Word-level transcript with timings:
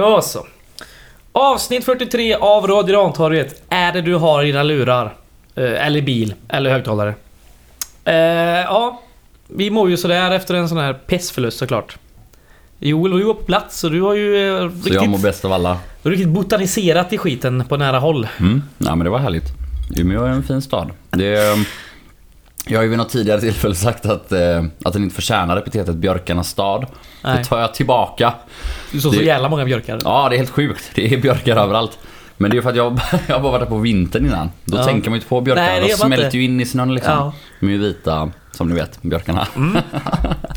Då 0.00 0.22
så. 0.22 0.46
Avsnitt 1.32 1.84
43 1.84 2.34
av 2.34 2.66
Radio 2.66 2.96
Rantorget 2.96 3.62
är 3.68 3.92
det 3.92 4.00
du 4.00 4.14
har 4.14 4.42
i 4.42 4.46
dina 4.46 4.62
lurar. 4.62 5.14
Eh, 5.54 5.86
eller 5.86 6.02
bil, 6.02 6.34
eller 6.48 6.70
högtalare. 6.70 7.14
Eh, 8.04 8.14
ja, 8.14 9.02
vi 9.48 9.70
mår 9.70 9.90
ju 9.90 9.96
sådär 9.96 10.30
efter 10.30 10.54
en 10.54 10.68
sån 10.68 10.78
här 10.78 10.92
pestförlust 10.92 11.58
såklart. 11.58 11.98
Joel, 12.78 13.18
du 13.18 13.24
var 13.24 13.34
på 13.34 13.42
plats 13.42 13.84
och 13.84 13.90
du 13.90 14.02
har 14.02 14.14
ju 14.14 14.48
eh, 14.48 14.70
Så 14.82 14.94
jag 14.94 14.94
mår 14.94 15.02
riktigt, 15.02 15.22
bäst 15.22 15.44
av 15.44 15.52
alla. 15.52 15.78
du 16.02 16.08
har 16.08 16.10
riktigt 16.10 16.28
botaniserat 16.28 17.12
i 17.12 17.18
skiten 17.18 17.64
på 17.68 17.76
nära 17.76 17.98
håll. 17.98 18.28
Mm. 18.38 18.62
Ja, 18.78 18.94
men 18.94 19.04
det 19.04 19.10
var 19.10 19.18
härligt. 19.18 19.52
Umeå 19.96 20.24
är 20.24 20.28
en 20.30 20.42
fin 20.42 20.62
stad. 20.62 20.90
Det 21.10 21.56
jag 22.66 22.78
har 22.78 22.82
ju 22.82 22.88
vid 22.88 22.98
något 22.98 23.08
tidigare 23.10 23.40
tillfälle 23.40 23.74
sagt 23.74 24.06
att, 24.06 24.32
eh, 24.32 24.64
att 24.84 24.92
den 24.92 25.02
inte 25.02 25.14
förtjänar 25.14 25.56
epitetet 25.56 25.94
björkarnas 25.94 26.48
stad. 26.48 26.86
Nej. 27.24 27.38
Det 27.38 27.44
tar 27.44 27.60
jag 27.60 27.74
tillbaka. 27.74 28.34
Du 28.92 29.00
såg 29.00 29.14
så 29.14 29.22
jävla 29.22 29.48
många 29.48 29.64
björkar. 29.64 29.98
Ja, 30.04 30.28
det 30.28 30.34
är 30.34 30.38
helt 30.38 30.50
sjukt. 30.50 30.90
Det 30.94 31.12
är 31.14 31.18
björkar 31.20 31.56
överallt. 31.56 31.98
Men 32.36 32.50
det 32.50 32.56
är 32.56 32.62
för 32.62 32.70
att 32.70 32.76
jag, 32.76 33.00
jag 33.26 33.34
har 33.34 33.40
bara 33.42 33.52
varit 33.52 33.60
där 33.62 33.66
på 33.68 33.78
vintern 33.78 34.26
innan. 34.26 34.50
Då 34.64 34.76
Ja. 34.78 34.84
tänker 34.84 35.10
man 35.10 35.14
ju 35.16 35.18
inte 35.18 35.28
på 35.28 35.40
björkarna. 35.40 35.68
Nej, 35.68 35.80
det 35.80 35.86
De 35.88 35.94
smälter 35.96 36.24
inte. 36.24 36.36
ju 36.38 36.44
in 36.44 36.60
i 36.60 36.66
snön 36.66 36.94
liksom. 36.94 37.12
Ja. 37.12 37.32
De 37.60 37.66
är 37.66 37.70
ju 37.70 37.78
vita, 37.78 38.30
som 38.52 38.68
ni 38.68 38.74
vet, 38.74 39.02
björkarna. 39.02 39.46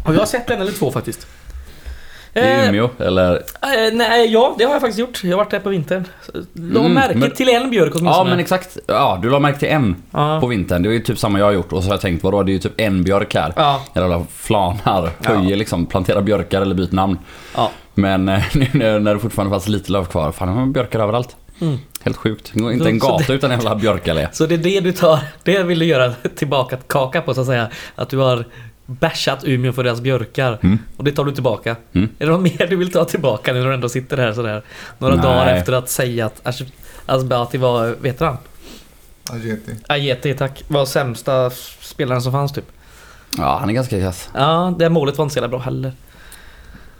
Och 0.06 0.14
jag 0.14 0.20
har 0.20 0.26
sett 0.26 0.50
en 0.50 0.62
eller 0.62 0.72
två 0.72 0.92
faktiskt. 0.92 1.28
I 2.36 2.40
Eh, 2.40 2.70
Umeå, 2.70 2.90
eller? 3.00 3.34
Eh, 3.36 3.94
nej, 3.94 4.32
ja 4.34 4.56
det 4.58 4.64
har 4.64 4.72
jag 4.72 4.82
faktiskt 4.82 5.00
gjort. 5.00 5.24
Jag 5.24 5.32
har 5.32 5.38
varit 5.38 5.52
där 5.52 5.60
på 5.60 5.70
vintern. 5.70 6.04
La 6.54 6.80
Mm, 6.80 6.94
märke 6.94 7.18
men- 7.18 7.32
till 7.32 7.50
en 7.50 7.70
björk 7.70 7.92
åtminstone. 7.96 8.18
Ja, 8.18 8.24
men 8.24 8.40
exakt. 8.40 8.78
Ja, 8.88 9.20
du 9.22 9.30
la 9.30 9.40
märke 9.40 9.60
till 9.60 9.68
en 9.68 9.96
Ja. 10.12 10.40
på 10.42 10.48
vintern. 10.48 10.84
Det 10.84 10.90
är 10.90 10.94
ju 10.94 11.00
typ 11.00 11.20
samma 11.20 11.40
jag 11.40 11.46
har 11.46 11.52
gjort. 11.52 11.74
Och 11.74 11.84
så 11.84 11.90
har 11.90 11.94
jag 11.94 12.02
tänkt, 12.02 12.24
vadå, 12.24 12.44
det 12.44 12.52
är 12.52 12.54
ju 12.54 12.60
typ 12.60 12.74
en 12.82 13.04
björk 13.04 13.36
här. 13.36 13.54
Ja. 13.56 13.82
Eller 13.94 14.24
flanar, 14.34 15.10
höjer 15.24 15.56
liksom, 15.58 15.86
planterar 15.86 16.22
björkar 16.22 16.62
eller 16.62 16.76
byter 16.76 16.96
namn. 16.96 17.18
Ja. 17.56 17.72
Men 17.94 18.30
eh, 18.30 18.44
nu 18.74 19.00
när 19.00 19.14
det 19.14 19.20
fortfarande 19.20 19.52
fanns 19.54 19.68
lite 19.68 19.92
löv 19.92 20.06
kvar, 20.06 20.32
fan 20.32 20.48
det 20.48 20.54
var 20.54 20.66
björkar 20.66 21.00
överallt. 21.00 21.36
Mm. 21.62 21.78
Helt 22.04 22.18
sjukt. 22.18 22.52
Det 22.54 22.74
inte 22.74 22.90
en 22.90 23.00
gata 23.00 23.34
utan 23.34 23.52
en 23.52 23.58
jävla 23.60 23.76
björkallé. 23.76 24.28
Så 24.32 24.46
det 24.46 24.56
är 24.56 24.58
det 24.58 24.80
du 24.80 24.92
tar, 24.92 25.20
det 25.44 25.64
vill 25.64 25.80
du 25.80 25.86
göra 25.86 26.14
tillbaka 26.36 26.78
kaka 26.88 27.22
på 27.22 27.34
så 27.34 27.42
att 27.42 27.48
säga. 27.48 27.68
Att 27.96 28.10
du 28.10 28.18
har 28.18 28.46
bashat 28.86 29.44
Umeå 29.44 29.74
för 29.74 29.84
deras 29.84 30.02
björkar. 30.02 30.60
Mm. 30.64 30.80
Och 30.98 31.04
det 31.04 31.12
tar 31.12 31.26
du 31.26 31.32
tillbaka. 31.32 31.76
Mm. 31.94 32.10
Är 32.20 32.26
det 32.26 32.32
något 32.32 32.42
mer 32.42 32.68
du 32.68 32.76
vill 32.76 32.92
ta 32.92 33.06
tillbaka 33.06 33.54
nu 33.54 33.60
när 33.60 33.68
du 33.68 33.74
ändå 33.74 33.90
sitter 33.90 34.18
här 34.18 34.34
sådär? 34.34 34.64
Några 34.98 35.16
Nej. 35.16 35.24
dagar 35.24 35.56
efter 35.56 35.74
att 35.74 35.90
säga 35.90 36.26
att 36.26 36.64
Asbati 37.06 37.58
var, 37.58 37.96
vet 38.02 38.20
han? 38.20 38.38
Ageti. 39.32 39.76
Ajeti 39.88 40.34
tack, 40.34 40.64
var 40.68 40.86
sämsta 40.86 41.50
spelaren 41.80 42.22
som 42.22 42.32
fanns 42.32 42.52
typ. 42.54 42.66
Ja, 43.38 43.58
han 43.60 43.70
är 43.70 43.74
ganska 43.74 44.00
kass. 44.00 44.30
Ja, 44.34 44.76
det 44.80 44.90
målet 44.90 45.18
var 45.18 45.26
inte 45.26 45.34
så 45.34 45.38
jävla 45.38 45.50
bra 45.50 45.60
heller. 45.60 45.94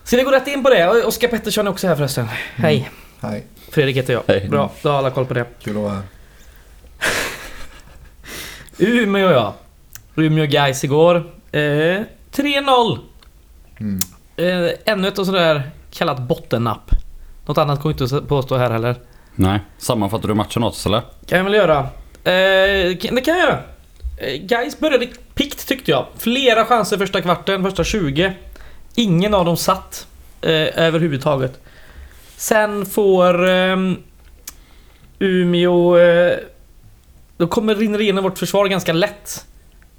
Ska 0.04 0.18
vi 0.18 0.24
gå 0.24 0.32
rätt 0.32 0.48
in 0.48 0.64
på 0.64 0.70
det? 0.70 0.88
Och 0.90 1.08
Oskar 1.08 1.28
Pettersson 1.28 1.68
är 1.68 1.72
också 1.72 1.88
här 1.88 1.96
förresten. 1.96 2.28
Hej! 2.56 2.90
Hej, 3.22 3.46
Fredrik 3.72 3.98
heter 3.98 4.14
jag. 4.14 4.24
Hej. 4.28 4.50
Bra, 4.50 4.72
då 4.82 4.90
har 4.90 4.98
alla 4.98 5.10
koll 5.12 5.26
på 5.26 5.34
det. 5.34 5.46
kul 5.64 5.78
att 5.78 5.84
vara 5.84 5.94
här. 5.94 6.04
Umeå 8.78 9.32
ja. 9.32 9.56
Umeå 10.16 10.46
Gais 10.46 10.84
igår. 10.84 11.24
Eh, 11.54 12.02
3-0. 12.32 13.00
Mm. 13.80 14.00
Eh, 14.38 14.72
ännu 14.86 15.08
ett 15.08 15.20
och 15.20 15.26
sådär 15.26 15.72
kallat 15.92 16.20
bottennapp. 16.20 16.92
Något 17.46 17.58
annat 17.58 17.82
går 17.82 17.92
inte 17.92 18.18
att 18.18 18.28
påstå 18.28 18.58
här 18.58 18.72
heller. 18.72 18.96
Nej. 19.36 19.60
Sammanfattar 19.78 20.28
du 20.28 20.34
matchen 20.34 20.64
åt 20.64 20.74
oss 20.74 20.86
eller? 20.86 21.02
Kan 21.26 21.38
jag 21.38 21.44
väl 21.44 21.54
göra. 21.54 21.80
Eh, 22.24 22.98
det 23.12 23.22
kan 23.26 23.38
jag 23.38 23.46
göra. 23.46 23.60
Eh, 24.18 24.42
Gais 24.42 24.80
började 24.80 25.08
pikt 25.34 25.68
tyckte 25.68 25.92
jag. 25.92 26.06
Flera 26.18 26.66
chanser 26.66 26.98
första 26.98 27.22
kvarten, 27.22 27.64
första 27.64 27.84
20. 27.84 28.34
Ingen 28.96 29.34
av 29.34 29.46
dem 29.46 29.58
satt 29.58 30.08
eh, 30.42 30.52
överhuvudtaget. 30.86 31.62
Sen 32.38 32.86
får 32.86 33.50
ehm, 33.50 33.98
Umeå... 35.20 35.98
Eh, 35.98 36.38
då 37.38 37.48
kommer 37.48 37.76
rinner 37.76 38.02
igenom 38.02 38.24
vårt 38.24 38.40
försvar 38.40 38.68
ganska 38.68 38.94
lätt. 38.94 39.46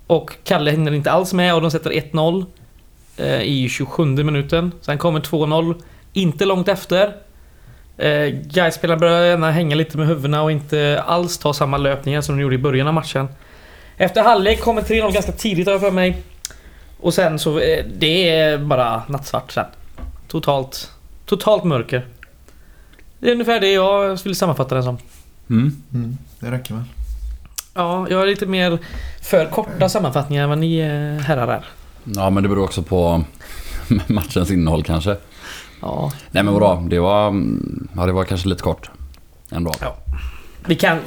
Och 0.07 0.37
Kalle 0.45 0.71
hinner 0.71 0.95
inte 0.95 1.11
alls 1.11 1.33
med 1.33 1.55
och 1.55 1.61
de 1.61 1.71
sätter 1.71 1.91
1-0 1.91 2.47
eh, 3.17 3.43
i 3.43 3.69
27 3.69 4.05
minuten. 4.05 4.73
Sen 4.81 4.99
kommer 4.99 5.21
2-0 5.21 5.83
inte 6.13 6.45
långt 6.45 6.69
efter. 6.69 7.17
Eh, 7.97 8.27
Gais-spelarna 8.29 9.01
börjar 9.01 9.25
gärna 9.25 9.51
hänga 9.51 9.77
lite 9.77 9.99
med 9.99 10.07
huvudena 10.07 10.43
och 10.43 10.53
inte 10.53 11.03
alls 11.07 11.39
ta 11.39 11.55
samma 11.55 11.77
löpningar 11.77 12.21
som 12.21 12.37
de 12.37 12.43
gjorde 12.43 12.55
i 12.55 12.59
början 12.59 12.89
av 12.89 12.95
matchen. 12.95 13.29
Efter 13.97 14.23
halvlek 14.23 14.61
kommer 14.61 14.83
3-0 14.83 15.13
ganska 15.13 15.33
tidigt 15.33 15.67
har 15.67 15.73
jag 15.73 15.81
för 15.81 15.91
mig. 15.91 16.23
Och 17.01 17.15
sen 17.15 17.39
så, 17.39 17.59
eh, 17.59 17.85
det 17.99 18.29
är 18.29 18.59
bara 18.59 19.03
nattsvart 19.09 19.53
sen. 19.53 19.67
Totalt, 20.29 20.91
totalt 21.27 21.65
mörker. 21.65 22.07
Det 23.19 23.29
är 23.29 23.33
ungefär 23.33 23.61
det 23.61 23.73
jag 23.73 24.19
skulle 24.19 24.35
sammanfatta 24.35 24.75
den 24.75 24.85
som. 24.85 24.99
Mm. 25.51 25.83
Mm, 25.95 26.19
det 26.41 26.51
räcker 26.51 26.75
väl. 26.75 26.85
Ja, 27.75 28.07
jag 28.11 28.19
har 28.19 28.27
lite 28.27 28.47
mer 28.47 28.79
för 29.23 29.47
korta 29.47 29.89
sammanfattningar 29.89 30.43
än 30.43 30.49
vad 30.49 30.59
ni 30.59 30.79
eh, 30.79 31.25
herrar 31.27 31.49
är. 31.49 31.65
Ja, 32.05 32.31
men 32.31 32.43
det 32.43 32.49
beror 32.49 32.65
också 32.65 32.83
på 32.83 33.25
matchens 34.07 34.51
innehåll 34.51 34.83
kanske. 34.83 35.17
Ja, 35.81 36.13
Nej 36.31 36.43
men 36.43 36.55
vadå, 36.55 36.85
det 36.91 37.01
var, 37.01 37.25
ja, 37.97 38.07
det 38.07 38.13
var 38.13 38.25
kanske 38.25 38.49
lite 38.49 38.63
kort. 38.63 38.91
Ändå. 39.51 39.73
Ja. 39.81 39.97
vi 40.67 40.75
kan 40.77 40.99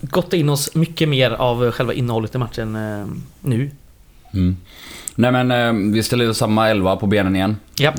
gotta 0.00 0.36
in 0.36 0.48
oss 0.48 0.74
mycket 0.74 1.08
mer 1.08 1.30
av 1.30 1.70
själva 1.70 1.92
innehållet 1.92 2.34
i 2.34 2.38
matchen 2.38 2.76
eh, 2.76 3.06
nu. 3.40 3.70
Mm. 4.34 4.56
Nej 5.14 5.32
men 5.32 5.50
eh, 5.50 5.92
vi 5.92 6.02
ställer 6.02 6.24
ju 6.24 6.34
samma 6.34 6.68
elva 6.68 6.96
på 6.96 7.06
benen 7.06 7.36
igen. 7.36 7.56
Ja. 7.78 7.92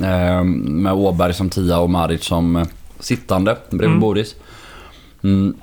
Med 0.44 0.92
Åberg 0.92 1.34
som 1.34 1.50
tia 1.50 1.78
och 1.78 1.90
Maric 1.90 2.24
som 2.24 2.66
sittande 3.00 3.56
bredvid 3.70 3.88
Mm. 3.88 4.00
Boris. 4.00 4.34
Mm. 5.22 5.54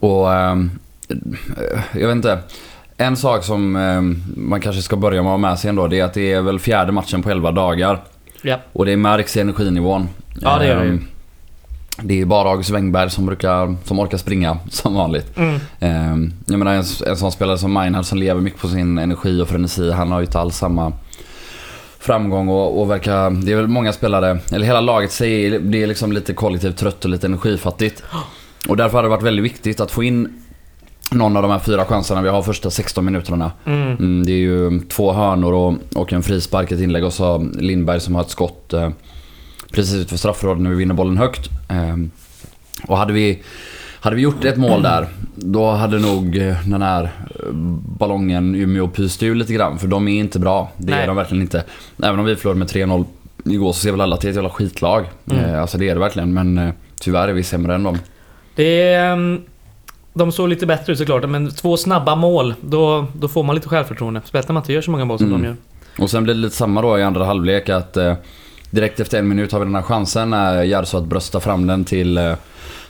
Och 0.00 0.26
jag 1.92 2.06
vet 2.08 2.16
inte. 2.16 2.38
En 2.96 3.16
sak 3.16 3.44
som 3.44 3.76
eh, 3.76 4.00
man 4.40 4.60
kanske 4.60 4.82
ska 4.82 4.96
börja 4.96 5.22
med 5.22 5.30
att 5.32 5.40
ha 5.40 5.48
med 5.48 5.58
sig 5.58 5.68
ändå 5.68 5.86
det 5.86 6.00
är 6.00 6.04
att 6.04 6.14
det 6.14 6.32
är 6.32 6.40
väl 6.42 6.58
fjärde 6.58 6.92
matchen 6.92 7.22
på 7.22 7.30
11 7.30 7.52
dagar. 7.52 8.00
Ja. 8.42 8.58
Och 8.72 8.86
det 8.86 8.96
märks 8.96 9.36
i 9.36 9.40
energinivån. 9.40 10.08
Ja, 10.40 10.58
det 10.58 10.66
gör 10.66 10.80
det 10.80 10.86
ju. 10.86 10.94
Eh, 10.94 11.00
Det 12.02 12.20
är 12.20 12.24
bara 12.24 12.50
August 12.50 12.70
Wengberg 12.70 13.10
som, 13.10 13.26
brukar, 13.26 13.76
som 13.84 13.98
orkar 14.00 14.18
springa 14.18 14.58
som 14.70 14.94
vanligt. 14.94 15.36
Mm. 15.36 15.54
Eh, 15.80 16.30
jag 16.46 16.58
menar 16.58 16.72
en, 16.72 16.84
en 17.06 17.16
sån 17.16 17.32
spelare 17.32 17.58
som 17.58 17.72
Meinhard 17.72 18.04
som 18.04 18.18
lever 18.18 18.40
mycket 18.40 18.60
på 18.60 18.68
sin 18.68 18.98
energi 18.98 19.40
och 19.42 19.48
frenesi. 19.48 19.90
Han 19.90 20.12
har 20.12 20.20
ju 20.20 20.26
inte 20.26 20.38
alls 20.38 20.56
samma 20.56 20.92
framgång 21.98 22.48
och, 22.48 22.80
och 22.80 22.90
verkar... 22.90 23.30
Det 23.30 23.52
är 23.52 23.56
väl 23.56 23.66
många 23.66 23.92
spelare, 23.92 24.38
eller 24.52 24.66
hela 24.66 24.80
laget 24.80 25.12
säger 25.12 25.58
det 25.58 25.82
är 25.82 25.86
liksom 25.86 26.12
lite 26.12 26.34
kollektivt 26.34 26.76
trött 26.76 27.04
och 27.04 27.10
lite 27.10 27.26
energifattigt. 27.26 28.02
Och 28.68 28.76
därför 28.76 28.98
har 28.98 29.02
det 29.02 29.08
varit 29.08 29.22
väldigt 29.22 29.44
viktigt 29.44 29.80
att 29.80 29.90
få 29.90 30.02
in 30.02 30.41
någon 31.14 31.36
av 31.36 31.42
de 31.42 31.50
här 31.50 31.58
fyra 31.58 31.84
chanserna 31.84 32.22
vi 32.22 32.28
har 32.28 32.42
första 32.42 32.70
16 32.70 33.04
minuterna. 33.04 33.52
Mm. 33.64 33.96
Mm, 33.96 34.26
det 34.26 34.32
är 34.32 34.36
ju 34.36 34.80
två 34.80 35.12
hörnor 35.12 35.52
och, 35.52 35.74
och 35.94 36.12
en 36.12 36.22
frispark, 36.22 36.72
ett 36.72 36.80
inlägg 36.80 37.04
och 37.04 37.12
så 37.12 37.38
Lindberg 37.58 38.00
som 38.00 38.14
har 38.14 38.22
ett 38.22 38.30
skott 38.30 38.72
eh, 38.72 38.90
precis 39.72 39.94
utanför 39.94 40.16
straffområdet 40.16 40.62
när 40.62 40.70
vi 40.70 40.76
vinner 40.76 40.94
bollen 40.94 41.18
högt. 41.18 41.48
Eh, 41.68 41.96
och 42.86 42.96
hade 42.96 43.12
vi, 43.12 43.42
hade 44.00 44.16
vi 44.16 44.22
gjort 44.22 44.44
ett 44.44 44.56
mål 44.56 44.82
där, 44.82 45.06
då 45.34 45.70
hade 45.70 45.98
nog 45.98 46.36
eh, 46.36 46.56
den 46.66 46.82
här 46.82 47.02
eh, 47.02 47.52
ballongen 47.98 48.54
Umeå 48.54 48.88
pyst 48.88 49.22
ur 49.22 49.34
lite 49.34 49.52
grann. 49.52 49.78
För 49.78 49.86
de 49.86 50.08
är 50.08 50.20
inte 50.20 50.38
bra. 50.38 50.70
Det 50.76 50.92
Nej. 50.92 51.02
är 51.02 51.06
de 51.06 51.16
verkligen 51.16 51.42
inte. 51.42 51.64
Även 52.02 52.18
om 52.18 52.24
vi 52.24 52.36
förlorade 52.36 52.58
med 52.58 52.68
3-0 52.68 53.04
igår 53.44 53.72
så 53.72 53.78
ser 53.78 53.90
väl 53.90 54.00
alla 54.00 54.14
att 54.14 54.20
det 54.20 54.26
är 54.26 54.30
ett 54.30 54.36
jävla 54.36 54.50
skitlag. 54.50 55.04
Mm. 55.30 55.44
Eh, 55.44 55.60
alltså 55.60 55.78
det 55.78 55.88
är 55.88 55.94
det 55.94 56.00
verkligen. 56.00 56.34
Men 56.34 56.58
eh, 56.58 56.70
tyvärr 57.00 57.28
är 57.28 57.32
vi 57.32 57.42
sämre 57.42 57.74
än 57.74 57.82
dem. 57.82 57.98
Det 58.54 58.82
är... 58.82 59.12
ehm, 59.12 59.40
De 60.14 60.32
såg 60.32 60.48
lite 60.48 60.66
bättre 60.66 60.92
ut 60.92 60.98
såklart, 60.98 61.28
men 61.28 61.50
två 61.50 61.76
snabba 61.76 62.14
mål, 62.16 62.54
då, 62.60 63.06
då 63.14 63.28
får 63.28 63.42
man 63.42 63.54
lite 63.54 63.68
självförtroende. 63.68 64.20
Speciellt 64.24 64.48
när 64.48 64.52
man 64.54 64.60
inte 64.62 64.72
gör 64.72 64.80
så 64.82 64.90
många 64.90 65.04
mål 65.04 65.18
som 65.18 65.26
Mm. 65.26 65.42
de 65.42 65.46
gör. 65.48 65.56
Och 65.98 66.10
sen 66.10 66.24
blir 66.24 66.34
det 66.34 66.40
lite 66.40 66.56
samma 66.56 66.82
då 66.82 66.98
i 66.98 67.02
andra 67.02 67.24
halvlek 67.24 67.68
att 67.68 67.96
eh, 67.96 68.14
direkt 68.70 69.00
efter 69.00 69.18
en 69.18 69.28
minut 69.28 69.52
har 69.52 69.58
vi 69.58 69.64
den 69.64 69.74
här 69.74 69.82
chansen 69.82 70.30
när 70.30 70.62
Gerso 70.62 70.96
att 70.98 71.04
brösta 71.04 71.40
fram 71.40 71.66
den 71.66 71.84
till, 71.84 72.18
eh, 72.18 72.34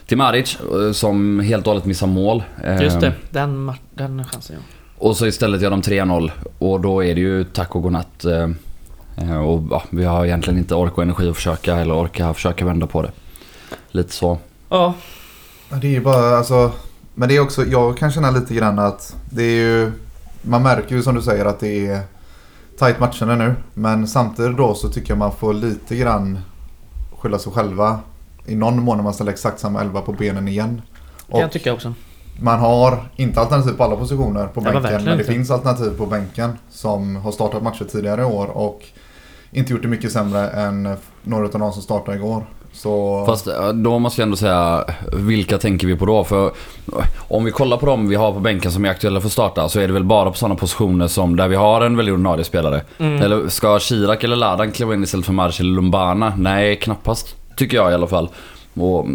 till 0.07 0.17
Maric 0.17 0.57
eh, 0.85 0.91
som 0.91 1.39
helt 1.39 1.65
och 1.67 1.71
hållet 1.71 1.85
missar 1.85 2.07
mål. 2.07 2.43
Eh, 2.63 2.81
Just 2.83 2.99
det, 2.99 3.13
den, 3.29 3.71
den 3.93 4.25
chansen 4.25 4.55
ja. 4.59 4.63
Och 4.97 5.17
så 5.17 5.25
istället 5.27 5.61
gör 5.61 5.69
de 5.69 5.81
3-0 5.81 6.31
och 6.59 6.81
då 6.81 7.03
är 7.03 7.15
det 7.15 7.21
ju 7.21 7.43
tack 7.43 7.75
och 7.75 7.81
godnatt. 7.83 8.25
Eh, 8.25 9.41
och 9.45 9.63
ja, 9.71 9.83
vi 9.89 10.03
har 10.03 10.25
egentligen 10.25 10.59
inte 10.59 10.75
ork 10.75 10.97
och 10.97 11.03
energi 11.03 11.29
att 11.29 11.35
försöka 11.35 11.75
eller 11.77 11.93
orka 11.95 12.33
försöka 12.33 12.65
vända 12.65 12.87
på 12.87 13.01
det. 13.01 13.11
Lite 13.91 14.11
så. 14.13 14.37
Ja, 14.69 14.93
Ja, 15.69 15.75
Det 15.77 15.87
är 15.87 15.91
ju 15.91 16.01
bara 16.01 16.37
alltså. 16.37 16.71
Men 17.15 17.29
det 17.29 17.35
är 17.35 17.39
också, 17.39 17.65
jag 17.65 17.97
kan 17.97 18.11
känna 18.11 18.31
lite 18.31 18.53
grann 18.53 18.79
att 18.79 19.15
det 19.29 19.43
är 19.43 19.55
ju. 19.55 19.91
Man 20.41 20.63
märker 20.63 20.95
ju 20.95 21.03
som 21.03 21.15
du 21.15 21.21
säger 21.21 21.45
att 21.45 21.59
det 21.59 21.87
är 21.87 22.01
tight 22.79 22.99
matcherna 22.99 23.35
nu. 23.35 23.55
Men 23.73 24.07
samtidigt 24.07 24.57
då 24.57 24.75
så 24.75 24.89
tycker 24.89 25.11
jag 25.11 25.17
man 25.17 25.31
får 25.31 25.53
lite 25.53 25.95
grann 25.95 26.39
skylla 27.17 27.39
sig 27.39 27.51
själva. 27.51 27.99
I 28.45 28.55
någon 28.55 28.83
mån 28.83 28.97
när 28.97 29.03
man 29.03 29.13
ställer 29.13 29.31
exakt 29.31 29.59
samma 29.59 29.81
elva 29.81 30.01
på 30.01 30.13
benen 30.13 30.47
igen. 30.47 30.81
det 31.27 31.31
kan 31.31 31.41
jag 31.41 31.51
tycka 31.51 31.73
också. 31.73 31.93
man 32.41 32.59
har 32.59 33.09
inte 33.15 33.39
alternativ 33.39 33.71
på 33.71 33.83
alla 33.83 33.95
positioner 33.95 34.47
på 34.47 34.61
bänken. 34.61 34.81
Men 34.83 35.05
det 35.05 35.11
inte. 35.13 35.23
finns 35.23 35.51
alternativ 35.51 35.97
på 35.97 36.05
bänken 36.05 36.57
som 36.69 37.15
har 37.15 37.31
startat 37.31 37.63
matcher 37.63 37.85
tidigare 37.85 38.21
i 38.21 38.25
år. 38.25 38.47
Och 38.47 38.83
inte 39.51 39.71
gjort 39.73 39.81
det 39.81 39.87
mycket 39.87 40.11
sämre 40.11 40.49
än 40.49 40.97
några 41.23 41.45
av 41.45 41.51
de 41.51 41.73
som 41.73 41.81
startade 41.81 42.17
igår. 42.17 42.45
Så... 42.73 43.23
Fast 43.25 43.47
då 43.73 43.99
måste 43.99 44.21
jag 44.21 44.25
ändå 44.25 44.37
säga, 44.37 44.85
vilka 45.13 45.57
tänker 45.57 45.87
vi 45.87 45.95
på 45.95 46.05
då? 46.05 46.23
För 46.23 46.51
om 47.17 47.45
vi 47.45 47.51
kollar 47.51 47.77
på 47.77 47.85
dem 47.85 48.07
vi 48.07 48.15
har 48.15 48.31
på 48.31 48.39
bänken 48.39 48.71
som 48.71 48.85
är 48.85 48.89
aktuella 48.89 49.21
för 49.21 49.27
att 49.27 49.33
starta 49.33 49.69
så 49.69 49.79
är 49.79 49.87
det 49.87 49.93
väl 49.93 50.03
bara 50.03 50.31
på 50.31 50.37
sådana 50.37 50.55
positioner 50.55 51.07
som 51.07 51.35
där 51.35 51.47
vi 51.47 51.55
har 51.55 51.81
en 51.81 51.97
väldigt 51.97 52.13
ordinarie 52.13 52.43
spelare. 52.43 52.81
Mm. 52.97 53.21
Eller 53.21 53.47
ska 53.47 53.79
Chirac 53.79 54.23
eller 54.23 54.35
Ladan 54.35 54.71
kliva 54.71 54.93
in 54.93 55.03
istället 55.03 55.25
för 55.25 55.33
eller 55.33 55.75
Lumbana? 55.75 56.33
Nej, 56.37 56.75
knappast. 56.75 57.35
Tycker 57.57 57.77
jag 57.77 57.91
i 57.91 57.93
alla 57.93 58.07
fall. 58.07 58.29
Och 58.75 59.05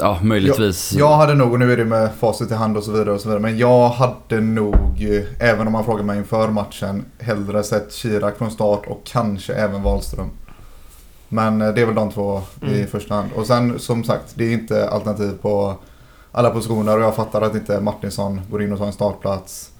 ja, 0.00 0.18
möjligtvis... 0.22 0.92
Jag, 0.92 1.10
jag 1.10 1.16
hade 1.16 1.34
nog, 1.34 1.52
och 1.52 1.58
nu 1.58 1.72
är 1.72 1.76
det 1.76 1.84
med 1.84 2.10
facit 2.20 2.50
i 2.50 2.54
hand 2.54 2.76
och 2.76 2.82
så 2.82 2.92
vidare 2.92 3.12
och 3.12 3.20
så 3.20 3.28
vidare, 3.28 3.42
men 3.42 3.58
jag 3.58 3.88
hade 3.88 4.40
nog, 4.40 4.74
eh, 5.00 5.48
även 5.50 5.66
om 5.66 5.72
man 5.72 5.84
frågar 5.84 6.04
mig 6.04 6.18
inför 6.18 6.48
matchen, 6.48 7.04
hellre 7.18 7.62
sett 7.62 7.92
Chirac 7.92 8.34
från 8.38 8.50
start 8.50 8.86
och 8.86 9.00
kanske 9.04 9.54
även 9.54 9.82
Wahlström. 9.82 10.30
Men 11.28 11.62
eh, 11.62 11.74
det 11.74 11.80
är 11.80 11.86
väl 11.86 11.94
de 11.94 12.10
två 12.10 12.40
i 12.62 12.66
Mm. 12.74 12.86
första 12.86 13.14
hand. 13.14 13.30
Och 13.34 13.46
sen 13.46 13.78
som 13.78 14.04
sagt, 14.04 14.32
det 14.34 14.44
är 14.44 14.52
inte 14.52 14.88
alternativ 14.88 15.32
på 15.42 15.74
alla 16.32 16.50
positioner 16.50 16.96
och 16.96 17.02
jag 17.02 17.16
fattar 17.16 17.42
att 17.42 17.54
inte 17.54 17.80
Martinsson 17.80 18.40
går 18.50 18.62
in 18.62 18.72
och 18.72 18.78
tar 18.78 18.86
en 18.86 18.92
startplats. 18.92 19.70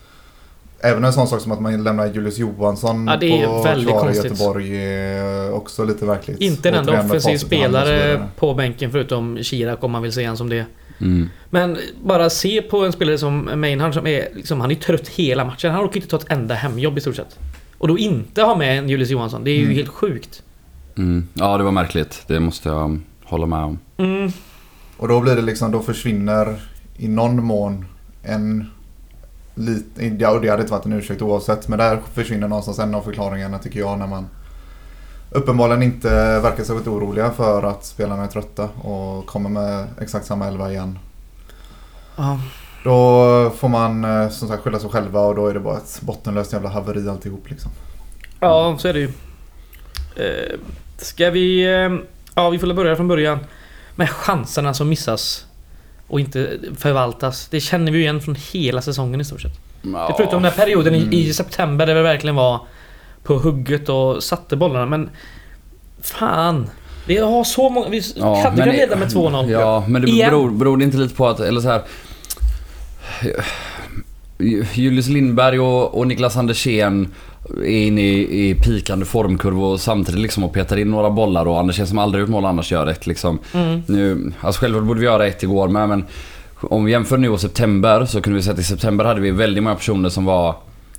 Även 0.81 1.05
en 1.05 1.13
sån 1.13 1.27
sak 1.29 1.41
som 1.41 1.53
att 1.53 1.61
man 1.61 1.85
lämnar 1.85 2.07
Julius 2.07 2.39
Johansson 2.39 3.07
Ja, 3.07 3.17
det 3.17 3.43
är 3.43 3.47
på 3.47 3.63
väldigt 3.63 3.89
kvar 3.89 4.11
i. 4.11 4.17
Göteborg 4.17 4.77
är 4.83 5.53
också 5.53 5.85
lite 5.85 6.07
verkligt. 6.07 6.41
Inte 6.41 6.69
en 6.69 6.75
enda 6.75 7.01
offensiv 7.05 7.35
i 7.35 7.39
spelare 7.39 8.29
på 8.37 8.55
bänken 8.55 8.91
förutom 8.91 9.39
Chirac 9.43 9.79
om 9.81 9.91
man 9.91 10.03
vill 10.03 10.13
säga 10.13 10.29
han 10.29 10.37
som 10.37 10.49
det. 10.49 10.65
Mm. 11.01 11.29
Men 11.51 11.77
bara 12.05 12.31
se 12.31 12.63
på 12.63 12.85
en 12.85 12.93
spelare 12.93 13.19
som 13.19 13.51
Maynard 13.61 13.95
som 13.95 14.07
är 14.07 14.29
liksom, 14.35 14.61
han 14.61 14.71
är 14.71 14.75
trött 14.75 15.09
hela 15.09 15.45
matchen. 15.45 15.71
Han 15.71 15.85
orkar 15.85 15.97
inte 15.97 16.09
ta 16.09 16.17
ett 16.17 16.27
enda 16.29 16.55
hemjobb 16.55 16.99
i 16.99 17.01
stort 17.01 17.17
sett. 17.17 17.39
Och 17.79 17.89
då 17.89 17.99
inte 17.99 18.43
ha 18.43 18.57
med 18.57 18.79
en 18.79 18.89
Julius 18.89 19.11
Johansson, 19.11 19.45
det 19.45 19.51
är 19.51 19.57
ju 19.57 19.63
Mm. 19.65 19.75
helt 19.77 19.89
sjukt. 19.89 20.43
Mm. 20.97 21.29
Ja, 21.35 21.59
det 21.59 21.65
var 21.65 21.73
märkligt. 21.73 22.23
Det 22.27 22.41
måste 22.41 22.69
jag 22.69 23.01
hålla 23.25 23.47
med 23.47 23.59
om. 23.59 23.79
Mm. 23.97 24.33
Och 24.97 25.09
då 25.09 25.21
blir 25.21 25.37
det 25.37 25.43
liksom, 25.43 25.71
då 25.71 25.81
försvinner 25.81 26.61
i 26.97 27.09
någon 27.09 27.45
mån 27.45 27.87
en 28.23 28.71
liten, 29.55 30.19
ja 30.19 30.31
och 30.31 30.41
det 30.41 30.49
hade 30.49 30.63
inte 30.63 30.73
varit 30.73 30.87
en 30.87 30.93
ursäkt 30.93 31.23
oavsett, 31.23 31.69
men 31.69 31.79
där 31.79 32.01
försvinner 32.13 32.49
någonstans 32.49 32.79
en 32.79 32.95
av 32.95 33.03
förklaringarna 33.03 33.59
tycker 33.59 33.81
jag 33.81 33.99
när 33.99 34.07
man 34.07 34.27
uppenbarligen 35.31 35.83
inte 35.83 36.09
verkar 36.41 36.65
särskilt 36.65 36.87
oroliga 36.87 37.31
för 37.31 37.63
att 37.63 37.85
spelarna 37.85 38.23
är 38.25 38.29
trötta 38.29 38.65
och 38.65 39.27
kommer 39.27 39.51
med 39.51 39.87
exakt 40.01 40.27
samma 40.27 40.47
elva 40.47 40.71
igen. 40.71 40.99
Ja. 42.17 42.41
Då 42.85 43.51
får 43.57 43.69
man 43.69 44.05
eh, 44.05 44.29
som 44.29 44.49
sagt 44.49 44.63
skylla 44.63 44.79
sig 44.79 44.91
själva 44.91 45.21
och 45.21 45.35
då 45.35 45.47
är 45.47 45.55
det 45.55 45.61
bara 45.61 45.77
ett 45.77 46.01
bottenlöst 46.01 46.53
jävla 46.53 46.69
haveri 46.69 47.09
alltihop 47.09 47.51
liksom. 47.51 47.71
ja, 48.41 48.77
så 48.79 48.89
är 48.89 48.93
det 48.93 49.01
ju. 49.01 49.13
Eh, 50.17 50.59
ska 51.05 51.31
vi... 51.31 51.63
Eh, 51.65 51.99
ja, 52.35 52.51
vi 52.51 52.59
får 52.59 52.75
börja 52.75 52.97
från 52.97 53.09
början. 53.09 53.39
Med 53.97 54.11
chanserna 54.11 54.75
som 54.75 54.89
missas. 54.89 55.47
Och 56.07 56.21
inte 56.21 56.59
förvaltas. 56.79 57.49
Det 57.51 57.61
känner 57.61 57.93
vi 57.93 57.99
ju 57.99 58.05
igen 58.05 58.21
från 58.21 58.37
hela 58.53 58.83
säsongen 58.83 59.21
i 59.21 59.25
stort 59.25 59.41
sett. 59.41 59.61
Ja. 59.83 60.15
Förutom 60.17 60.43
den 60.43 60.53
här 60.53 60.65
perioden 60.65 60.95
Mm. 60.95 61.13
i, 61.13 61.17
i 61.29 61.33
september 61.35 61.87
där 61.87 61.95
vi 61.95 62.03
verkligen 62.03 62.37
var 62.37 62.61
på 63.23 63.35
hugget 63.39 63.89
och 63.89 64.23
satte 64.23 64.57
bollarna 64.57 64.87
men... 64.87 65.11
Fan! 66.03 66.71
Vi 67.07 67.19
har 67.19 67.45
så 67.45 67.71
många... 67.71 67.89
Vi 67.89 68.03
Ja, 68.17 68.43
hade 68.43 68.57
kunnat 68.63 68.77
leda 68.77 68.97
med 68.97 69.09
2-0. 69.09 69.51
Ja, 69.51 69.85
men 69.89 70.03
det 70.03 70.09
Igen. 70.09 70.31
beror, 70.31 70.51
beror 70.51 70.77
det 70.77 70.85
inte 70.85 70.97
lite 70.97 71.15
på 71.15 71.29
att, 71.29 71.41
eller 71.41 71.61
så 71.61 71.69
här. 71.69 71.83
Julius 74.75 75.09
Lindberg 75.09 75.61
och, 75.61 75.99
och 75.99 76.07
Niklas 76.07 76.37
Andersén 76.37 77.09
är 77.51 77.87
inne 77.87 78.01
i, 78.01 78.49
i 78.49 78.55
pikande 78.55 79.05
formkurva 79.05 79.67
och 79.67 79.81
samtidigt 79.81 80.21
liksom 80.21 80.45
och 80.45 80.53
petar 80.53 80.77
in 80.77 80.91
några 80.91 81.11
bollar 81.11 81.47
och 81.47 81.59
Andersén 81.59 81.87
som 81.87 81.99
aldrig 81.99 82.21
gjort 82.21 82.31
mål 82.31 82.45
annars 82.45 82.73
gör 82.73 82.87
ett 82.87 83.07
liksom. 83.07 83.39
Mm. 83.55 83.83
Nu, 83.87 84.33
alltså 84.41 84.61
självklart 84.61 84.85
borde 84.85 85.01
vi 85.01 85.07
göra 85.07 85.27
ett 85.27 85.43
igår 85.43 85.69
med 85.69 85.89
men 85.89 86.05
om 86.61 86.85
vi 86.85 86.93
jämför 86.93 87.17
nu 87.17 87.29
och 87.29 87.41
september 87.41 88.05
så 88.05 88.21
kunde 88.21 88.37
vi 88.37 88.43
säga 88.43 88.55
att 88.55 88.61
i 88.61 88.65
september 88.65 89.05
hade 89.05 89.21
vi 89.21 89.31
väldigt 89.31 89.63
många 89.63 89.77
personer 89.77 90.09
som 90.09 90.25
var 90.25 90.55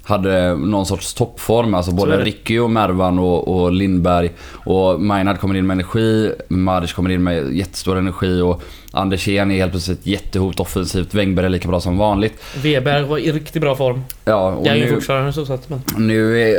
hade 0.06 0.56
någon 0.56 0.86
sorts 0.86 1.14
toppform, 1.14 1.74
alltså 1.74 1.92
Så 1.92 1.98
både. 1.98 2.24
Ricky 2.24 2.60
och 2.60 2.70
Mervan 2.70 3.20
och, 3.20 3.48
och 3.48 3.72
Lindberg. 3.72 4.32
Och 4.52 5.02
Maynard 5.02 5.40
kommer 5.40 5.56
in 5.56 5.68
med 5.68 5.74
energi, 5.74 6.32
Maric 6.48 6.94
kommer 6.94 7.10
in 7.10 7.24
med 7.24 7.54
jättestor 7.54 7.98
energi 7.98 8.42
och 8.42 8.62
Andersén 8.92 9.52
är 9.52 9.56
helt 9.56 9.72
plötsligt 9.72 10.06
jättehot 10.06 10.60
offensivt. 10.60 11.14
Wängberg 11.14 11.46
är 11.46 11.50
lika 11.50 11.68
bra 11.68 11.82
som 11.82 11.98
vanligt. 11.98 12.34
Weber 12.64 13.02
var 13.02 13.18
i 13.18 13.32
riktigt 13.32 13.62
bra 13.62 13.76
form. 13.76 14.02
Ja, 14.26 14.52
och 14.52 14.64
Det 14.64 14.70
är 14.70 14.76
ju 14.76 14.86
nu, 14.86 14.92
fortfarande 14.94 15.34
så 15.34 15.46
sett 15.46 15.70
men... 15.70 15.82
nu 15.98 16.42
är, 16.42 16.56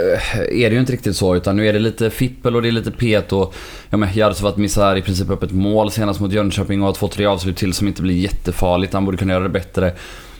är 0.52 0.70
det 0.70 0.74
ju 0.74 0.80
inte 0.80 0.92
riktigt 0.92 1.16
så 1.16 1.36
utan 1.36 1.56
nu 1.56 1.68
är 1.68 1.72
det 1.72 1.78
lite 1.78 2.10
fippel 2.10 2.56
och 2.56 2.62
det 2.62 2.68
är 2.68 2.72
lite 2.72 2.90
pet 2.90 3.32
och 3.32 3.54
ja 3.90 3.96
men 3.96 4.08
Jarosvat 4.14 4.56
missar 4.56 4.96
i 4.96 5.02
princip 5.02 5.30
upp 5.30 5.42
ett 5.42 5.52
mål 5.52 5.90
senast 5.90 6.20
mot 6.20 6.32
Jönköping 6.32 6.80
och 6.80 6.86
har 6.86 6.94
två, 6.94 7.08
tre 7.08 7.26
avslut 7.26 7.56
till 7.56 7.72
som 7.72 7.86
inte 7.86 8.02
blir 8.02 8.16
jättefarligt. 8.16 8.92
Han 8.92 9.04
borde 9.04 9.16
kunna 9.16 9.32
göra 9.32 9.42
det 9.42 9.48
bättre. 9.48 9.92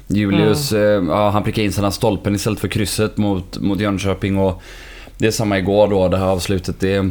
Julius, 0.07 0.73
eh, 0.73 1.05
ja, 1.09 1.31
han 1.31 1.43
prickar 1.43 1.63
in 1.63 1.73
här 1.85 1.91
stolpen 1.91 2.35
istället 2.35 2.61
för 2.61 2.69
krysset 2.69 3.17
mot, 3.17 3.59
mot 3.59 3.81
Jönköping 3.81 4.39
och 4.39 4.63
det 5.19 5.27
är 5.27 5.31
samma 5.31 5.59
igår 5.59 5.89
då, 5.89 6.09
det 6.09 6.19
här 6.19 6.27
avslutet. 6.27 6.81
Det, 6.81 7.11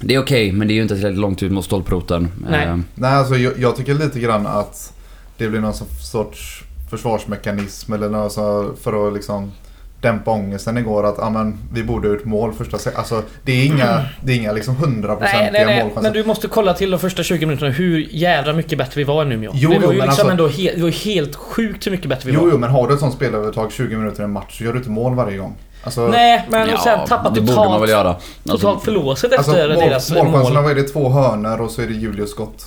det 0.00 0.14
är 0.14 0.18
okej, 0.18 0.52
men 0.52 0.68
det 0.68 0.74
är 0.74 0.76
ju 0.76 0.82
inte 0.82 0.94
tillräckligt 0.94 1.20
långt 1.20 1.42
ut 1.42 1.52
mot 1.52 1.64
stolproten. 1.64 2.28
Nej. 2.50 2.66
Eh, 2.66 2.78
Nej, 2.94 3.12
alltså 3.12 3.36
jag, 3.36 3.58
jag 3.58 3.76
tycker 3.76 3.94
lite 3.94 4.20
grann 4.20 4.46
att 4.46 4.92
det 5.36 5.48
blir 5.48 5.60
någon 5.60 5.74
sorts 6.00 6.64
försvarsmekanism 6.90 7.92
eller 7.92 8.08
något 8.08 8.34
för 8.82 9.08
att 9.08 9.14
liksom 9.14 9.52
dämpa 10.00 10.30
ångesten 10.30 10.78
igår 10.78 11.06
att 11.06 11.18
ah, 11.18 11.30
men, 11.30 11.58
vi 11.72 11.82
borde 11.84 12.08
ha 12.08 12.14
gjort 12.14 12.24
mål 12.24 12.52
första 12.52 12.78
se- 12.78 12.90
Alltså 12.94 13.22
det 13.44 13.52
är 13.52 13.66
inga, 13.66 14.04
det 14.22 14.32
är 14.32 14.36
inga 14.36 14.52
liksom 14.52 14.76
hundraprocentiga 14.76 15.66
målchanser. 15.66 16.02
Men 16.02 16.12
du 16.12 16.24
måste 16.24 16.48
kolla 16.48 16.74
till 16.74 16.90
de 16.90 16.98
första 17.00 17.22
20 17.22 17.46
minuterna 17.46 17.70
hur 17.70 18.08
jävla 18.10 18.52
mycket 18.52 18.78
bättre 18.78 18.92
vi 18.98 19.04
var 19.04 19.22
än 19.22 19.32
Umeå. 19.32 19.50
Jo, 19.54 19.70
det 19.70 19.78
var 19.78 19.84
jo, 19.84 19.92
ju 19.92 19.98
men 19.98 20.08
liksom 20.08 20.28
alltså- 20.28 20.30
ändå 20.30 20.48
he- 20.48 20.74
det 20.76 20.80
var 20.82 20.88
ju 20.88 20.94
helt 21.14 21.36
sjukt 21.36 21.86
hur 21.86 21.90
mycket 21.90 22.08
bättre 22.08 22.30
vi 22.30 22.34
Jo, 22.36 22.40
var. 22.44 22.50
jo, 22.52 22.58
men 22.58 22.70
har 22.70 22.88
du 22.88 22.94
ett 22.94 23.00
sånt 23.00 23.14
spelövertag 23.14 23.72
20 23.72 23.96
minuter 23.96 24.20
i 24.22 24.24
en 24.24 24.32
match 24.32 24.58
så 24.58 24.64
gör 24.64 24.72
du 24.72 24.78
inte 24.78 24.90
mål 24.90 25.14
varje 25.14 25.36
gång. 25.38 25.54
Alltså, 25.84 26.08
Nej, 26.08 26.46
men 26.50 26.68
ja, 26.68 26.78
sen 26.84 26.98
tappa 27.08 27.30
det 27.30 27.40
borde 27.40 27.54
man 27.56 27.66
väl 27.66 27.72
totalt, 27.72 27.90
göra. 27.90 28.14
totalt 28.44 28.64
Alltså, 28.64 28.84
förlåset 28.84 29.32
alltså 29.32 29.52
efter 29.52 29.74
mål, 29.74 29.84
deras 29.88 30.10
målchanserna, 30.10 30.42
mål. 30.54 30.62
vad 30.62 30.70
är 30.70 30.74
det? 30.74 30.82
Två 30.82 31.08
hörnor 31.08 31.60
och 31.60 31.70
så 31.70 31.82
är 31.82 31.86
det 31.86 31.92
Julius 31.94 32.30
skott. 32.30 32.66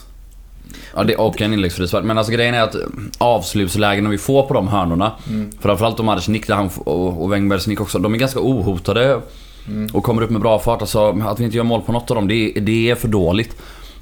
Ja, 0.95 1.03
det, 1.03 1.15
och 1.15 1.41
en 1.41 1.53
inläggsfrispark. 1.53 2.03
Men 2.03 2.17
alltså 2.17 2.33
grejen 2.33 2.53
är 2.55 2.61
att 2.61 2.75
avslutslägena 3.17 4.09
vi 4.09 4.17
får 4.17 4.43
på 4.43 4.53
de 4.53 4.67
hörnorna, 4.67 5.11
Mm. 5.29 5.51
framförallt 5.61 5.99
om 5.99 6.05
Maric 6.05 6.27
nick 6.27 6.49
han 6.49 6.69
och, 6.85 7.31
Wängbergs 7.33 7.67
nick 7.67 7.81
också, 7.81 7.99
de 7.99 8.13
är 8.13 8.17
ganska 8.17 8.39
ohotade 8.39 9.21
Mm. 9.67 9.89
och 9.93 10.03
kommer 10.03 10.21
upp 10.21 10.29
med 10.29 10.41
bra 10.41 10.59
fart. 10.59 10.81
Alltså, 10.81 11.09
att 11.27 11.39
vi 11.39 11.43
inte 11.43 11.57
gör 11.57 11.63
mål 11.63 11.81
på 11.81 11.91
något 11.91 12.11
av 12.11 12.15
dem, 12.15 12.27
det, 12.27 12.35
är- 12.35 12.61
det 12.61 12.89
är 12.89 12.95
för 12.95 13.07
dåligt. 13.07 13.55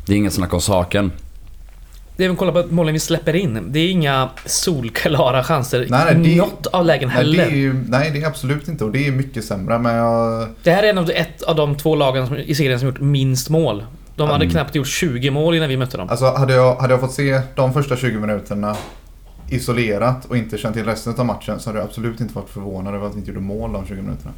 Det 0.06 0.14
är 0.14 0.18
inget 0.18 0.34
snack 0.34 0.54
om 0.54 0.62
saken. 0.62 1.12
Det 2.18 2.24
är 2.24 2.28
väl 2.28 2.38
kolla 2.38 2.52
på 2.52 2.64
målen 2.70 2.94
vi 2.94 3.00
släpper 3.00 3.36
in. 3.36 3.60
Det 3.68 3.80
är 3.80 3.90
inga 3.92 4.30
solklara 4.46 5.44
chanser 5.44 5.88
Nej, 5.90 6.16
nej, 6.16 6.32
i 6.32 6.36
det- 6.36 6.42
något 6.42 6.68
av 6.68 6.86
lägen 6.86 7.10
Nej 7.16 7.18
det, 7.26 7.38
heller. 7.38 7.46
är 7.46 7.56
ju, 7.58 7.74
nej, 7.88 8.12
det 8.12 8.22
är 8.22 8.28
absolut 8.28 8.68
inte 8.68 8.84
och 8.86 8.92
det 8.92 9.08
är 9.08 9.12
mycket 9.12 9.46
sämre 9.46 9.80
men 9.80 9.96
jag... 9.96 10.48
Det 10.64 10.72
här 10.72 10.84
är 10.84 10.90
en 10.90 10.98
av, 10.98 11.10
ett 11.10 11.42
av 11.44 11.56
de 11.56 11.76
två 11.76 11.96
lagen 11.96 12.28
som, 12.28 12.38
i 12.38 12.56
serien 12.56 12.80
som 12.80 12.88
gjort 12.88 13.00
minst 13.00 13.50
mål. 13.50 13.84
De 14.16 14.30
hade 14.30 14.44
Mm. 14.46 14.50
knappt 14.52 14.76
gjort 14.76 14.88
20 14.88 15.30
mål 15.32 15.56
innan 15.56 15.70
vi 15.70 15.78
mötte 15.78 15.98
dem. 15.98 16.10
Alltså 16.10 16.26
hade 16.26 16.54
jag, 16.54 16.76
hade 16.76 16.94
jag 16.94 17.00
fått 17.02 17.12
se 17.14 17.42
de 17.56 17.74
första 17.74 17.96
20 17.96 18.20
minuterna 18.20 18.76
isolerat 19.50 20.26
och 20.26 20.38
inte 20.38 20.58
känt 20.58 20.76
till 20.76 20.86
resten 20.86 21.14
av 21.18 21.26
matchen 21.26 21.60
så 21.60 21.70
hade 21.70 21.80
jag 21.80 21.86
absolut 21.88 22.20
inte 22.22 22.34
varit 22.36 22.50
förvånad 22.50 22.96
över 22.96 23.08
att 23.08 23.14
vi 23.14 23.18
inte 23.18 23.30
gjorde 23.32 23.42
mål 23.42 23.74
de 23.74 23.86
20 23.88 23.96
minuterna. 24.02 24.32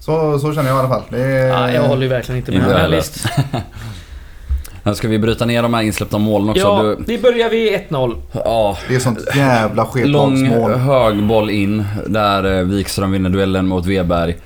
Så, 0.00 0.38
så 0.38 0.54
känner 0.54 0.68
jag 0.68 0.76
i 0.76 0.78
alla 0.80 0.88
fall. 0.88 1.02
Det 1.10 1.22
är, 1.22 1.48
Ja, 1.48 1.70
jag 1.72 1.82
håller 1.82 2.02
ju 2.02 2.08
verkligen 2.08 2.36
inte 2.38 2.52
med. 2.52 2.60
Inte 2.60 2.96
visst. 2.96 3.28
Men 4.82 4.94
ska 4.94 5.08
vi 5.08 5.18
bryta 5.18 5.44
ner 5.44 5.62
de 5.62 5.74
här 5.74 5.82
insläppta 5.82 6.18
målen 6.18 6.48
också? 6.48 6.60
Ja, 6.62 6.82
Du, 6.82 7.04
vi 7.06 7.18
börjar 7.18 7.50
vid 7.50 7.72
1-0. 7.72 8.16
ja, 8.32 8.78
det 8.88 8.94
är 8.94 8.98
sånt 8.98 9.18
jävla 9.36 9.82
lång 9.82 9.90
sketlagsmål. 10.36 10.72
hög 10.72 11.22
boll 11.22 11.50
in 11.50 11.84
där 12.06 12.58
eh, 12.58 12.64
Wikström 12.64 13.10
vinner 13.12 13.30
duellen 13.30 13.66
mot 13.66 13.86
Weberg. 13.86 14.36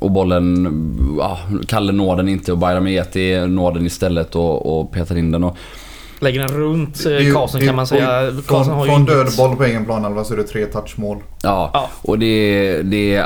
Och 0.00 0.10
bollen, 0.10 1.16
ja, 1.18 1.38
Kalle 1.68 1.92
når 1.92 2.16
den 2.16 2.28
inte 2.28 2.52
och 2.52 2.58
Bayram 2.58 2.86
Eti 2.86 3.46
når 3.46 3.72
den 3.72 3.86
istället 3.86 4.36
och, 4.36 4.78
och 4.80 4.92
petar 4.92 5.16
in 5.18 5.30
den. 5.32 5.44
Och, 5.44 5.56
Lägger 6.20 6.40
den 6.40 6.48
runt 6.48 7.06
eh, 7.06 7.32
Karlsson 7.34 7.60
kan 7.60 7.76
man 7.76 7.86
säga. 7.86 8.30
Från, 8.32 8.42
Karlsson 8.42 8.74
har 8.74 8.86
ju 8.86 8.92
från 8.92 9.04
död 9.04 9.26
boll 9.36 9.56
på 9.56 9.64
egen 9.64 9.84
planhalva 9.84 10.24
så 10.24 10.32
är 10.32 10.36
det 10.38 10.42
tre 10.44 10.66
touchmål. 10.66 11.18
ja, 11.42 11.70
Ja. 11.74 11.88
och 12.02 12.18
det, 12.18 12.82
det, 12.82 13.24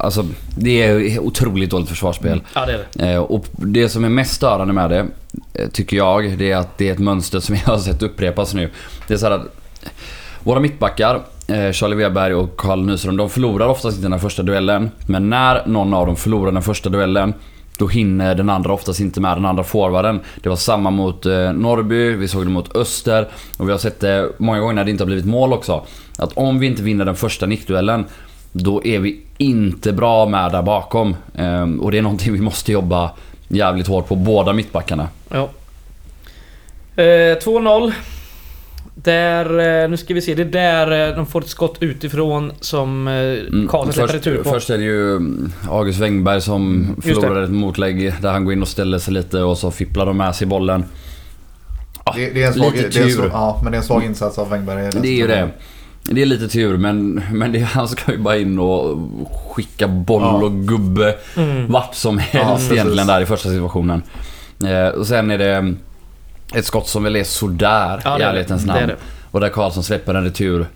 alltså, 0.00 0.24
det 0.58 0.82
är 0.82 1.18
otroligt 1.18 1.70
dåligt 1.70 1.88
försvarsspel. 1.88 2.40
Ja, 2.54 2.66
det 2.66 2.72
är 2.72 2.86
det. 2.92 3.12
Eh, 3.12 3.18
Och 3.20 3.44
det 3.52 3.88
som 3.88 4.04
är 4.04 4.08
mest 4.08 4.34
störande 4.34 4.72
med 4.74 4.90
det, 4.90 5.06
eh, 5.54 5.68
tycker 5.68 5.96
jag, 5.96 6.38
det 6.38 6.52
är 6.52 6.56
att 6.56 6.78
det 6.78 6.88
är 6.88 6.92
ett 6.92 6.98
mönster 6.98 7.40
som 7.40 7.54
jag 7.54 7.62
har 7.72 7.78
sett 7.78 8.02
upprepas 8.02 8.54
nu. 8.54 8.70
Det 9.08 9.14
är 9.14 9.18
så 9.18 9.26
här 9.26 9.32
att 9.32 9.46
våra 10.42 10.60
mittbackar, 10.60 11.20
Eh, 11.48 11.72
Charlie 11.72 11.96
Weberg 11.96 12.34
och 12.34 12.56
Karl 12.56 12.84
Nyström, 12.84 13.16
de 13.16 13.30
förlorar 13.30 13.68
oftast 13.68 13.96
inte 13.96 14.08
den 14.08 14.20
första 14.20 14.42
duellen. 14.42 14.90
Men 15.06 15.30
när 15.30 15.66
någon 15.66 15.94
av 15.94 16.06
dem 16.06 16.16
förlorar 16.16 16.52
den 16.52 16.62
första 16.62 16.88
duellen, 16.88 17.34
då 17.78 17.88
hinner 17.88 18.34
den 18.34 18.50
andra 18.50 18.72
oftast 18.72 19.00
inte 19.00 19.20
med 19.20 19.36
den 19.36 19.44
andra 19.44 19.64
forwarden. 19.64 20.20
Det 20.42 20.48
var 20.48 20.56
samma 20.56 20.90
mot 20.90 21.26
eh, 21.26 21.52
Norrby, 21.52 22.12
vi 22.12 22.28
såg 22.28 22.46
det 22.46 22.50
mot 22.50 22.76
Öster 22.76 23.28
och 23.56 23.68
vi 23.68 23.72
har 23.72 23.78
sett 23.78 24.00
det 24.00 24.28
många 24.38 24.60
gånger 24.60 24.74
när 24.74 24.84
det 24.84 24.90
inte 24.90 25.04
har 25.04 25.06
blivit 25.06 25.24
mål 25.24 25.52
också. 25.52 25.82
Att 26.18 26.32
om 26.32 26.58
vi 26.58 26.66
inte 26.66 26.82
vinner 26.82 27.04
den 27.04 27.16
första 27.16 27.46
nickduellen 27.46 28.04
då 28.52 28.84
är 28.84 28.98
vi 28.98 29.20
inte 29.38 29.92
bra 29.92 30.26
med 30.26 30.52
där 30.52 30.62
bakom. 30.62 31.16
Ehm, 31.34 31.80
och 31.80 31.90
det 31.90 31.98
är 31.98 32.02
någonting 32.02 32.32
vi 32.32 32.40
måste 32.40 32.72
jobba 32.72 33.10
jävligt 33.48 33.86
hårt 33.86 34.08
på, 34.08 34.16
båda 34.16 34.52
mittbackarna. 34.52 35.08
Ja. 35.28 35.48
Eh, 36.96 37.38
2-0. 37.38 37.92
Där, 39.02 39.58
eh, 39.84 39.88
nu 39.90 39.96
ska 39.96 40.14
vi 40.14 40.20
se, 40.20 40.34
det 40.34 40.42
är 40.42 40.46
där 40.46 41.08
eh, 41.10 41.16
de 41.16 41.26
får 41.26 41.40
ett 41.40 41.48
skott 41.48 41.76
utifrån 41.80 42.52
som 42.60 43.08
eh, 43.08 43.14
Mm, 43.14 43.68
Karlsson 43.68 43.92
släpper 43.92 44.12
retur 44.12 44.42
på. 44.42 44.50
först 44.50 44.70
är 44.70 44.78
det 44.78 44.84
ju 44.84 45.10
mm, 45.16 45.52
August 45.70 45.98
Wengberg 46.00 46.40
som 46.40 46.86
det. 46.96 47.02
förlorar 47.14 47.42
ett 47.42 47.50
motlägg 47.50 48.14
där 48.22 48.30
han 48.32 48.44
går 48.44 48.52
in 48.52 48.62
och 48.62 48.68
ställer 48.68 48.98
sig 48.98 49.14
lite 49.14 49.40
och 49.42 49.58
så 49.58 49.70
fipplar 49.70 50.06
de 50.06 50.16
med 50.16 50.34
sig 50.34 50.46
bollen. 50.46 50.84
Det, 52.14 52.30
det 52.30 52.42
är 52.42 52.46
en 52.46 52.54
svag, 52.54 52.72
Lite 52.76 52.92
svag, 52.92 53.10
tur. 53.10 53.30
ja, 53.32 53.60
men 53.62 53.72
det 53.72 53.76
är 53.76 53.80
en 53.80 53.86
svag 53.86 54.04
insats 54.04 54.38
av 54.38 54.50
Wengberg. 54.50 54.90
Det 55.02 55.08
är 55.08 55.12
ju 55.16 55.26
det. 55.26 55.48
Det 56.10 56.22
är 56.22 56.26
lite 56.26 56.48
tur 56.48 56.76
men, 56.76 57.22
men 57.32 57.52
det, 57.52 57.58
han 57.60 57.88
ska 57.88 58.12
ju 58.12 58.18
bara 58.18 58.36
in 58.36 58.58
och 58.58 58.98
skicka 59.54 59.88
boll 59.88 60.22
Ja. 60.22 60.44
och 60.44 60.52
gubbe 60.52 61.14
Mm. 61.36 61.72
vart 61.72 61.94
som 61.94 62.16
Ja, 62.18 62.22
helst 62.44 62.54
precis. 62.54 62.72
egentligen 62.72 63.06
där 63.06 63.20
i 63.20 63.26
första 63.26 63.48
situationen. 63.48 64.02
Eh, 64.64 64.88
och 64.88 65.06
sen 65.06 65.30
är 65.30 65.38
det 65.38 65.74
ett 66.54 66.64
skott 66.64 66.88
som 66.88 67.02
väl 67.02 67.16
är 67.16 67.24
sådär 67.24 68.00
Ja, 68.04 68.18
i 68.18 68.22
ärlighetens 68.22 68.62
det. 68.64 68.72
Det 68.72 68.74
namn. 68.74 68.88
det. 68.88 68.96
Och 69.30 69.40
där 69.40 69.48
Karlsson 69.48 69.82
släpper 69.84 70.14
en 70.14 70.24
retur 70.24 70.66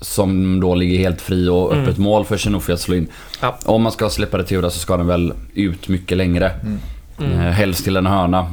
som 0.00 0.60
då 0.60 0.74
ligger 0.74 0.98
helt 0.98 1.20
fri 1.20 1.48
och 1.48 1.72
Mm. 1.72 1.84
öppet 1.84 1.98
mål 1.98 2.24
för 2.24 2.36
Chinoofi 2.38 2.72
att 2.72 2.80
slå 2.80 2.94
in. 2.94 3.08
Ja. 3.40 3.58
Om 3.64 3.82
man 3.82 3.92
ska 3.92 4.10
släppa 4.10 4.38
returer 4.38 4.68
så 4.68 4.78
ska 4.78 4.96
den 4.96 5.06
väl 5.06 5.32
ut 5.54 5.88
mycket 5.88 6.16
längre. 6.18 6.50
Mm. 7.18 7.32
Eh, 7.32 7.52
helst 7.52 7.84
till 7.84 7.96
en 7.96 8.06
hörna. 8.06 8.46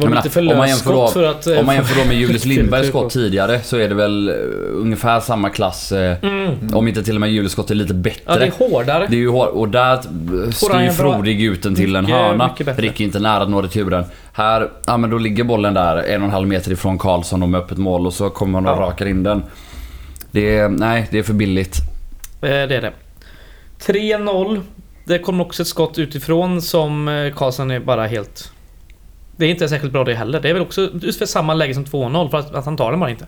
Det 0.00 0.06
var 0.08 0.14
jag 0.16 0.24
lite 0.24 0.30
för 0.34 0.40
menar, 0.42 0.52
om 0.52 0.58
man 0.58 0.68
löst 0.68 0.80
skott 0.80 1.12
för 1.12 1.22
att... 1.24 1.46
eh, 1.46 1.58
om 1.58 1.66
man 1.66 1.74
jämför 1.74 2.00
då 2.02 2.06
med 2.08 2.16
Julius 2.20 2.44
Lindbergs 2.44 2.88
skott 2.88 3.12
tidigare 3.12 3.60
så 3.62 3.76
är 3.76 3.88
det 3.88 3.94
väl 3.94 4.28
eh, 4.28 4.34
ungefär 4.72 5.20
samma 5.20 5.50
klass. 5.50 5.92
Eh, 5.92 6.16
Mm. 6.22 6.74
Om 6.74 6.88
inte 6.88 7.02
till 7.02 7.14
och 7.14 7.20
med 7.20 7.30
Julius 7.32 7.52
skott 7.52 7.70
är 7.70 7.74
lite 7.74 7.94
bättre. 7.94 8.20
Ja, 8.26 8.36
det 8.38 8.46
är 8.46 8.50
hårdare. 8.70 9.06
Det 9.10 9.16
är 9.16 9.18
ju 9.18 9.28
hår- 9.28 9.46
och 9.56 9.68
där 9.68 10.00
styr 10.52 10.90
Frodig 10.90 11.42
ut 11.42 11.62
den 11.62 11.74
till 11.74 11.96
en 11.96 12.04
mycket- 12.04 12.16
hörna. 12.20 12.48
mycket 12.48 12.66
bättre. 12.66 12.82
Rick 12.82 13.00
är 13.00 13.04
inte 13.04 13.18
nära 13.18 13.42
att 13.42 13.50
nå 13.50 13.62
returen. 13.62 14.04
Här, 14.32 14.70
ja 14.86 14.96
men 14.96 15.10
då 15.10 15.18
ligger 15.18 15.44
bollen 15.44 15.74
där 15.74 15.96
en 15.96 16.20
och 16.22 16.26
en 16.26 16.32
halv 16.32 16.48
meter 16.48 16.72
ifrån 16.72 16.98
Karlsson 16.98 17.42
och 17.42 17.48
med 17.48 17.60
öppet 17.60 17.78
mål 17.78 18.06
och 18.06 18.12
så 18.12 18.30
kommer 18.30 18.58
han 18.60 18.66
och 18.66 18.82
Ja. 18.82 18.86
rakar 18.86 19.06
in 19.06 19.22
den. 19.22 19.42
Det 20.30 20.56
är, 20.58 20.68
nej, 20.68 21.08
det 21.10 21.18
är 21.18 21.22
för 21.22 21.32
billigt. 21.34 21.76
Det 22.40 22.48
är 22.48 22.66
det. 22.68 22.92
3-0. 23.80 24.60
Det 25.04 25.18
kom 25.18 25.40
också 25.40 25.62
ett 25.62 25.68
skott 25.68 25.98
utifrån 25.98 26.62
som 26.62 27.30
Karlsson 27.36 27.70
är 27.70 27.80
bara 27.80 28.06
helt... 28.06 28.52
Det 29.36 29.46
är 29.46 29.50
inte 29.50 29.68
särskilt 29.68 29.92
bra 29.92 30.04
det 30.04 30.14
heller. 30.14 30.40
Det 30.40 30.48
är 30.48 30.52
väl 30.52 30.62
också 30.62 30.80
ungefär 30.80 31.26
samma 31.26 31.54
läge 31.54 31.74
som 31.74 31.84
2-0 31.84 32.30
för 32.30 32.38
att, 32.38 32.54
att 32.54 32.64
han 32.64 32.76
tar 32.76 32.90
den 32.90 33.00
bara 33.00 33.10
inte. 33.10 33.26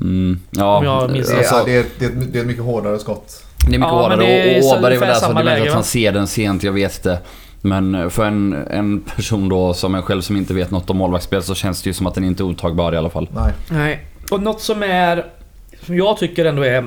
Mm, 0.00 0.40
ja, 0.50 0.76
Om 0.78 0.84
jag 0.84 1.10
minns 1.10 1.28
Det 1.28 1.34
är, 1.34 1.38
alltså, 1.38 1.62
det, 1.64 1.76
är, 1.76 1.84
det, 1.98 2.04
är 2.04 2.10
det 2.10 2.38
är 2.38 2.40
ett 2.40 2.46
mycket 2.46 2.64
hårdare 2.64 2.98
skott. 2.98 3.44
Det 3.58 3.66
är 3.66 3.70
mycket 3.70 3.80
Ja, 3.80 4.02
hårdare 4.02 4.20
det 4.20 4.56
är 4.56 4.72
och, 4.72 4.78
Åberg 4.78 4.94
är 4.94 5.00
väl 5.00 5.08
där 5.08 5.14
så 5.14 5.32
det 5.32 5.42
läge, 5.42 5.68
att 5.68 5.74
han 5.74 5.84
ser 5.84 6.12
den 6.12 6.26
sent, 6.26 6.62
jag 6.62 6.72
vet 6.72 7.02
det. 7.02 7.18
Men 7.60 8.10
för 8.10 8.24
en, 8.24 8.52
en 8.52 9.00
person 9.00 9.48
då 9.48 9.74
som 9.74 9.94
jag 9.94 10.04
själv 10.04 10.22
som 10.22 10.36
inte 10.36 10.54
vet 10.54 10.70
något 10.70 10.90
om 10.90 10.96
målvaktsspel 10.96 11.42
så 11.42 11.54
känns 11.54 11.82
det 11.82 11.90
ju 11.90 11.94
som 11.94 12.06
att 12.06 12.14
den 12.14 12.24
inte 12.24 12.42
är 12.42 12.44
otagbar 12.44 12.92
i 12.92 12.96
alla 12.96 13.10
fall. 13.10 13.28
Nej. 13.34 13.52
Nej. 13.70 14.06
Och 14.30 14.42
något 14.42 14.60
som 14.60 14.82
är... 14.82 15.26
Som 15.86 15.96
jag 15.96 16.18
tycker 16.18 16.44
ändå 16.44 16.62
är... 16.62 16.78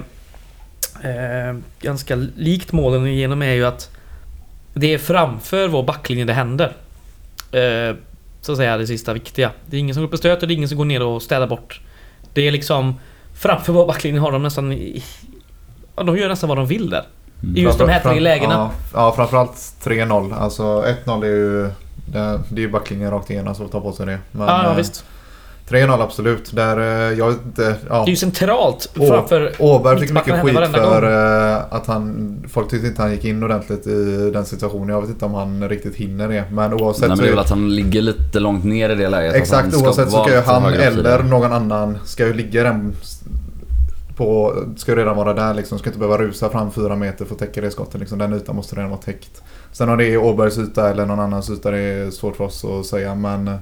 Eh, 1.04 1.58
ganska 1.82 2.16
likt 2.36 2.72
målen 2.72 3.08
igenom 3.08 3.42
är 3.42 3.54
ju 3.54 3.66
att... 3.66 3.90
Det 4.74 4.94
är 4.94 4.98
framför 4.98 5.68
vår 5.68 5.84
backlinje 5.84 6.26
det 6.26 6.34
händer. 6.34 6.76
Eh, 7.52 7.96
så 8.42 8.52
att 8.52 8.58
säga 8.58 8.78
det 8.78 8.88
sista 8.88 9.14
viktiga. 9.14 9.52
Det 9.66 9.76
är 9.78 9.80
ingen 9.80 9.96
som 9.96 10.02
går 10.04 10.08
upp 10.08 10.14
och 10.14 10.20
stöter, 10.20 10.48
det 10.48 10.54
är 10.54 10.56
ingen 10.56 10.70
som 10.70 10.78
går 10.78 10.86
ner 10.86 11.02
och 11.04 11.22
städar 11.22 11.48
bort. 11.48 11.82
Det 12.34 12.48
är 12.48 12.52
liksom... 12.52 12.96
Framför 13.34 13.74
vår 13.74 13.88
backlinje 13.88 14.20
har 14.22 14.32
de 14.32 14.44
nästan... 14.44 14.72
i- 14.72 15.04
Ja, 15.96 16.04
de 16.04 16.18
gör 16.18 16.30
nästan 16.30 16.50
vad 16.50 16.58
de 16.58 16.66
vill 16.66 16.90
där. 16.90 17.04
I 17.56 17.62
just 17.62 17.80
de 17.80 17.90
här 17.90 18.00
tre 18.00 18.20
lägena. 18.20 18.54
Ja, 18.54 18.72
ja 18.94 19.12
framförallt 19.16 19.52
3-0. 19.84 20.34
Alltså 20.40 20.64
1-0 21.06 21.24
är 21.24 21.28
ju... 21.28 21.64
Det, 22.06 22.40
det 22.50 22.62
är 22.62 22.66
ju 22.66 22.70
backlinjen 22.72 23.12
rakt 23.12 23.30
igenom 23.30 23.56
som 23.56 23.70
tar 23.70 23.80
på 23.82 23.92
sig 23.92 24.06
det. 24.06 24.20
Men 24.32 24.48
ja, 24.48 24.64
ja, 24.64 24.70
eh, 24.72 24.76
visst. 24.78 25.06
3-0 25.70 26.04
absolut. 26.04 26.56
Där, 26.56 26.78
eh, 26.78 27.18
jag 27.18 27.28
vet 27.28 27.46
inte... 27.46 27.76
Ja. 27.90 27.96
Det 27.96 28.10
är 28.10 28.10
ju 28.10 28.16
centralt 28.16 28.90
framför... 28.94 29.52
Åberg 29.60 30.00
fick 30.00 30.12
mycket 30.12 30.42
skit 30.42 30.56
för 30.58 31.02
gång. 31.02 31.10
eh, 31.12 31.58
att 31.70 31.88
han... 31.88 32.36
Folk 32.50 32.70
tyckte 32.70 32.88
inte 32.88 33.02
han 33.02 33.12
gick 33.12 33.26
in 33.26 33.44
ordentligt 33.44 33.88
i 33.88 34.32
den 34.34 34.46
situationen. 34.46 34.90
Jag 34.90 35.02
vet 35.02 35.10
inte 35.10 35.26
om 35.26 35.34
han 35.34 35.70
riktigt 35.70 35.96
hinner 35.96 36.28
det. 36.28 36.44
Men 36.52 36.74
oavsett 36.74 37.02
Nej, 37.02 37.08
men 37.10 37.18
så 37.18 37.24
det 37.24 37.30
är 37.30 37.32
väl 37.32 37.40
att 37.40 37.50
han 37.50 37.76
ligger 37.76 38.02
lite 38.02 38.40
långt 38.40 38.64
ner 38.64 38.90
i 38.90 38.96
det 38.96 39.10
läget. 39.10 39.36
Exakt, 39.36 39.76
oavsett 39.76 40.12
så 40.12 40.24
ska 40.24 40.34
ju 40.34 40.42
han 40.42 40.74
eller 40.74 41.24
någon 41.24 41.54
annan 41.54 41.98
ska 42.06 42.28
ju 42.28 42.34
ligga 42.34 42.64
den 42.64 42.96
på, 44.20 44.56
ska 44.78 44.92
ju 44.92 44.98
redan 44.98 45.18
vara 45.18 45.34
där 45.34 45.54
liksom. 45.54 45.80
Ska 45.80 45.90
inte 45.90 46.00
behöva 46.00 46.18
rusa 46.18 46.50
fram 46.50 46.72
fyra 46.72 46.96
meter 46.96 47.26
för 47.26 47.34
att 47.34 47.40
täcka 47.40 47.62
det 47.62 47.72
skottet 47.72 48.00
liksom. 48.00 48.18
Den 48.18 48.34
ytan 48.34 48.56
måste 48.56 48.76
redan 48.76 48.90
vara 48.90 49.02
täckt. 49.02 49.42
Sen 49.72 49.90
om 49.90 49.98
det 49.98 50.06
är 50.06 50.18
Åbergs 50.18 50.58
yta 50.58 50.90
eller 50.90 51.06
någon 51.06 51.20
annans 51.20 51.50
yta 51.50 51.72
det 51.72 51.80
är 51.80 52.12
svårt 52.12 52.36
för 52.36 52.44
oss 52.44 52.66
att 52.66 52.86
säga 52.86 53.16
men 53.16 53.48
eh, 53.48 53.56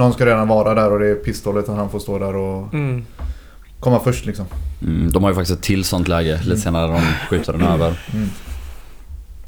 Någon 0.00 0.12
ska 0.12 0.26
redan 0.26 0.48
vara 0.48 0.74
där 0.74 0.92
och 0.92 0.98
det 0.98 1.08
är 1.10 1.14
pissdåligt 1.14 1.68
att 1.68 1.76
han 1.76 1.90
får 1.90 1.98
stå 1.98 2.18
där 2.18 2.36
och 2.36 2.74
Mm. 2.74 3.06
komma 3.80 4.00
först 4.04 4.26
liksom. 4.26 4.46
Mm, 4.82 5.12
de 5.12 5.22
har 5.22 5.30
ju 5.30 5.34
faktiskt 5.34 5.58
ett 5.58 5.64
till 5.64 5.84
sånt 5.84 6.08
läge 6.08 6.40
lite 6.44 6.60
senare 6.60 6.86
när 6.86 6.94
de 6.94 7.00
skjuter 7.28 7.52
den 7.52 7.62
över. 7.62 7.94
Mm. 8.14 8.28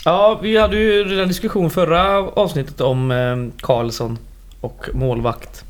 Ja, 0.05 0.39
vi 0.43 0.57
hade 0.59 0.77
ju 0.77 1.05
redan 1.05 1.29
diskussion 1.29 1.71
förra 1.71 2.19
avsnittet 2.19 2.81
om 2.81 3.11
eh, 3.11 3.61
Karlsson 3.67 4.19
och 4.61 4.89
målvakt. 4.93 5.65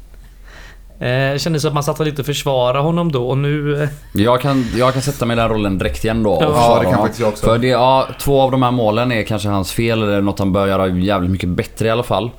Eh, 1.00 1.38
kändes 1.38 1.62
som 1.62 1.68
att 1.68 1.74
man 1.74 1.82
satt 1.84 2.00
och 2.00 2.06
lite 2.06 2.24
försvara 2.24 2.80
honom 2.80 3.12
då 3.12 3.28
och 3.28 3.38
nu... 3.38 3.82
Eh, 3.82 3.88
Jag 4.12 4.40
kan, 4.40 4.64
jag 4.76 4.92
kan 4.92 5.02
sätta 5.02 5.26
mig 5.26 5.36
i 5.36 5.40
den 5.40 5.48
rollen 5.48 5.78
direkt 5.78 6.04
igen 6.04 6.22
då. 6.22 6.30
och 6.32 6.42
Ja, 6.42 6.74
det 6.78 6.84
kan 6.84 6.84
honom. 6.94 7.00
faktiskt 7.00 7.20
jag 7.20 7.28
också. 7.28 7.46
För 7.46 7.58
det, 7.58 7.66
ja, 7.66 8.08
två 8.20 8.40
av 8.40 8.50
de 8.50 8.62
här 8.62 8.70
målen 8.70 9.12
är 9.12 9.22
kanske 9.22 9.48
hans 9.48 9.72
fel 9.72 10.02
eller 10.02 10.20
något 10.20 10.38
han 10.38 10.52
bör 10.52 10.66
göra 10.66 10.88
jävligt 10.88 11.30
mycket 11.30 11.48
bättre 11.48 11.88
i 11.88 11.90
alla 11.90 12.02
fall. 12.02 12.30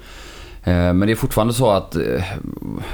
Eh, 0.64 0.74
Men 0.74 1.00
det 1.00 1.12
är 1.12 1.16
fortfarande 1.16 1.54
så 1.54 1.72
att, 1.72 1.96
eh, 1.96 2.24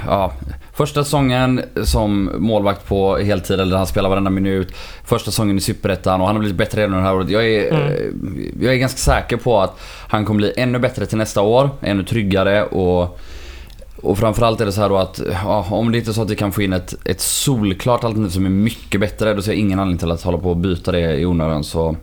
ja, 0.06 0.32
första 0.72 1.04
säsongen 1.04 1.60
som 1.84 2.30
målvakt 2.38 2.88
på 2.88 3.16
heltid, 3.16 3.60
eller 3.60 3.76
han 3.76 3.86
spelar 3.86 4.08
varenda 4.08 4.30
minut. 4.30 4.72
Första 5.04 5.30
säsongen 5.30 5.56
i 5.56 5.60
Superettan 5.60 6.20
och 6.20 6.26
han 6.26 6.36
har 6.36 6.40
blivit 6.40 6.58
bättre 6.58 6.80
redan 6.82 6.96
det 6.96 7.02
här 7.02 7.14
året. 7.14 7.30
Jag 7.30 7.46
är, 7.48 7.72
Mm. 7.72 7.86
eh, 7.86 8.64
jag 8.64 8.74
är 8.74 8.78
ganska 8.78 8.98
säker 8.98 9.36
på 9.36 9.60
att 9.60 9.80
han 10.08 10.24
kommer 10.24 10.38
bli 10.38 10.52
ännu 10.56 10.78
bättre 10.78 11.06
till 11.06 11.18
nästa 11.18 11.42
år, 11.42 11.70
ännu 11.80 12.02
tryggare 12.04 12.64
och 12.64 13.18
och 14.02 14.18
framförallt 14.18 14.60
är 14.60 14.66
det 14.66 14.72
så 14.72 14.80
här 14.80 14.88
då 14.88 14.96
att 14.98 15.20
ja, 15.44 15.66
om 15.70 15.92
det 15.92 15.98
inte 15.98 16.10
är 16.10 16.12
så 16.12 16.22
att 16.22 16.30
vi 16.30 16.36
kan 16.36 16.52
få 16.52 16.62
in 16.62 16.72
ett, 16.72 16.94
ett 17.04 17.20
solklart 17.20 18.04
alternativ 18.04 18.30
som 18.32 18.46
är 18.46 18.50
mycket 18.50 19.00
bättre, 19.00 19.34
då 19.34 19.42
ser 19.42 19.52
jag 19.52 19.58
ingen 19.58 19.78
anledning 19.78 19.98
till 19.98 20.10
att 20.10 20.22
hålla 20.22 20.38
på 20.38 20.50
och 20.50 20.56
byta 20.56 20.92
det 20.92 21.14
i 21.16 21.26
onödan. 21.26 21.64
Så 21.64 21.96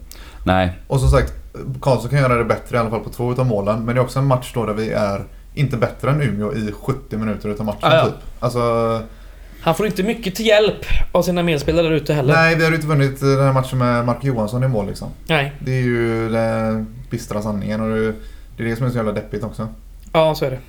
nej. 0.44 0.72
Och 0.88 1.00
som 1.00 1.10
sagt, 1.10 1.34
Karlsson 1.82 2.10
kan 2.10 2.20
göra 2.20 2.36
det 2.36 2.44
bättre 2.44 2.78
i 2.78 2.80
alla 2.80 2.90
fall 2.90 3.00
på 3.00 3.10
två 3.10 3.32
utav 3.32 3.46
målen. 3.46 3.86
Men 3.86 3.96
det 3.96 4.02
är 4.02 4.04
också 4.04 4.20
en 4.20 4.26
match 4.26 4.52
då 4.54 4.66
där 4.66 4.74
vi 4.74 4.90
är 4.92 5.22
inte 5.60 5.78
bättre 5.78 6.12
än 6.12 6.22
Umeå 6.22 6.54
i 6.54 6.72
70 6.72 7.18
minuter 7.18 7.50
utav 7.50 7.66
matchen 7.66 7.80
Ja, 7.82 7.96
ja. 7.96 8.06
typ. 8.06 8.14
Alltså, 8.40 9.02
han 9.62 9.76
får 9.76 9.86
inte 9.86 10.04
mycket 10.04 10.36
till 10.36 10.46
hjälp 10.46 10.86
av 11.12 11.22
sina 11.22 11.44
medspelare 11.44 11.88
där 11.88 11.96
ute 11.96 12.14
heller. 12.14 12.34
nej 12.34 12.56
vi 12.56 12.64
har 12.64 12.70
ju 12.70 12.76
inte 12.76 12.88
vunnit 12.88 13.20
den 13.20 13.40
här 13.40 13.54
matchen 13.54 13.78
med 13.78 14.06
Mark 14.06 14.24
Johansson 14.24 14.64
i 14.64 14.68
mål 14.68 14.88
liksom. 14.88 15.08
Nej. 15.28 15.52
Det 15.60 15.72
är 15.72 15.82
ju 15.82 16.30
den 16.30 16.88
bistra 17.10 17.42
sanningen 17.42 17.82
och 17.82 17.90
det, 18.58 18.64
är 18.64 18.68
det 18.70 18.76
som 18.76 18.86
är 18.86 18.90
så 18.90 18.96
jävla 18.98 19.12
deppigt 19.12 19.44
också. 19.44 19.68
Ja, 20.14 20.36
så 20.36 20.46
är 20.46 20.52
det. 20.52 20.60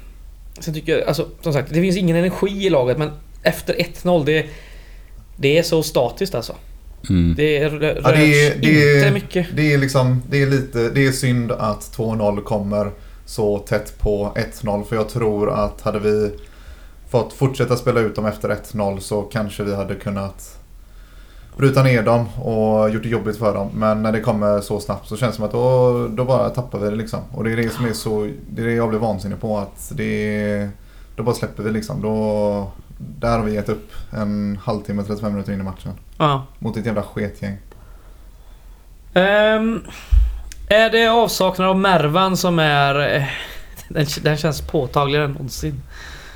Sen 0.60 0.74
tycker 0.74 0.98
jag, 0.98 1.08
alltså 1.08 1.26
som 1.40 1.52
sagt, 1.52 1.68
det 1.68 1.80
finns 1.80 1.96
ingen 1.96 2.16
energi 2.16 2.66
i 2.66 2.70
laget 2.70 2.98
men 2.98 3.10
efter 3.42 3.74
1-0 3.74 4.24
det... 4.24 4.46
Det 5.36 5.58
är 5.58 5.62
så 5.62 5.82
statiskt 5.82 6.34
alltså. 6.34 6.54
Mm. 7.10 7.34
Det 7.36 7.68
rör 7.68 8.00
Ja, 8.04 8.10
det 8.12 8.46
är- 8.46 8.58
det 8.60 8.82
är- 8.82 8.96
inte 8.98 9.10
mycket. 9.10 9.46
Det 9.56 9.72
är 9.74 9.78
liksom, 9.78 10.22
det 10.30 10.42
är 10.42 10.46
lite, 10.46 10.88
det 10.90 11.06
är 11.06 11.12
synd 11.12 11.52
att 11.52 11.80
2-0 11.96 12.40
kommer 12.42 12.90
så 13.28 13.58
tätt 13.58 13.98
på 13.98 14.32
1-0 14.36 14.84
för 14.84 14.96
jag 14.96 15.08
tror 15.08 15.50
att 15.50 15.80
hade 15.80 15.98
vi 15.98 16.32
fått 17.10 17.32
fortsätta 17.32 17.76
spela 17.76 18.00
ut 18.00 18.16
dem 18.16 18.26
efter 18.26 18.48
1-0 18.48 18.98
så 18.98 19.22
kanske 19.22 19.62
vi 19.62 19.74
hade 19.74 19.94
kunnat 19.94 20.58
bryta 21.56 21.82
ner 21.82 22.02
dem 22.02 22.28
och 22.38 22.90
gjort 22.90 23.02
det 23.02 23.08
jobbigt 23.08 23.36
för 23.36 23.54
dem. 23.54 23.70
Men 23.74 24.02
när 24.02 24.12
det 24.12 24.20
kommer 24.20 24.60
så 24.60 24.80
snabbt 24.80 25.08
så 25.08 25.16
känns 25.16 25.32
det 25.32 25.36
som 25.36 25.44
att 25.44 25.52
då, 25.52 26.08
då 26.08 26.24
bara 26.24 26.50
tappar 26.50 26.78
vi 26.78 26.90
det 26.90 26.96
liksom. 26.96 27.20
Och 27.32 27.44
det 27.44 27.52
är 27.52 27.56
det 27.56 27.70
som 27.70 27.84
är 27.84 27.92
så, 27.92 28.30
det 28.50 28.62
är 28.62 28.66
det 28.66 28.74
jag 28.74 28.88
blir 28.88 28.98
vansinnig 28.98 29.40
på 29.40 29.58
att 29.58 29.92
det 29.94 30.68
då 31.16 31.22
bara 31.22 31.34
släpper 31.34 31.62
vi 31.62 31.70
liksom. 31.70 32.02
Då, 32.02 32.70
där 32.98 33.38
har 33.38 33.44
vi 33.44 33.54
gett 33.54 33.68
upp 33.68 33.92
en 34.10 34.58
halvtimme, 34.62 35.02
35 35.02 35.32
minuter 35.32 35.52
in 35.52 35.60
i 35.60 35.62
matchen. 35.62 35.92
Ja. 36.18 36.46
Mot 36.58 36.76
ett 36.76 36.86
jävla 36.86 37.02
sketgäng. 37.02 37.56
Ehm, 39.14 39.80
är 40.68 40.90
det 40.90 41.06
avsaknad 41.08 41.68
av 41.68 41.78
Mervan 41.78 42.36
som 42.36 42.58
är... 42.58 43.16
eh, 43.16 43.22
Den, 43.88 44.06
den 44.22 44.36
känns 44.36 44.60
påtagligare 44.60 45.24
än 45.24 45.32
någonsin. 45.32 45.82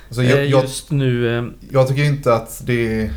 Alltså 0.08 0.22
jag, 0.22 0.38
Eh, 0.38 0.44
jag, 0.44 0.62
Just 0.62 0.90
nu... 0.90 1.38
eh, 1.38 1.44
Jag 1.70 1.88
tycker 1.88 2.04
inte 2.04 2.34
att 2.34 2.60
det. 2.66 3.10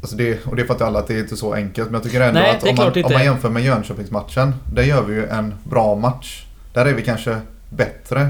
Alltså 0.00 0.16
det, 0.16 0.46
och 0.46 0.56
det 0.56 0.64
fattar 0.64 0.86
alla 0.86 0.98
att 0.98 1.06
det 1.06 1.14
är 1.14 1.18
inte 1.20 1.36
så 1.36 1.54
enkelt. 1.54 1.86
Men 1.90 1.94
jag 1.94 2.02
tycker 2.02 2.20
ändå 2.20 2.40
Nej, 2.40 2.50
att 2.50 2.62
om 2.62 2.74
man, 2.76 3.04
om 3.04 3.12
man 3.12 3.24
jämför 3.24 3.48
med 3.48 3.62
Jönköpingsmatchen. 3.64 4.54
Där 4.74 4.82
gör 4.82 5.02
vi 5.02 5.14
ju 5.14 5.26
en 5.26 5.54
bra 5.64 5.94
match. 5.94 6.44
Där 6.72 6.86
är 6.86 6.94
vi 6.94 7.02
kanske 7.02 7.36
bättre. 7.68 8.28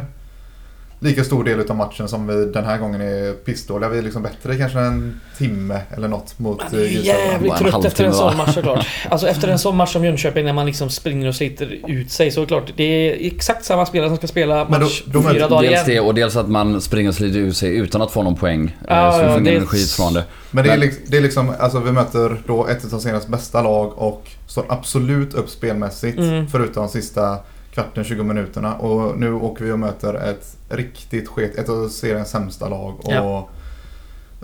Lika 1.02 1.24
stor 1.24 1.44
del 1.44 1.70
av 1.70 1.76
matchen 1.76 2.08
som 2.08 2.26
vi 2.26 2.44
den 2.44 2.64
här 2.64 2.78
gången 2.78 3.00
är 3.00 3.32
pissdåliga. 3.32 3.88
Vi 3.90 3.98
är 3.98 4.02
liksom 4.02 4.22
bättre 4.22 4.56
kanske 4.56 4.78
en 4.78 5.20
timme 5.38 5.80
eller 5.96 6.08
något 6.08 6.38
mot 6.38 6.58
Man 6.72 6.80
eh, 6.80 6.86
är 6.86 6.86
jävligt 7.04 7.56
trött 7.56 7.84
efter 7.84 8.04
en 8.04 8.12
sån 8.14 8.36
match 8.36 8.54
såklart. 8.54 8.86
Alltså 9.10 9.28
efter 9.28 9.48
en 9.48 9.58
sån 9.58 9.76
match 9.76 9.92
som 9.92 10.04
Jönköping 10.04 10.44
när 10.44 10.52
man 10.52 10.66
liksom 10.66 10.90
springer 10.90 11.28
och 11.28 11.34
sliter 11.34 11.78
ut 11.88 12.10
sig 12.10 12.30
så 12.30 12.40
är 12.40 12.44
det 12.44 12.48
klart 12.48 12.72
det 12.76 12.84
är 12.84 13.26
exakt 13.26 13.64
samma 13.64 13.86
spelare 13.86 14.08
som 14.08 14.16
ska 14.16 14.26
spela 14.26 14.64
Men 14.70 14.80
då- 14.80 14.86
match 14.86 15.02
då 15.06 15.20
möter- 15.20 15.34
fyra 15.34 15.48
dagar 15.48 15.62
Dels 15.70 15.88
igen. 15.88 16.02
det 16.04 16.08
och 16.08 16.14
dels 16.14 16.36
att 16.36 16.48
man 16.48 16.80
springer 16.80 17.08
och 17.08 17.14
sliter 17.14 17.38
ut 17.38 17.56
sig 17.56 17.76
utan 17.76 18.02
att 18.02 18.10
få 18.10 18.22
någon 18.22 18.36
poäng. 18.36 18.76
Ja, 18.88 19.06
Eh, 19.06 19.12
så 19.16 19.22
ja, 19.22 19.26
du 19.26 19.32
får 19.32 19.40
det- 19.40 19.50
ingen 19.50 19.56
energi 19.62 19.84
från 19.84 20.14
det. 20.14 20.24
Men 20.50 20.64
det 20.64 20.70
är, 20.72 20.76
liksom, 20.76 21.02
det 21.06 21.16
är 21.16 21.20
liksom, 21.20 21.54
alltså 21.58 21.80
vi 21.80 21.92
möter 21.92 22.42
då 22.46 22.66
ett 22.66 22.92
av 22.94 22.98
senaste 22.98 23.30
bästa 23.30 23.62
lag 23.62 23.92
och 23.98 24.30
står 24.46 24.64
absolut 24.68 25.34
upp 25.34 25.48
spelmässigt. 25.48 26.18
Mm. 26.18 26.46
Förutom 26.48 26.82
de 26.82 26.88
sista 26.88 27.38
kvarten, 27.82 28.04
20 28.04 28.22
minuterna. 28.22 28.74
Och 28.74 29.18
nu 29.18 29.32
åker 29.32 29.64
vi 29.64 29.72
och 29.72 29.78
möter 29.78 30.14
ett 30.14 30.56
riktigt 30.68 31.28
sket, 31.28 31.58
ett 31.58 31.68
av 31.68 31.88
seriens 31.88 32.30
sämsta 32.30 32.68
lag. 32.68 32.94
Och 33.04 33.12
Ja. 33.12 33.48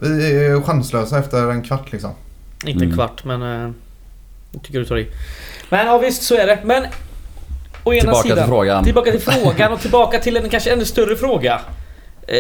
vi 0.03 0.45
är 0.47 0.61
chanslösa 0.63 1.19
efter 1.19 1.51
en 1.51 1.63
kvart 1.63 1.93
liksom. 1.93 2.11
Inte 2.65 2.79
en 2.79 2.83
Mm. 2.83 2.95
kvart 2.97 3.25
men... 3.25 3.43
Uh, 3.43 3.71
jag 4.53 4.63
tycker 4.63 4.79
du 4.79 4.85
tar 4.85 4.99
i. 4.99 5.07
Men 5.71 5.87
ja 5.87 5.99
visst 5.99 6.23
så 6.23 6.35
är 6.37 6.47
det. 6.47 6.59
Men... 6.65 6.85
Å 7.85 7.93
ena 7.93 8.01
Tillbaka 8.01 8.23
sidan, 8.23 8.37
till 8.39 8.47
frågan. 8.47 8.85
Tillbaka 8.85 9.11
till 9.11 9.21
frågan 9.21 9.73
och 9.73 9.81
tillbaka 9.81 10.19
till 10.19 10.37
en 10.37 10.49
kanske 10.49 10.73
ännu 10.73 10.85
större 10.85 11.17
fråga. 11.17 11.61
Eh, 12.29 12.37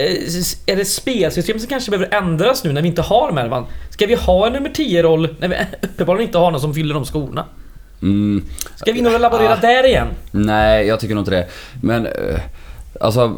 Är 0.67 0.77
det 0.77 0.85
spelsystemet 0.85 1.63
som 1.63 1.69
kanske 1.69 1.91
behöver 1.91 2.15
ändras 2.15 2.65
nu 2.65 2.73
när 2.73 2.83
vi 2.83 2.89
inte 2.89 3.03
har 3.03 3.33
Mervan? 3.33 3.67
Ska 3.91 4.07
vi 4.07 4.15
ha 4.15 4.47
en 4.47 4.53
nummer 4.53 4.71
10-roll 4.71 5.37
när 5.41 5.49
vi 5.49 5.57
uppenbarligen 5.83 6.29
inte 6.29 6.39
har 6.39 6.51
någon 6.51 6.61
som 6.61 6.75
fyller 6.75 6.95
de 6.95 7.05
skorna? 7.05 7.45
Mm, 8.11 8.43
Ska 8.77 8.93
vi 8.93 9.03
nog 9.03 9.21
laborera 9.21 9.53
Ah. 9.53 9.57
där 9.61 9.87
igen? 9.87 10.07
nej, 10.31 10.87
jag 10.87 11.01
tycker 11.01 11.15
nog 11.15 11.23
inte 11.23 11.31
det. 11.31 11.47
Men... 11.83 12.07
eh, 12.07 12.41
Alltså, 13.01 13.35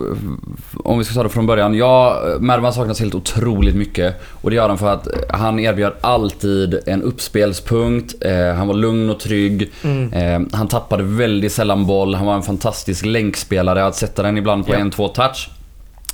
om 0.84 0.98
vi 0.98 1.04
ska 1.04 1.14
ta 1.14 1.22
det 1.22 1.28
från 1.28 1.46
början. 1.46 1.74
Ja, 1.74 2.22
Mervan 2.40 2.72
saknas 2.72 3.00
helt 3.00 3.14
otroligt 3.14 3.74
mycket. 3.74 4.14
Och 4.40 4.50
det 4.50 4.56
gör 4.56 4.68
han 4.68 4.78
för 4.78 4.92
att 4.92 5.08
han 5.30 5.58
erbjöd 5.58 5.92
alltid 6.00 6.78
en 6.86 7.02
uppspelspunkt. 7.02 8.14
Eh, 8.24 8.54
han 8.54 8.66
var 8.66 8.74
lugn 8.74 9.10
och 9.10 9.20
trygg. 9.20 9.70
Mm. 9.84 10.12
Eh, 10.12 10.48
han 10.58 10.68
tappade 10.68 11.02
väldigt 11.02 11.52
sällan 11.52 11.86
boll. 11.86 12.14
Han 12.14 12.26
var 12.26 12.34
en 12.34 12.42
fantastisk 12.42 13.04
länkspelare. 13.04 13.86
Att 13.86 13.96
sätta 13.96 14.22
den 14.22 14.38
ibland 14.38 14.66
på 14.66 14.72
Ja. 14.72 14.78
en, 14.78 14.90
två 14.90 15.08
touch. 15.08 15.50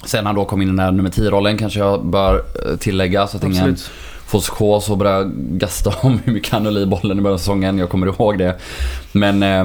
Sen 0.05 0.27
han 0.27 0.35
då 0.35 0.45
kom 0.45 0.63
in 0.63 0.69
i 0.69 0.71
den 0.71 0.79
här 0.79 0.93
nummer 0.93 1.11
10-rollen 1.11 1.59
kanske 1.59 1.79
jag 1.79 2.05
bör 2.07 2.35
eh, 2.37 2.77
tillägga. 2.77 3.27
Så 3.27 3.37
att 3.37 3.43
ingen 3.45 3.57
Absolut. 3.57 3.81
får 3.81 4.14
psykos 4.27 4.91
och 4.91 4.99
började 4.99 5.31
gasta 5.35 5.93
om 6.03 6.21
hur 6.25 6.33
mycket 6.33 6.53
han 6.53 6.65
höll 6.65 6.79
i 6.79 6.87
bollen 6.87 7.19
i 7.19 7.23
början 7.23 7.35
av 7.35 7.39
säsongen. 7.39 7.79
Jag 7.79 7.89
kommer 7.89 8.07
ihåg 8.07 8.39
det. 8.39 8.57
Men, 9.13 9.43
eh, 9.43 9.61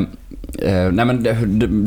eh 0.70 0.92
nej 0.92 1.06
men 1.06 1.24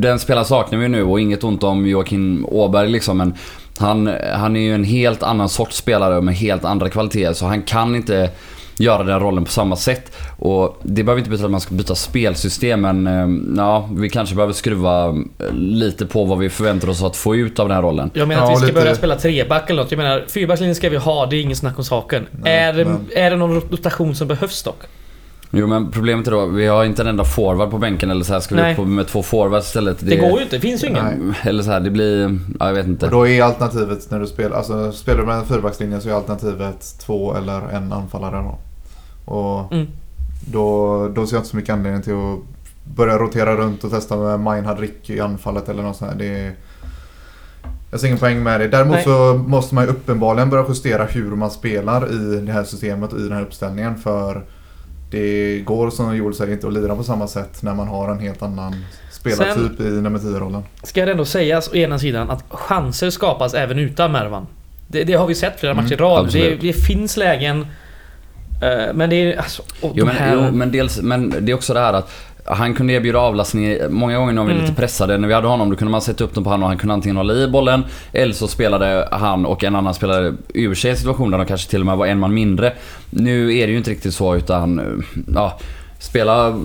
den 0.01 0.19
spelaren 0.19 0.47
saknar 0.47 0.79
vi 0.79 0.89
nu 0.89 1.03
och 1.03 1.21
inget 1.21 1.45
ont 1.45 1.63
om 1.63 1.87
Joakim 1.87 2.47
Åberg 2.49 2.89
liksom. 2.89 3.19
Men 3.19 3.35
han, 3.79 4.15
han 4.35 4.57
är 4.57 4.61
ju 4.61 4.75
en 4.75 4.85
helt 4.85 5.23
annan 5.23 5.49
sorts 5.49 5.77
spelare 5.77 6.21
med 6.21 6.37
helt 6.37 6.65
andra 6.65 6.89
kvaliteter. 6.89 7.33
Så 7.33 7.47
han 7.47 7.63
kan 7.63 7.95
inte 7.95 8.31
göra 8.77 9.03
den 9.03 9.21
rollen 9.21 9.45
på 9.45 9.51
samma 9.51 9.77
sätt. 9.77 10.13
Och 10.39 10.79
det 10.83 11.03
behöver 11.05 11.19
inte 11.19 11.31
betyda 11.31 11.45
att 11.47 11.51
man 11.51 11.61
ska 11.61 11.75
byta 11.75 11.95
spelsystem 11.95 12.81
men 12.81 13.07
eh, 13.07 13.55
ja, 13.65 13.89
vi 13.93 14.09
kanske 14.11 14.35
behöver 14.35 14.53
skruva 14.53 15.09
eh, 15.09 15.15
lite 15.53 16.07
på 16.07 16.25
vad 16.25 16.39
vi 16.39 16.51
förväntar 16.51 16.89
oss 16.89 17.03
att 17.03 17.17
få 17.17 17.37
ut 17.37 17.59
av 17.59 17.69
den 17.69 17.75
här 17.75 17.83
rollen. 17.83 18.11
Jag 18.15 18.29
menar 18.29 18.43
att 18.43 18.49
Ja, 18.49 18.55
vi 18.55 18.57
ska 18.57 18.67
lite- 18.67 18.81
börja 18.81 18.95
spela 18.95 19.17
treback 19.17 19.71
eller 19.71 19.83
något. 19.83 19.91
Jag 19.93 19.99
menar 19.99 20.25
fyrbackslinjen 20.29 20.75
ska 20.75 20.89
vi 20.89 20.97
ha, 20.97 21.27
det 21.27 21.37
är 21.37 21.41
ingen 21.41 21.57
snack 21.57 21.79
om 21.79 21.85
saken. 21.85 22.27
Nej, 22.31 22.59
är, 22.59 22.73
det, 22.73 22.85
men- 22.85 23.07
är 23.15 23.31
det 23.31 23.37
någon 23.37 23.55
rotation 23.55 24.15
som 24.15 24.29
behövs 24.29 24.63
dock? 24.63 24.81
Jo 25.55 25.67
men 25.67 25.91
problemet 25.91 26.27
är 26.27 26.31
då, 26.31 26.47
vi 26.47 26.67
har 26.67 26.85
inte 26.85 27.03
en 27.03 27.09
enda 27.09 27.25
forward 27.25 27.71
på 27.71 27.79
bänken 27.79 28.11
eller 28.11 28.25
så 28.25 28.33
här 28.33 28.41
ska 28.41 28.55
vi 28.55 28.61
Nej. 28.61 28.77
upp 28.79 28.87
med 28.87 29.07
två 29.07 29.23
forwards 29.23 29.67
istället. 29.67 29.97
Det, 30.01 30.17
går 30.17 30.31
ju 30.39 30.43
inte, 30.43 30.57
det 30.57 30.61
finns 30.61 30.85
ju 30.85 30.89
ingen. 30.89 31.05
Nej. 31.05 31.37
Eller 31.43 31.63
så 31.63 31.71
här, 31.71 31.81
det 31.81 31.91
blir... 31.91 32.39
Ja, 32.61 32.67
jag 32.67 32.75
vet 32.75 32.87
inte. 32.87 33.07
Och 33.07 33.13
då 33.13 33.27
är 33.27 33.43
alternativet 33.43 34.11
när 34.11 34.21
du 34.21 34.27
spelar, 34.27 34.57
alltså 34.57 34.93
spelar 34.93 35.21
du 35.21 35.27
med 35.27 35.37
en 35.37 35.47
fyrbackslinje 35.47 36.01
så 36.01 36.09
är 36.09 36.13
alternativet 36.13 36.95
två 37.01 37.35
eller 37.37 37.61
en 37.69 37.93
anfallare 37.93 38.37
då. 38.37 38.59
Och 39.33 39.73
Mm. 39.73 39.87
då, 40.53 41.09
då 41.09 41.27
ser 41.27 41.37
jag 41.37 41.41
inte 41.41 41.51
så 41.51 41.57
mycket 41.57 41.73
anledning 41.73 42.03
till 42.03 42.13
att 42.15 42.39
börja 42.97 43.19
rotera 43.19 43.57
runt 43.57 43.85
och 43.85 43.91
testa 43.91 44.17
med 44.17 44.41
Meinhard 44.41 44.79
Ricky 44.79 45.15
i 45.15 45.21
anfallet 45.21 45.69
eller 45.69 45.83
något 45.83 45.97
sånt 45.97 46.11
här. 46.11 46.19
Det 46.19 46.27
är, 46.27 46.53
jag 47.91 48.01
ser 48.01 48.07
ingen 48.07 48.19
poäng 48.19 48.43
med 48.43 48.61
det. 48.61 48.69
Däremot 48.69 48.95
Nej. 48.95 49.05
så 49.05 49.45
måste 49.47 49.75
man 49.75 49.85
ju 49.85 49.91
uppenbarligen 49.91 50.51
börja 50.51 50.65
justera 50.69 51.05
hur 51.05 51.31
man 51.37 51.51
spelar 51.51 52.13
i 52.13 52.41
det 52.47 52.53
här 52.53 52.65
systemet 52.65 53.13
och 53.13 53.19
i 53.19 53.23
den 53.23 53.33
här 53.33 53.43
uppställningen. 53.43 53.97
För 53.97 54.45
det 55.13 55.61
går 55.65 55.91
som 55.91 56.17
Joel 56.17 56.35
säger 56.35 56.53
inte 56.53 56.67
att 56.67 56.73
lira 56.73 56.97
på 56.97 57.03
samma 57.05 57.27
sätt 57.27 57.63
när 57.63 57.75
man 57.75 57.89
har 57.89 58.09
en 58.09 58.19
helt 58.19 58.43
annan 58.43 58.85
spelartyp 59.11 59.81
i 59.81 59.83
nummer 59.83 60.19
10-rollen. 60.19 60.63
Ska 60.83 61.05
det 61.05 61.11
ändå 61.11 61.25
sägas 61.25 61.69
å 61.69 61.75
ena 61.75 61.99
sidan 61.99 62.31
att 62.31 62.45
chanser 62.49 63.11
skapas 63.11 63.55
även 63.55 63.79
utan 63.79 64.13
Mervan. 64.13 64.47
Det, 64.89 65.05
det 65.05 65.13
har 65.13 65.27
vi 65.27 65.35
sett 65.35 65.61
flera 65.61 65.73
Mm, 65.73 65.85
matcher 65.85 65.95
i 65.95 65.97
rad. 65.97 66.33
Det, 66.33 66.55
det 66.57 66.73
finns 66.73 67.17
lägen. 67.17 67.67
eh, 68.63 68.95
men 68.95 69.11
det 69.11 69.17
är 69.17 69.37
alltså... 69.37 69.63
Jo 69.95 70.07
men, 70.07 70.17
här, 70.17 70.35
jo 70.35 70.57
men 70.57 70.73
dels, 70.73 71.01
men 71.03 71.35
det 71.41 71.53
är 71.53 71.55
också 71.55 71.75
det 71.75 71.81
här 71.81 71.93
att 71.93 72.11
han 72.45 72.75
kunde 72.75 72.93
erbjuda 72.93 73.19
avlastning 73.19 73.79
många 73.91 74.19
gånger 74.19 74.33
när 74.33 74.43
vi 74.43 74.47
var 74.47 74.53
Mm. 74.55 74.65
lite 74.65 74.81
pressade. 74.81 75.19
När 75.19 75.29
vi 75.29 75.35
hade 75.35 75.47
honom 75.47 75.71
då 75.71 75.77
kunde 75.77 75.91
man 75.93 76.01
sätta 76.01 76.25
upp 76.25 76.35
den 76.35 76.45
på 76.45 76.51
honom 76.51 76.63
och 76.63 76.69
han 76.69 76.79
kunde 76.79 76.95
antingen 76.95 77.17
hålla 77.17 77.35
i 77.35 77.49
bollen 77.49 77.85
eller 78.13 78.35
så 78.35 78.49
spelade 78.49 79.09
han 79.13 79.47
och 79.47 79.65
en 79.65 79.77
annan 79.77 79.95
spelare 79.95 80.35
ur 80.55 80.75
sig 80.75 80.91
i 80.93 80.97
situationen 80.97 81.31
där 81.31 81.39
de 81.39 81.47
kanske 81.47 81.71
till 81.71 81.81
och 81.81 81.87
med 81.87 81.97
var 81.97 82.07
en 82.07 82.19
man 82.19 82.35
mindre. 82.35 82.73
Nu 83.11 83.57
är 83.59 83.67
det 83.67 83.71
ju 83.73 83.79
inte 83.79 83.91
riktigt 83.91 84.15
så 84.15 84.37
utan 84.37 85.03
ja, 85.35 85.59
spela, 85.99 86.61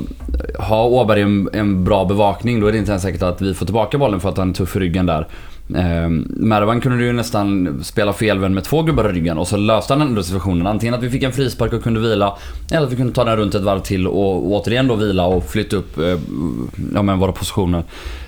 ha 0.60 0.84
Åberg 0.84 1.22
en, 1.22 1.50
en 1.54 1.84
bra 1.84 2.06
bevakning 2.06 2.60
då 2.60 2.68
är 2.68 2.72
det 2.72 2.78
inte 2.78 2.92
ens 2.92 3.04
säkert 3.04 3.22
att 3.22 3.42
vi 3.42 3.54
får 3.54 3.66
tillbaka 3.66 3.98
bollen 3.98 4.20
för 4.20 4.30
att 4.30 4.38
han 4.38 4.50
är 4.50 4.54
tuff 4.54 4.76
i 4.76 4.80
ryggen 4.80 5.06
där. 5.06 5.28
Eh, 5.76 6.10
Mervan 6.28 6.82
kunde 6.82 7.04
ju 7.04 7.14
nästan 7.14 7.80
spela 7.84 8.14
felvänd 8.14 8.56
med 8.56 8.64
två 8.64 8.84
gubbar 8.84 9.10
i 9.10 9.14
ryggen 9.14 9.38
och 9.38 9.48
så 9.48 9.58
löste 9.58 9.94
han 9.94 10.02
ändå 10.02 10.24
situationen. 10.24 10.68
Antingen 10.68 10.94
att 10.94 11.04
vi 11.04 11.10
fick 11.10 11.24
en 11.24 11.32
frispark 11.32 11.74
och 11.74 11.84
kunde 11.84 12.00
vila 12.00 12.38
eller 12.72 12.88
att 12.88 12.92
vi 12.92 12.96
kunde 12.96 13.14
ta 13.14 13.24
den 13.24 13.38
runt 13.38 13.56
ett 13.56 13.64
varv 13.64 13.80
till 13.80 14.08
och 14.08 14.48
återigen 14.48 14.88
då 14.88 14.96
vila 14.96 15.26
och 15.26 15.44
flytta 15.44 15.76
upp 15.76 15.98
eh, 15.98 16.20
ja, 16.94 17.02
men 17.02 17.20
våra 17.20 17.32
positioner. 17.32 17.84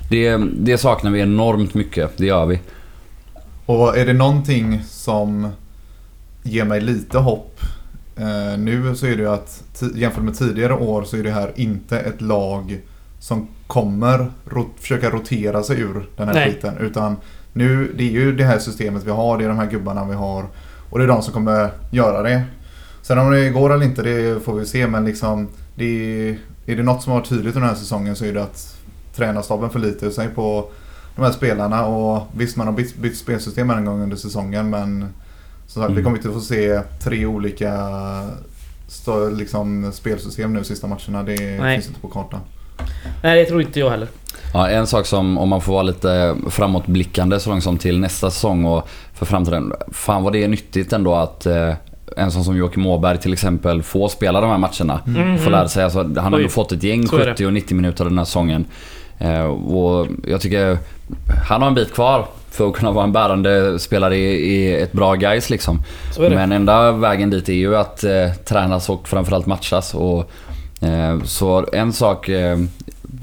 Det, 0.10 0.38
det 0.54 0.78
saknar 0.78 1.12
vi 1.12 1.19
enormt 1.19 1.73
mycket, 1.73 2.17
det 2.17 2.25
gör 2.25 2.45
vi. 2.45 2.60
Och 3.65 3.97
är 3.97 4.06
det 4.06 4.13
någonting 4.13 4.82
som 4.88 5.47
ger 6.43 6.65
mig 6.65 6.82
lite 6.82 7.17
hopp 7.17 7.60
eh, 8.15 8.60
nu 8.60 8.95
så 8.95 9.06
är 9.06 9.15
det 9.15 9.21
ju 9.21 9.30
att 9.30 9.63
jämfört 9.95 10.23
med 10.23 10.38
tidigare 10.38 10.73
år 10.73 11.04
så 11.04 11.17
är 11.17 11.23
det 11.23 11.32
här 11.32 11.52
inte 11.56 11.99
ett 11.99 12.21
lag 12.21 12.80
som 13.20 13.48
kommer 13.68 14.32
ro- 14.46 14.70
försöka 14.80 15.10
rotera 15.10 15.64
sig 15.64 15.80
ur 15.80 16.10
den 16.18 16.28
här 16.28 16.36
Nej. 16.36 16.54
skiten. 16.54 16.78
Utan 16.78 17.16
nu, 17.54 17.94
det 17.98 18.04
är 18.04 18.12
ju 18.12 18.36
det 18.36 18.44
här 18.44 18.60
systemet 18.60 19.04
vi 19.04 19.12
har, 19.12 19.38
det 19.38 19.44
är 19.44 19.48
de 19.50 19.58
här 19.58 19.72
gubbarna 19.72 20.06
vi 20.06 20.14
har 20.16 20.46
och 20.90 20.98
det 21.00 21.06
är 21.06 21.08
de 21.08 21.22
som 21.22 21.34
kommer 21.34 21.72
göra 21.92 22.22
det. 22.24 22.44
Sen 23.02 23.18
om 23.18 23.32
det 23.32 23.50
går 23.50 23.74
eller 23.74 23.86
inte, 23.86 24.02
det 24.02 24.44
får 24.44 24.54
vi 24.54 24.66
se 24.66 24.88
men 24.88 25.06
liksom 25.06 25.48
det 25.76 25.86
är, 25.86 26.38
är 26.66 26.76
det 26.76 26.84
något 26.84 27.04
som 27.04 27.12
har 27.14 27.20
varit 27.20 27.30
tydligt 27.30 27.56
under 27.56 27.60
den 27.68 27.70
här 27.76 27.82
säsongen 27.82 28.16
så 28.16 28.26
är 28.26 28.34
det 28.34 28.44
att 28.44 28.76
tränarstaben 29.16 29.70
förlitar 29.70 30.10
sig 30.10 30.28
på 30.28 30.70
de 31.16 31.22
här 31.26 31.32
spelarna 31.32 31.86
och 31.86 32.28
visst 32.38 32.58
man 32.58 32.68
har 32.68 32.74
bytt, 32.74 32.98
bytt 32.98 33.18
spelsystem 33.18 33.70
en 33.70 33.86
gång 33.86 34.02
under 34.02 34.18
säsongen 34.18 34.70
men 34.70 35.06
som 35.68 35.82
sagt 35.82 35.90
vi 35.90 35.94
Mm. 35.94 36.04
kommer 36.04 36.18
inte 36.18 36.32
få 36.32 36.40
se 36.42 36.82
tre 37.04 37.26
olika 37.26 37.74
liksom, 39.38 39.92
spelsystem 39.94 40.54
nu 40.54 40.64
sista 40.64 40.88
matcherna. 40.88 41.24
Det 41.24 41.58
Nej. 41.62 41.76
finns 41.76 41.88
inte 41.88 42.00
på 42.00 42.08
kartan. 42.08 42.40
Nej, 43.23 43.39
det 43.39 43.45
tror 43.45 43.62
inte 43.62 43.80
jag 43.80 43.89
heller. 43.89 44.08
Ja, 44.54 44.69
en 44.69 44.88
sak 44.88 45.06
som, 45.06 45.38
om 45.38 45.49
man 45.49 45.62
får 45.62 45.73
vara 45.73 45.84
lite 45.84 46.36
framåtblickande 46.49 47.39
så 47.39 47.49
långt 47.49 47.63
som 47.63 47.78
till 47.78 47.99
nästa 47.99 48.32
säsong 48.32 48.65
och 48.65 48.88
för 49.13 49.25
framtiden. 49.25 49.73
Fan 49.91 50.23
vad 50.23 50.34
det 50.34 50.43
är 50.43 50.47
nyttigt 50.47 50.93
ändå 50.93 51.15
att 51.15 51.45
eh, 51.45 51.73
en 52.17 52.32
sån 52.32 52.43
som 52.43 52.58
Joakim 52.58 52.86
Åberg 52.86 53.17
till 53.17 53.34
exempel 53.34 53.84
får 53.84 54.10
spela 54.10 54.41
de 54.41 54.49
här 54.49 54.58
matcherna. 54.58 54.99
Mm, 55.08 55.38
Får 55.38 55.52
lära 55.52 55.67
sig. 55.67 55.84
Alltså, 55.84 55.99
han 55.99 56.17
har 56.17 56.39
ändå 56.39 56.49
fått 56.49 56.71
ett 56.71 56.84
gäng 56.84 57.08
Så 57.08 57.15
är 57.15 57.25
det. 57.25 57.32
70 57.32 57.45
och 57.45 57.54
90 57.54 57.75
minuter 57.75 58.04
den 58.04 58.17
här 58.17 58.25
säsongen. 58.25 58.65
Eh, 59.17 59.43
och 59.45 60.08
jag 60.28 60.41
tycker 60.41 60.78
han 61.47 61.62
har 61.62 61.67
en 61.69 61.75
bit 61.75 61.93
kvar 61.93 62.25
för 62.52 62.67
att 62.67 62.73
kunna 62.73 62.91
vara 62.91 63.04
en 63.04 63.12
bärande 63.12 63.80
spelare 63.80 64.17
i, 64.17 64.56
i 64.56 64.82
ett 64.82 64.91
bra 64.91 65.13
guys 65.13 65.49
liksom. 65.49 65.82
Men 66.19 66.52
enda 66.52 66.91
vägen 66.91 67.30
dit 67.30 67.49
är 67.49 67.54
ju 67.54 67.75
att 67.75 68.04
eh, 68.04 68.32
tränas 68.45 68.89
och 68.89 69.08
framförallt 69.08 69.45
matchas. 69.45 69.93
Och, 69.93 70.32
så 71.26 71.65
en 71.74 71.94
sak 71.94 72.30
eh, 72.30 72.60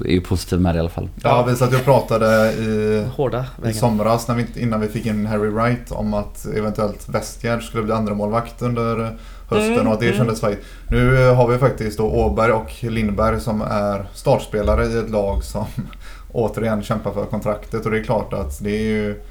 är 0.05 0.11
ju 0.11 0.21
positiv 0.21 0.59
med 0.59 0.75
det 0.75 0.77
i 0.77 0.79
alla 0.79 0.89
fall. 0.89 1.09
Ja, 1.23 1.45
vi 1.49 1.55
satt 1.55 1.73
och 1.73 1.83
pratade 1.83 2.53
i, 2.53 3.05
Hårda 3.15 3.45
i 3.65 3.73
somras 3.73 4.27
när 4.27 4.35
vi, 4.35 4.41
inte- 4.41 4.61
innan 4.61 4.81
vi 4.81 4.87
fick 4.87 5.05
in 5.05 5.25
Harry 5.25 5.49
Wright 5.49 5.91
om 5.91 6.13
att 6.13 6.45
eventuellt 6.45 7.09
Westgård 7.09 7.63
skulle 7.63 7.83
bli 7.83 7.93
andra 7.93 8.13
målvakt 8.13 8.61
under 8.61 9.17
hösten 9.49 9.73
Mm, 9.73 9.87
och 9.87 9.93
att 9.93 9.99
det 9.99 10.05
mm. 10.05 10.17
kändes 10.17 10.39
svajigt. 10.39 10.65
Nu 10.89 11.27
eh, 11.27 11.35
har 11.35 11.47
vi 11.47 11.57
faktiskt 11.57 11.97
då 11.97 12.05
Åberg 12.05 12.51
och 12.51 12.83
Lindberg 12.83 13.39
som 13.41 13.61
är 13.61 14.05
startspelare 14.13 14.85
i 14.85 14.97
ett 14.97 15.09
lag 15.09 15.43
som 15.43 15.65
återigen 16.31 16.83
kämpar 16.83 17.11
för 17.11 17.25
kontraktet 17.25 17.85
och 17.85 17.91
det 17.91 17.99
är 17.99 18.03
klart 18.03 18.33
att 18.33 18.63
det 18.63 18.69
är 18.69 18.83
ju 18.83 19.21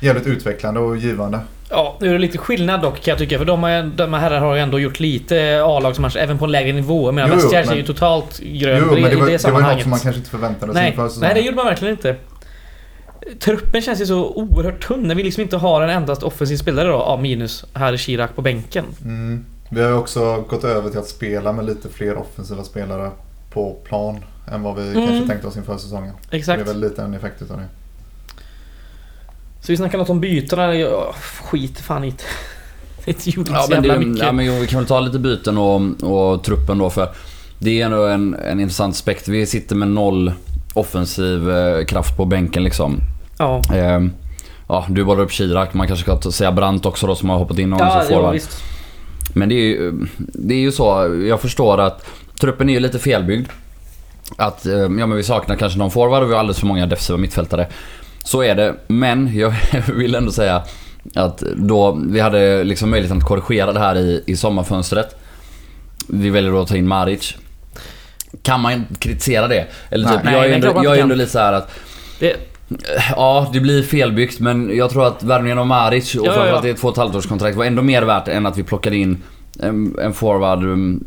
jävligt 0.00 0.26
utvecklande 0.26 0.80
och 0.80 0.96
givande. 0.96 1.40
Ja, 1.70 1.96
nu 2.00 2.08
är 2.08 2.12
det 2.12 2.18
lite 2.18 2.38
skillnad 2.38 2.82
dock 2.82 2.94
kan 2.94 3.12
jag 3.12 3.18
tycka. 3.18 3.38
För 3.38 3.44
de, 3.44 3.62
har, 3.62 3.82
de 3.96 4.12
här 4.12 4.20
herrarna 4.20 4.46
har 4.46 4.54
ju 4.54 4.60
ändå 4.60 4.78
gjort 4.78 5.00
lite 5.00 5.62
A-lagsmatcher 5.64 6.18
även 6.18 6.38
på 6.38 6.44
en 6.44 6.50
lägre 6.52 6.72
nivå. 6.72 7.12
Jag 7.18 7.28
jo, 7.28 7.34
Westgårds 7.34 7.54
är 7.54 7.66
men- 7.66 7.76
ju 7.76 7.82
totalt 7.82 8.38
grön 8.40 8.84
Jo, 8.88 8.94
det, 8.94 9.00
men 9.00 9.02
det 9.02 9.02
var, 9.02 9.06
i 9.06 9.10
det 9.10 9.16
det 9.16 9.20
var 9.20 9.26
ju 9.28 9.32
något 9.32 9.40
sammanhanget. 9.40 9.82
som 9.82 9.90
man 9.90 9.98
kanske 10.00 10.18
inte 10.18 10.30
förväntade 10.30 10.72
sig 10.72 10.82
nej, 10.82 10.90
inför 10.90 11.08
säsongen. 11.08 11.26
nej, 11.28 11.34
det 11.42 11.46
gjorde 11.46 11.56
man 11.56 11.66
verkligen 11.66 11.94
inte. 11.94 12.16
Truppen 13.40 13.82
känns 13.82 14.00
ju 14.00 14.06
så 14.06 14.26
oerhört 14.34 14.86
tunn 14.86 15.02
när 15.08 15.14
vi 15.14 15.22
liksom 15.22 15.42
inte 15.42 15.56
har 15.56 15.82
en 15.82 15.90
endast 15.90 16.22
offensiv 16.22 16.56
spelare 16.56 16.88
då, 16.88 16.94
ja, 16.94 17.16
minus 17.22 17.64
Harry 17.72 17.98
Chirac 17.98 18.30
på 18.34 18.42
bänken. 18.42 18.84
Mm. 19.04 19.44
Vi 19.68 19.82
har 19.82 19.88
ju 19.88 19.94
också 19.96 20.40
gått 20.48 20.64
över 20.64 20.90
till 20.90 20.98
att 20.98 21.08
spela 21.08 21.52
med 21.52 21.64
lite 21.64 21.88
fler 21.88 22.16
offensiva 22.18 22.64
spelare 22.64 23.10
på 23.52 23.76
plan 23.84 24.24
än 24.52 24.62
vad 24.62 24.76
vi 24.76 24.82
Mm. 24.90 25.06
kanske 25.06 25.28
tänkte 25.28 25.46
oss 25.46 25.56
inför 25.56 25.76
säsongen. 25.76 26.14
Exakt. 26.30 26.58
Det 26.58 26.70
är 26.70 26.74
väl 26.74 26.80
lite 26.80 27.02
en 27.02 27.14
effekt 27.14 27.42
utav 27.42 27.56
det. 27.56 27.64
Så 29.64 29.72
vi 29.72 29.76
snackar 29.76 29.98
något 29.98 30.10
om 30.10 30.20
bytena, 30.20 30.74
jag 30.74 31.14
skit 31.14 31.80
fan 31.80 32.04
i 32.04 32.10
det. 32.10 32.24
Det 33.04 33.26
gjorde 33.26 33.50
inte 33.50 33.52
Ja 33.52 33.66
men, 33.70 33.82
det, 33.82 33.98
mycket. 33.98 34.26
ja, 34.26 34.32
men 34.32 34.44
jo, 34.44 34.52
vi 34.60 34.66
kan 34.66 34.78
väl 34.78 34.86
ta 34.88 35.00
lite 35.00 35.18
byten 35.18 35.58
och, 35.58 35.80
och 36.02 36.44
truppen 36.44 36.78
då 36.78 36.90
för 36.90 37.08
det 37.58 37.80
är 37.80 37.84
ändå 37.86 38.06
en, 38.06 38.34
en 38.34 38.60
intressant 38.60 38.94
aspekt. 38.94 39.28
Vi 39.28 39.46
sitter 39.46 39.76
med 39.76 39.88
noll 39.88 40.32
offensiv 40.74 41.50
eh, 41.50 41.84
kraft 41.84 42.16
på 42.16 42.24
bänken 42.24 42.64
liksom. 42.64 42.96
ja. 43.38 43.62
Eh, 43.74 44.00
ja, 44.68 44.86
du 44.88 45.04
bollar 45.04 45.22
upp 45.22 45.32
Chirac, 45.32 45.68
man 45.72 45.86
kanske 45.86 46.18
ska 46.20 46.30
säga 46.30 46.52
Brandt 46.52 46.86
också 46.86 47.06
då 47.06 47.14
som 47.14 47.30
har 47.30 47.38
hoppat 47.38 47.58
in 47.58 47.72
och 47.72 47.80
Ja, 47.80 48.04
ja, 48.10 48.30
visst. 48.30 48.62
Men 49.34 49.48
det 49.48 49.54
är, 49.54 49.66
ju, 49.66 50.06
det 50.16 50.54
är 50.54 50.60
ju 50.60 50.72
så, 50.72 51.16
jag 51.28 51.40
förstår 51.40 51.80
att 51.80 52.06
truppen 52.40 52.68
är 52.68 52.74
ju 52.74 52.80
lite 52.80 52.98
felbyggd. 52.98 53.48
Att, 54.36 54.66
eh, 54.66 54.72
ja 54.72 54.88
men 54.88 55.16
vi 55.16 55.22
saknar 55.22 55.56
kanske 55.56 55.78
någon 55.78 55.90
forward 55.90 56.22
och 56.22 56.28
vi 56.28 56.32
har 56.32 56.40
alldeles 56.40 56.58
för 56.58 56.66
många 56.66 56.86
defensiva 56.86 57.18
mittfältare. 57.18 57.66
Så 58.24 58.42
är 58.42 58.54
det, 58.54 58.74
men 58.86 59.36
jag 59.36 59.54
vill 59.94 60.14
ändå 60.14 60.32
säga 60.32 60.62
att 61.14 61.38
då 61.56 61.98
vi 62.06 62.20
hade 62.20 62.64
liksom 62.64 62.90
möjligheten 62.90 63.18
att 63.18 63.28
korrigera 63.28 63.72
det 63.72 63.80
här 63.80 63.96
i, 63.96 64.22
i 64.26 64.36
sommarfönstret. 64.36 65.16
Vi 66.08 66.30
väljer 66.30 66.52
då 66.52 66.60
att 66.60 66.68
ta 66.68 66.76
in 66.76 66.88
Maric. 66.88 67.34
Kan 68.42 68.60
man 68.60 68.84
kritisera 68.98 69.48
det? 69.48 69.66
Eller 69.90 70.08
typ, 70.08 70.20
Nej, 70.24 70.34
jag 70.34 70.44
är 70.44 70.48
nej, 70.48 70.54
ändå, 70.54 70.74
man 70.74 70.84
jag 70.84 70.98
är 70.98 71.02
ändå 71.02 71.14
lite 71.14 71.30
så 71.30 71.38
här 71.38 71.52
att 71.52 71.70
Det, 72.20 72.36
Ja, 73.10 73.50
det 73.52 73.60
blir 73.60 73.82
felbyggt 73.82 74.40
men 74.40 74.76
jag 74.76 74.90
tror 74.90 75.06
att 75.06 75.22
värvningen 75.22 75.58
av 75.58 75.66
Maric 75.66 76.14
och 76.14 76.26
Ja, 76.26 76.32
framförallt 76.32 76.56
ja. 76.56 76.60
det 76.60 76.68
är 76.68 76.74
ett 76.74 76.80
två 76.80 76.88
och 76.88 76.94
ett 76.94 76.98
halvt 76.98 77.14
års 77.16 77.26
kontrakt 77.26 77.56
var 77.56 77.64
ändå 77.64 77.82
mer 77.82 78.02
värt 78.02 78.28
än 78.28 78.46
att 78.46 78.58
vi 78.58 78.62
plockade 78.62 78.96
in 78.96 79.22
en, 79.60 79.96
en 80.02 80.12
forward. 80.12 80.64
um, 80.64 81.04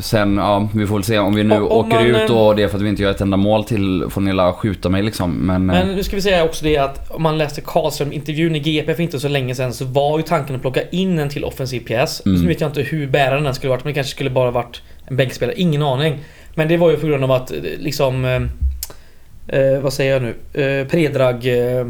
Sen, 0.00 0.36
ja, 0.36 0.68
vi 0.74 0.86
får 0.86 0.94
väl 0.94 1.04
se 1.04 1.18
om 1.18 1.34
vi 1.34 1.44
nu 1.44 1.56
om 1.56 1.66
åker 1.66 1.96
man, 1.96 2.06
ut 2.06 2.30
eh, 2.30 2.36
och 2.36 2.56
det 2.56 2.62
är 2.62 2.68
för 2.68 2.76
att 2.76 2.82
vi 2.82 2.88
inte 2.88 3.02
gör 3.02 3.10
ett 3.10 3.20
enda 3.20 3.36
mål 3.36 3.64
till 3.64 4.04
får 4.10 4.20
ni 4.20 4.32
la 4.32 4.52
skjuta 4.52 4.88
mig 4.88 5.02
liksom. 5.02 5.32
Men, 5.32 5.66
men 5.66 5.90
eh, 5.90 5.96
nu 5.96 6.02
ska 6.02 6.16
vi 6.16 6.22
säga 6.22 6.44
också 6.44 6.64
det 6.64 6.76
att 6.76 7.10
om 7.10 7.22
man 7.22 7.38
läste 7.38 7.60
Karlström-intervjun 7.60 8.56
i 8.56 8.58
GP 8.58 8.94
för 8.94 9.02
inte 9.02 9.20
så 9.20 9.28
länge 9.28 9.54
sedan 9.54 9.72
så 9.72 9.84
var 9.84 10.18
ju 10.18 10.22
tanken 10.22 10.56
att 10.56 10.62
plocka 10.62 10.82
in 10.88 11.18
en 11.18 11.28
till 11.28 11.44
offensiv 11.44 11.80
pjäs. 11.80 12.22
Mm. 12.26 12.38
Så 12.38 12.42
nu 12.42 12.48
vet 12.48 12.60
jag 12.60 12.70
inte 12.70 12.82
hur 12.82 13.06
bärande 13.06 13.44
den 13.44 13.54
skulle 13.54 13.70
varit, 13.70 13.84
men 13.84 13.92
det 13.92 13.94
kanske 13.94 14.10
skulle 14.10 14.30
bara 14.30 14.50
varit 14.50 14.82
en 15.04 15.16
bänkspelare. 15.16 15.60
Ingen 15.60 15.82
aning. 15.82 16.18
Men 16.54 16.68
det 16.68 16.76
var 16.76 16.90
ju 16.90 16.96
på 16.96 17.06
grund 17.06 17.24
av 17.24 17.32
att 17.32 17.50
eh, 17.50 17.56
liksom... 17.78 18.24
Eh, 18.24 19.60
eh, 19.60 19.80
vad 19.80 19.92
säger 19.92 20.12
jag 20.12 20.22
nu? 20.22 20.60
Eh, 20.62 20.86
Predrag... 20.86 21.46
Eh, 21.46 21.86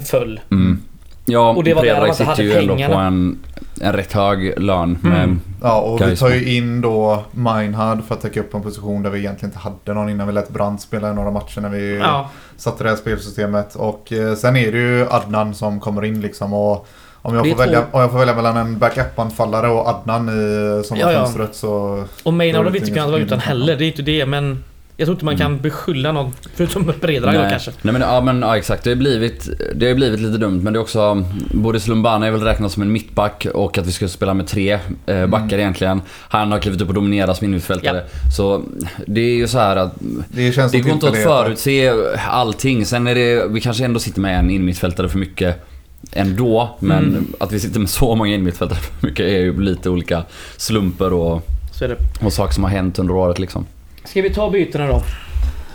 föll. 0.00 0.40
mm. 0.50 0.82
Ja, 1.26 1.50
Och 1.50 1.64
det 1.64 1.74
var 1.74 1.82
där 1.82 1.90
Predrag 1.90 2.00
man 2.00 2.08
inte 2.08 2.16
sitter 2.16 2.30
hade 2.30 2.42
ju 2.42 2.72
ändå 2.72 2.94
på 2.94 3.00
en, 3.00 3.38
en 3.84 3.92
rätt 3.92 4.12
hög 4.12 4.58
lön. 4.62 4.98
Mm. 5.04 5.40
Ja, 5.62 5.80
och 5.80 6.00
vi 6.00 6.16
tar 6.16 6.30
ju 6.30 6.56
in 6.56 6.80
då 6.80 7.22
Meinhard 7.30 8.04
för 8.04 8.14
att 8.14 8.20
täcka 8.20 8.40
upp 8.40 8.54
en 8.54 8.62
position 8.62 9.02
där 9.02 9.10
vi 9.10 9.18
egentligen 9.18 9.50
inte 9.50 9.58
hade 9.58 9.94
någon 10.00 10.08
innan 10.08 10.26
vi 10.26 10.32
lät 10.32 10.48
Brandt 10.48 10.82
spela 10.82 11.10
i 11.10 11.14
några 11.14 11.30
matcher 11.30 11.60
när 11.60 11.68
vi 11.68 11.98
Ja. 11.98 12.30
satte 12.56 12.84
det 12.84 12.90
här 12.90 12.96
spelsystemet. 12.96 13.74
Och 13.74 14.12
eh, 14.12 14.34
sen 14.34 14.56
är 14.56 14.72
det 14.72 14.78
ju 14.78 15.06
Adnan 15.10 15.54
som 15.54 15.80
kommer 15.80 16.04
in 16.04 16.20
liksom 16.20 16.52
och 16.52 16.86
om 17.22 17.34
jag, 17.34 17.48
får 17.50 17.56
välja, 17.56 17.82
om 17.90 18.00
jag 18.00 18.10
får 18.10 18.18
välja 18.18 18.34
mellan 18.34 18.56
en 18.56 18.78
backup-anfallare 18.78 19.68
och 19.68 19.88
Adnan 19.88 20.28
i 20.28 20.82
sommarfönstret 20.84 21.54
så... 21.54 22.04
Och 22.22 22.32
Maynard 22.34 22.64
har 22.64 22.70
vi 22.70 22.78
inte 22.78 22.90
kunnat 22.90 23.10
vara 23.10 23.20
utan 23.20 23.40
som- 23.40 23.48
heller. 23.48 23.76
Det 23.76 23.84
är 23.84 23.86
inte 23.86 24.02
det, 24.02 24.26
men... 24.26 24.64
Jag 24.96 25.06
tror 25.06 25.14
inte 25.14 25.24
man 25.24 25.36
kan 25.38 25.58
beskylla 25.60 26.12
någon, 26.12 26.32
förutom 26.54 26.92
Predrag 27.00 27.34
nej, 27.34 27.50
kanske. 27.50 27.70
nej 27.82 27.92
men, 27.92 28.02
ja, 28.02 28.20
men 28.20 28.42
ja, 28.42 28.56
exakt. 28.56 28.84
Det 28.84 28.90
har 28.90 28.96
blivit, 28.96 29.48
det 29.74 29.88
har 29.88 29.94
blivit 29.94 30.20
lite 30.20 30.38
dumt 30.38 30.60
men 30.62 30.72
det 30.72 30.78
är 30.78 30.80
också... 30.80 31.24
Boris 31.50 31.86
Lumbana 31.88 32.26
är 32.26 32.30
väl 32.30 32.40
räknad 32.42 32.70
som 32.72 32.82
en 32.82 32.92
mittback 32.92 33.46
och 33.54 33.78
att 33.78 33.86
vi 33.86 33.92
ska 33.92 34.08
spela 34.08 34.34
med 34.34 34.46
tre 34.46 34.78
eh, 35.06 35.26
backar 35.26 35.58
egentligen. 35.58 36.02
Han 36.28 36.52
har 36.52 36.58
klivit 36.58 36.80
upp 36.80 36.88
och 36.88 36.94
dominerat 36.94 37.36
som 37.36 37.44
innermittfältare. 37.44 38.02
Så 38.36 38.62
det 39.06 39.20
är 39.20 39.34
ju 39.36 39.48
så 39.48 39.58
här 39.58 39.76
att 39.76 39.94
Det 40.28 40.52
känns 40.52 40.72
det 40.72 40.80
går 40.80 40.92
inte 40.92 41.08
att 41.08 41.16
förutse 41.22 41.92
allting. 42.28 42.86
Sen 42.86 43.06
är 43.06 43.14
det, 43.14 43.46
vi 43.48 43.60
kanske 43.60 43.84
ändå 43.84 44.00
sitter 44.00 44.20
med 44.20 44.38
en 44.38 44.50
innermittfältare 44.50 45.08
för 45.08 45.18
mycket 45.18 45.64
ändå. 46.12 46.76
Men 46.80 46.98
Mm. 47.08 47.32
att 47.40 47.52
vi 47.52 47.60
sitter 47.60 47.80
med 47.80 47.88
så 47.90 48.14
många 48.14 48.34
innermittfältare 48.34 48.78
för 48.78 49.06
mycket 49.06 49.26
är 49.26 49.38
ju 49.38 49.60
lite 49.60 49.90
olika 49.90 50.22
slumper 50.56 51.12
och, 51.12 51.46
Så 51.72 51.84
är 51.84 51.88
det. 51.88 51.96
och 52.26 52.32
saker 52.32 52.54
som 52.54 52.64
har 52.64 52.70
hänt 52.70 52.98
under 52.98 53.14
året 53.14 53.38
liksom. 53.38 53.66
Ska 54.04 54.22
vi 54.22 54.34
ta 54.34 54.50
bytena 54.50 54.86
då? 54.86 55.02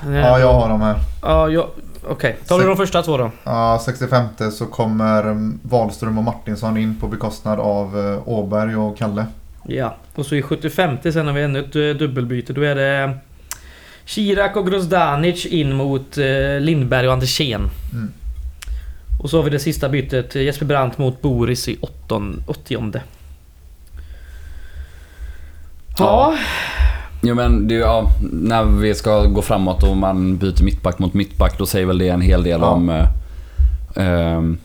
Ja, 0.05 0.39
jag 0.39 0.53
har 0.53 0.69
dem 0.69 0.81
här. 0.81 0.95
Ja, 1.21 1.49
jag... 1.49 1.67
Okej. 2.07 2.37
Tar 2.47 2.59
du 2.59 2.67
de 2.67 2.77
första 2.77 3.01
två 3.01 3.17
då? 3.17 3.31
Ja, 3.43 3.81
65 3.85 4.25
så 4.51 4.65
kommer 4.65 5.23
mm, 5.23 5.59
Wahlström 5.63 6.17
och 6.17 6.23
Martinsson 6.23 6.77
in 6.77 6.95
på 6.99 7.07
bekostnad 7.07 7.59
av 7.59 7.99
eh, 7.99 8.27
Åberg 8.29 8.75
och 8.75 8.97
Kalle. 8.97 9.25
Ja. 9.67 9.95
Och 10.15 10.25
så 10.25 10.35
i 10.35 10.41
75 10.41 10.97
sen 11.03 11.27
har 11.27 11.33
vi 11.33 11.43
ännu 11.43 11.59
ett 11.59 11.75
eh, 11.75 12.07
dubbelbyte. 12.07 12.53
Då 12.53 12.61
är 12.61 12.75
det... 12.75 13.17
Chirac 14.05 14.55
och 14.55 14.67
Grozdanic 14.67 15.45
in 15.45 15.75
mot 15.75 16.17
eh, 16.17 16.59
Lindberg 16.59 17.07
och 17.07 17.13
Andersén. 17.13 17.69
Mm. 17.93 18.11
Och 19.21 19.29
så 19.29 19.37
har 19.37 19.43
vi 19.43 19.49
det 19.49 19.59
sista 19.59 19.89
bytet. 19.89 20.35
Jesper 20.35 20.65
Brandt 20.65 20.97
mot 20.97 21.21
Boris 21.21 21.67
i 21.67 21.77
80 21.81 22.33
åttionde. 22.47 23.01
Ja. 25.97 26.37
Jo 27.21 27.35
men 27.35 27.67
det, 27.67 27.73
ja, 27.75 28.09
när 28.31 28.63
vi 28.63 28.95
ska 28.95 29.23
gå 29.25 29.41
framåt 29.41 29.83
och 29.83 29.97
man 29.97 30.37
byter 30.37 30.63
mittback 30.63 30.99
mot 30.99 31.13
mittback 31.13 31.57
då 31.57 31.65
säger 31.65 31.85
väl 31.85 31.97
det 31.97 32.09
en 32.09 32.21
hel 32.21 32.43
del 32.43 32.61
Ja. 32.61 32.67
om, 32.67 32.89
eh, 32.89 33.05
ehm, 33.95 34.57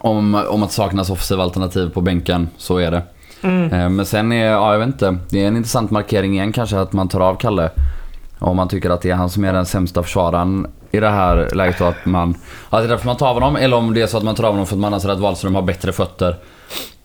om, 0.00 0.34
om 0.48 0.62
att 0.62 0.72
saknas 0.72 1.10
offensiva 1.10 1.42
alternativ 1.42 1.90
på 1.90 2.00
bänken. 2.00 2.48
Så 2.56 2.78
är 2.78 2.90
det. 2.90 3.02
Mm. 3.42 3.72
Eh, 3.72 3.88
Men 3.88 4.06
sen 4.06 4.32
är, 4.32 4.46
ja 4.46 4.72
jag 4.72 4.78
vet 4.78 4.86
inte. 4.86 5.16
Det 5.30 5.42
är 5.44 5.48
en 5.48 5.56
intressant 5.56 5.90
markering 5.90 6.32
igen 6.32 6.52
kanske 6.52 6.78
att 6.80 6.92
man 6.92 7.08
tar 7.08 7.20
av 7.20 7.34
Kalle. 7.34 7.70
Om 8.38 8.56
man 8.56 8.68
tycker 8.68 8.90
att 8.90 9.00
det 9.02 9.10
är 9.10 9.14
han 9.14 9.30
som 9.30 9.44
är 9.44 9.52
den 9.52 9.66
sämsta 9.66 10.02
försvararen 10.02 10.66
i 10.90 11.00
det 11.00 11.08
här 11.10 11.50
läget 11.54 11.80
och 11.80 11.88
att 11.88 12.04
man... 12.06 12.34
Att 12.70 12.80
det 12.80 12.86
är 12.86 12.88
därför 12.88 13.06
man 13.06 13.16
tar 13.16 13.28
av 13.28 13.34
honom 13.34 13.56
eller 13.56 13.76
om 13.76 13.94
det 13.94 14.02
är 14.02 14.06
så 14.06 14.16
att 14.16 14.22
man 14.24 14.34
tar 14.34 14.44
av 14.44 14.50
honom 14.50 14.66
för 14.66 14.74
att 14.76 14.80
man 14.80 14.94
anser 14.94 15.08
att 15.08 15.18
Wahlström 15.18 15.54
har 15.54 15.62
bättre 15.62 15.92
fötter. 15.92 16.36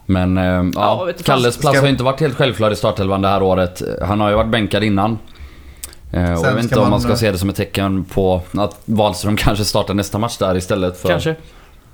Men 0.10 0.38
eh, 0.38 0.44
Ja, 0.44 0.72
ja, 0.76 1.04
vet 1.04 1.18
du, 1.18 1.24
Kalles 1.24 1.58
plats 1.58 1.80
har 1.80 1.88
inte 1.88 2.04
varit 2.04 2.20
helt 2.20 2.36
självklar 2.36 2.72
i 2.72 2.76
startelvan 2.76 3.22
det 3.22 3.28
här 3.28 3.42
året. 3.44 3.82
Han 4.02 4.20
har 4.20 4.30
ju 4.30 4.36
varit 4.36 4.52
bänkad 4.52 4.84
innan. 4.84 5.18
Eh, 6.12 6.40
och 6.40 6.46
jag 6.46 6.54
vet 6.54 6.64
inte 6.64 6.80
om 6.80 6.90
man 6.90 7.02
ska 7.02 7.16
se 7.16 7.32
det 7.32 7.38
som 7.38 7.50
ett 7.50 7.56
tecken 7.56 8.04
på 8.04 8.42
att 8.54 8.82
Wahlström 8.86 9.38
kanske 9.38 9.66
startar 9.66 9.94
nästa 9.94 10.18
match 10.18 10.38
där 10.38 10.58
istället 10.58 10.98
för... 10.98 11.10
Kanske. 11.10 11.36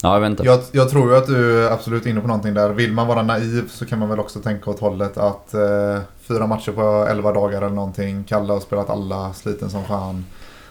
Ja, 0.02 0.14
jag 0.14 0.20
vet 0.20 0.30
inte. 0.30 0.44
Jag, 0.44 0.60
jag 0.72 0.90
tror 0.90 1.12
ju 1.12 1.18
att 1.18 1.28
du 1.28 1.66
är 1.66 1.72
absolut 1.72 2.06
inne 2.06 2.22
på 2.22 2.28
någonting 2.28 2.54
där. 2.54 2.70
Vill 2.70 2.92
man 2.92 3.08
vara 3.08 3.22
naiv 3.22 3.70
så 3.70 3.86
kan 3.86 4.00
man 4.00 4.10
väl 4.10 4.20
också 4.20 4.40
tänka 4.40 4.70
åt 4.70 4.80
hållet 4.80 5.18
att 5.18 5.54
eh, 5.54 6.00
fyra 6.28 6.48
matcher 6.48 6.72
på 6.72 7.08
elva 7.10 7.32
dagar 7.32 7.58
eller 7.58 7.76
någonting. 7.76 8.24
Kalle 8.24 8.54
har 8.54 8.60
spelat 8.60 8.90
alla, 8.90 9.34
sliten 9.34 9.70
som 9.70 9.84
fan. 9.86 10.26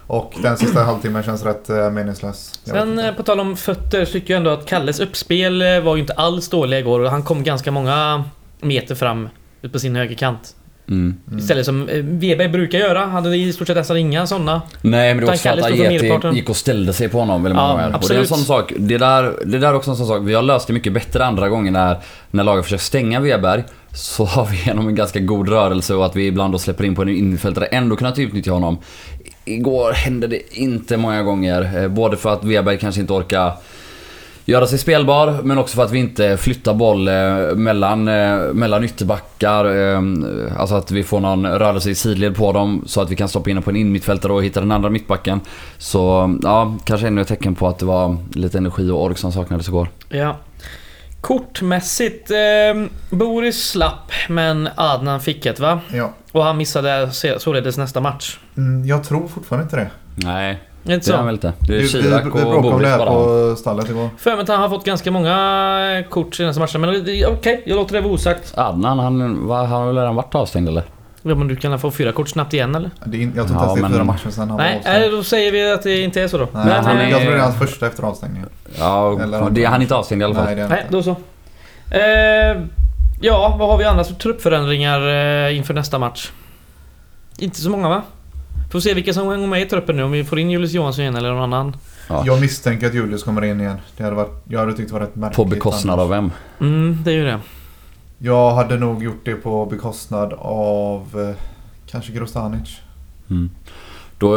Och 0.06 0.34
den 0.42 0.56
sista 0.56 0.82
halvtimmen 0.82 1.22
känns 1.22 1.44
rätt 1.44 1.70
eh, 1.70 1.90
meningslös. 1.90 2.60
Sen 2.64 2.98
eh, 2.98 3.14
på 3.14 3.22
tal 3.22 3.40
om 3.40 3.56
fötter 3.56 4.04
så 4.04 4.12
tycker 4.12 4.34
jag 4.34 4.38
ändå 4.38 4.50
att 4.50 4.66
Kalles 4.66 5.00
uppspel 5.00 5.62
eh, 5.62 5.80
var 5.80 5.96
ju 5.96 6.00
inte 6.00 6.12
alls 6.12 6.48
dåliga 6.48 6.80
igår 6.80 7.00
och 7.00 7.10
han 7.10 7.22
kom 7.22 7.44
ganska 7.44 7.70
många 7.70 8.24
meter 8.60 8.94
fram 8.94 9.28
ut 9.62 9.72
på 9.72 9.78
sin 9.78 9.96
högerkant. 9.96 10.54
Mm. 10.88 11.14
Mm. 11.26 11.38
Istället 11.38 11.66
som 11.66 11.86
Weber 12.02 12.48
brukar 12.48 12.78
göra. 12.78 12.98
Han 12.98 13.10
hade 13.10 13.36
i 13.36 13.52
stort 13.52 13.66
sett 13.66 13.76
nästan 13.76 13.96
inga 13.96 14.26
sådana. 14.26 14.62
Nej 14.80 15.14
men 15.14 15.20
det 15.20 15.26
var 15.26 15.32
också 15.32 15.48
för 15.48 15.58
att 15.58 15.64
Ajeti 15.64 16.36
gick 16.36 16.48
och 16.50 16.56
ställde 16.56 16.92
sig 16.92 17.08
på 17.08 17.18
honom 17.18 17.42
väldigt 17.42 17.56
många 17.56 17.68
Ja, 17.68 17.72
gånger. 17.72 17.86
Och 17.86 18.08
det 18.08 18.14
är 18.14 18.18
en 18.18 18.20
absolut. 18.22 18.28
sån 18.28 18.38
sak. 18.38 18.72
Det 18.76 18.98
där, 18.98 19.34
det 19.44 19.58
där 19.58 19.68
är 19.68 19.74
också 19.74 19.90
en 19.90 19.96
sån 19.96 20.06
sak. 20.06 20.22
Vi 20.24 20.34
har 20.34 20.42
löst 20.42 20.66
det 20.66 20.72
mycket 20.72 20.92
bättre 20.92 21.24
andra 21.24 21.48
gånger 21.48 21.70
när, 21.70 21.96
när 22.30 22.44
laget 22.44 22.64
försöker 22.64 22.82
stänga 22.82 23.20
Weberg. 23.20 23.64
Så 23.94 24.24
har 24.24 24.46
vi 24.46 24.62
genom 24.66 24.88
en 24.88 24.94
ganska 24.94 25.20
god 25.20 25.48
rörelse 25.48 25.94
och 25.94 26.06
att 26.06 26.16
vi 26.16 26.26
ibland 26.26 26.54
då 26.54 26.58
släpper 26.58 26.84
in 26.84 26.94
på 26.94 27.02
en 27.02 27.08
innerfältare 27.08 27.66
ändå 27.66 27.96
kunnat 27.96 28.18
utnyttja 28.18 28.50
honom. 28.50 28.78
Igår 29.44 29.92
hände 29.92 30.26
det 30.26 30.58
inte 30.58 30.96
många 30.96 31.22
gånger. 31.22 31.82
Eh, 31.82 31.88
både 31.88 32.16
för 32.16 32.32
att 32.32 32.44
Weberg 32.44 32.78
kanske 32.78 33.00
inte 33.00 33.12
orkar 33.12 33.52
göra 34.44 34.66
sig 34.66 34.78
spelbar 34.78 35.38
men 35.42 35.58
också 35.58 35.76
för 35.76 35.84
att 35.84 35.90
vi 35.90 35.98
inte 35.98 36.36
flyttar 36.36 36.74
boll 36.74 37.08
eh, 37.08 37.14
mellan, 37.54 38.08
eh, 38.08 38.38
mellan 38.52 38.84
ytterbackar. 38.84 39.64
Alltså 40.56 40.74
att 40.74 40.90
vi 40.90 41.02
får 41.02 41.20
någon 41.20 41.46
rörelse 41.46 41.90
i 41.90 41.94
sidled 41.94 42.36
på 42.36 42.52
dem 42.52 42.82
så 42.86 43.00
att 43.00 43.10
vi 43.10 43.16
kan 43.16 43.28
stoppa 43.28 43.50
in 43.50 43.62
på 43.62 43.70
en 43.70 43.76
inmittfältare 43.76 44.32
och 44.32 44.44
hitta 44.44 44.60
den 44.60 44.72
andra 44.72 44.90
mittbacken. 44.90 45.40
Så 45.78 46.34
ja, 46.42 46.76
kanske 46.84 47.06
ännu 47.06 47.20
ett 47.20 47.28
tecken 47.28 47.54
på 47.54 47.68
att 47.68 47.78
det 47.78 47.86
var 47.86 48.16
lite 48.32 48.58
energi 48.58 48.90
och 48.90 49.02
ork 49.02 49.18
som 49.18 49.32
saknades 49.32 49.68
igår. 49.68 49.88
Ja. 50.08 50.36
Kortmässigt, 51.22 52.30
eh, 52.30 52.36
Boris 53.10 53.68
slapp 53.68 54.12
men 54.28 54.68
Adnan 54.74 55.20
fick 55.20 55.46
ett 55.46 55.60
va? 55.60 55.80
Ja. 55.92 56.12
Och 56.32 56.44
han 56.44 56.56
missade 56.56 57.10
således 57.38 57.78
nästa 57.78 58.00
match. 58.00 58.38
Mm, 58.56 58.86
jag 58.86 59.04
tror 59.04 59.28
fortfarande 59.28 59.62
inte 59.64 59.76
det. 59.76 59.90
Nej, 60.14 60.60
inte 60.84 61.10
det 61.10 61.14
är 61.14 61.16
han 61.16 61.22
så? 61.22 61.26
väl 61.26 61.34
inte. 61.34 61.52
Det 61.60 61.72
Vi, 61.72 61.74
är 61.74 61.78
vi, 61.78 61.82
vi 61.82 61.88
Chirac 61.88 62.24
och 62.24 62.30
bråkade 62.30 62.54
om 62.56 62.62
det 62.64 62.70
Boris 62.70 62.88
här 62.88 62.98
bara. 62.98 63.10
på 63.50 63.56
stallet 63.56 63.90
igår. 63.90 64.08
För 64.18 64.30
mig 64.32 64.40
att 64.42 64.48
han 64.48 64.60
har 64.60 64.68
fått 64.68 64.84
ganska 64.84 65.10
många 65.10 65.98
eh, 65.98 66.08
kort 66.08 66.34
senaste 66.34 66.60
matcherna 66.60 66.92
men 66.92 67.04
det- 67.04 67.26
okej, 67.26 67.62
jag 67.66 67.76
låter 67.76 67.94
det 67.94 68.00
vara 68.00 68.12
osagt. 68.12 68.52
Adnan, 68.56 68.98
han, 68.98 69.20
han 69.50 69.66
har 69.66 69.86
väl 69.86 69.96
redan 69.98 70.14
varit 70.14 70.34
avstängd 70.34 70.68
eller? 70.68 70.82
Ja, 71.22 71.34
men 71.34 71.48
du 71.48 71.56
kan 71.56 71.78
få 71.78 71.90
fyra 71.90 72.12
kort 72.12 72.28
snabbt 72.28 72.52
igen 72.52 72.74
eller? 72.74 72.90
Det 73.04 73.16
är, 73.16 73.20
in- 73.20 73.32
jag 73.36 73.46
tror 73.48 73.58
Ja, 73.60 73.62
inte 73.70 73.80
ens 73.80 73.90
det 73.90 73.94
är 73.94 73.96
fyra 73.96 74.04
matcher 74.04 74.30
sen 74.30 74.48
han 74.48 74.58
var 74.58 74.64
Nej, 74.64 74.76
avstängd. 74.76 74.98
nej, 75.00 75.10
då 75.10 75.22
säger 75.24 75.52
vi 75.52 75.72
att 75.72 75.82
det 75.82 76.00
inte 76.00 76.20
är 76.22 76.28
så 76.28 76.38
då. 76.38 76.48
Nej, 76.52 76.64
Men, 76.64 76.84
han 76.84 76.96
eh, 76.96 77.06
är- 77.06 77.10
Jag 77.10 77.20
tror 77.20 77.30
det 77.32 77.36
är 77.38 77.42
hans 77.42 77.58
första 77.58 77.86
efter 77.86 78.02
avstängningen. 78.02 78.48
Ja, 78.78 79.20
Eller- 79.22 79.50
det, 79.50 79.64
han 79.64 79.76
är 79.76 79.82
inte 79.82 79.94
avstängd 79.94 80.22
i 80.22 80.24
alla 80.24 80.34
fall. 80.34 80.44
Nej, 80.44 80.54
det 80.54 80.62
är 80.62 80.68
Nej, 80.68 80.80
inte. 80.82 80.92
då 80.96 81.02
så. 81.02 81.10
Eh, 81.90 82.62
ja, 83.20 83.56
vad 83.58 83.68
har 83.68 83.78
vi 83.78 83.84
annars 83.84 84.06
för 84.06 84.14
truppförändringar 84.14 85.08
eh, 85.48 85.56
inför 85.56 85.74
nästa 85.74 85.98
match? 85.98 86.30
Inte 87.38 87.60
så 87.60 87.70
många 87.70 87.88
va? 87.88 88.02
Får 88.72 88.80
se 88.80 88.94
vilka 88.94 89.12
som 89.12 89.26
går 89.26 89.36
med 89.46 89.62
i 89.62 89.64
truppen 89.66 89.96
nu. 89.96 90.02
Om 90.02 90.10
vi 90.10 90.24
får 90.24 90.38
in 90.38 90.50
Julius 90.50 90.72
Johansson 90.72 91.02
igen 91.02 91.16
eller 91.16 91.30
någon 91.30 91.42
annan. 91.42 91.76
Ja. 92.08 92.22
Jag 92.26 92.40
misstänker 92.40 92.86
att 92.86 92.94
Julius 92.94 93.22
kommer 93.22 93.44
in 93.44 93.60
igen. 93.60 93.76
Det 93.96 94.04
hade 94.04 94.16
varit, 94.16 94.42
jag 94.48 94.60
hade 94.60 94.72
tyckt 94.72 94.88
det 94.88 94.94
var 94.94 95.00
rätt 95.00 95.16
märkligt. 95.16 95.36
På 95.36 95.44
bekostnad 95.44 95.92
annars. 95.92 96.02
av 96.02 96.08
vem? 96.10 96.30
Mm, 96.60 96.98
det 97.04 97.10
är 97.10 97.14
ju 97.14 97.24
det. 97.24 97.38
Jag 98.24 98.50
hade 98.54 98.76
nog 98.78 99.02
gjort 99.04 99.24
det 99.24 99.34
på 99.34 99.66
bekostnad 99.66 100.32
av 100.38 101.20
eh, 101.30 101.44
kanske 101.86 102.12
Grostanic. 102.12 102.76
Mm. 103.30 103.50
Då, 104.18 104.36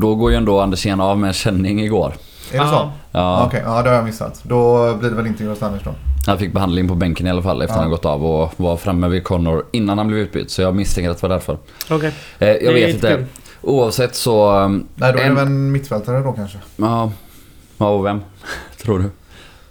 då 0.00 0.14
går 0.14 0.30
ju 0.30 0.36
ändå 0.36 0.60
Andersén 0.60 1.00
av 1.00 1.18
med 1.18 1.28
en 1.28 1.34
känning 1.34 1.80
igår. 1.80 2.12
Är 2.52 2.58
det 2.60 2.68
så? 2.68 2.90
Ja, 3.12 3.46
Okej, 3.46 3.62
ja 3.64 3.82
det 3.82 3.88
har 3.88 3.96
jag 3.96 4.04
missat. 4.04 4.40
Då 4.44 4.94
blir 4.94 5.10
det 5.10 5.16
väl 5.16 5.26
inte 5.26 5.44
Grostanic 5.44 5.82
då. 5.84 5.90
Han 6.26 6.38
fick 6.38 6.52
behandling 6.52 6.88
på 6.88 6.94
bänken 6.94 7.26
i 7.26 7.30
alla 7.30 7.42
fall 7.42 7.62
efter 7.62 7.76
Ja. 7.76 7.80
han 7.82 7.90
gått 7.90 8.04
av 8.04 8.26
och 8.26 8.52
var 8.56 8.76
framme 8.76 9.08
vid 9.08 9.24
Connor 9.24 9.64
innan 9.72 9.98
han 9.98 10.08
blev 10.08 10.18
utbytt. 10.20 10.50
Så 10.50 10.62
jag 10.62 10.74
misstänker 10.76 11.10
att 11.10 11.16
det 11.20 11.28
var 11.28 11.34
därför. 11.34 11.58
Okej. 11.90 12.12
Eh, 12.38 12.48
jag 12.48 12.60
Det 12.60 12.72
vet 12.72 12.94
inte 12.94 13.08
kul. 13.08 13.24
Oavsett 13.62 14.14
så... 14.14 14.58
um, 14.60 14.86
Nej, 14.94 15.12
då 15.12 15.18
är 15.18 15.22
En- 15.22 15.28
det 15.28 15.34
väl 15.34 15.46
en 15.46 15.72
mittfältare 15.72 16.20
då 16.20 16.32
kanske. 16.32 16.58
Ja, 16.76 17.12
ja 17.78 17.88
och 17.88 18.04
vem? 18.06 18.20
Tror 18.82 18.98
du? 18.98 19.10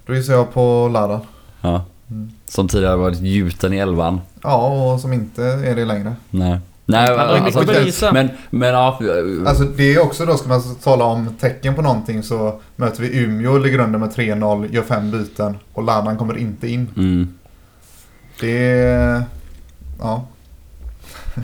Då 0.06 0.16
gissar 0.16 0.34
jag 0.34 0.54
på 0.54 0.90
Ladan. 0.94 1.20
Ja. 1.62 1.84
Mm. 2.12 2.32
Som 2.46 2.68
tidigare 2.68 2.96
varit 2.96 3.22
gjuten 3.22 3.74
i 3.74 3.78
elvan. 3.78 4.22
Ja, 4.44 4.94
och 4.94 5.00
som 5.00 5.14
inte 5.14 5.44
är 5.44 5.76
det 5.76 5.86
längre. 5.86 6.16
Nej. 6.30 6.60
Nej, 6.86 7.10
alltså, 7.10 7.66
bevisa. 7.66 8.12
men, 8.12 8.30
men 8.50 8.70
ja. 8.70 9.00
Alltså 9.46 9.64
det 9.64 9.94
är 9.94 10.00
också 10.00 10.26
då, 10.26 10.38
ska 10.38 10.50
man 10.50 10.76
tala 10.76 11.06
om 11.06 11.36
tecken 11.40 11.76
på 11.76 11.82
någonting 11.82 12.24
så 12.24 12.60
möter 12.76 13.02
vi 13.02 13.18
Umeå, 13.24 13.58
ligger 13.58 13.80
under 13.80 14.00
med 14.00 14.10
3-0, 14.10 14.74
gör 14.74 14.84
fem 14.84 15.12
byten 15.12 15.58
och 15.74 15.84
Ladan 15.84 16.18
kommer 16.18 16.38
inte 16.38 16.68
in. 16.68 16.88
Mm. 16.98 17.34
Det 18.40 18.68
är... 18.82 19.24
Ja. 20.00 20.28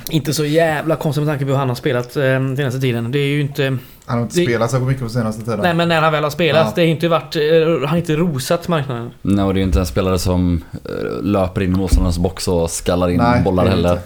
Inte 0.09 0.33
så 0.33 0.45
jävla 0.45 0.95
konstigt 0.95 1.23
med 1.23 1.31
tanke 1.31 1.45
på 1.45 1.51
hur 1.51 1.57
han 1.57 1.69
har 1.69 1.75
spelat 1.75 2.15
eh, 2.15 2.55
senaste 2.55 2.79
tiden. 2.79 3.11
Det 3.11 3.19
är 3.19 3.27
ju 3.27 3.41
inte... 3.41 3.77
Han 4.07 4.17
har 4.17 4.23
inte 4.25 4.39
Det- 4.39 4.45
spelat 4.45 4.71
så 4.71 4.79
mycket 4.79 5.03
på 5.03 5.09
senaste 5.09 5.41
tiden. 5.45 5.59
Nej 5.59 5.73
men 5.73 5.87
när 5.89 6.01
han 6.01 6.11
väl 6.13 6.23
har 6.23 6.29
spelat. 6.31 6.65
Ja. 6.67 6.71
Det 6.75 6.81
har 6.81 6.87
inte 6.87 7.07
varit... 7.07 7.35
Eh, 7.35 7.41
han 7.79 7.87
har 7.87 7.97
inte 7.97 8.15
rosat 8.15 8.67
marknaden. 8.67 9.11
Nej, 9.21 9.45
och 9.45 9.53
det 9.53 9.57
är 9.57 9.61
ju 9.61 9.65
inte 9.67 9.79
en 9.79 9.85
spelare 9.85 10.19
som 10.19 10.63
eh, 10.73 11.23
löper 11.23 11.61
in 11.63 11.73
i 11.73 11.77
motståndarens 11.77 12.17
box 12.17 12.47
och 12.47 12.69
skallar 12.71 13.09
in 13.09 13.17
Nej, 13.17 13.41
bollar 13.41 13.65
heller. 13.67 13.91
inte. 13.91 14.01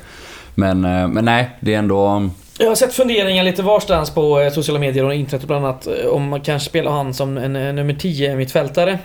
Men, 0.56 0.86
eh, 0.86 1.08
men 1.08 1.26
nej, 1.26 1.58
det 1.60 1.74
är 1.74 1.80
ändå... 1.80 2.30
Jag 2.60 2.68
har 2.68 2.76
sett 2.76 2.94
funderingar 2.94 3.44
lite 3.44 3.62
varstans 3.64 4.10
på 4.10 4.50
sociala 4.54 4.80
medier 4.80 5.06
och 5.06 5.14
internet 5.14 5.48
bland 5.48 5.66
annat 5.66 5.88
om 6.12 6.30
man 6.30 6.42
kanske 6.42 6.70
spelar 6.70 6.92
han 6.92 7.14
som 7.14 7.38
en 7.38 7.56
eh, 7.56 7.74
nummer 7.74 7.94
10 7.94 8.36
mittfältare. 8.36 9.00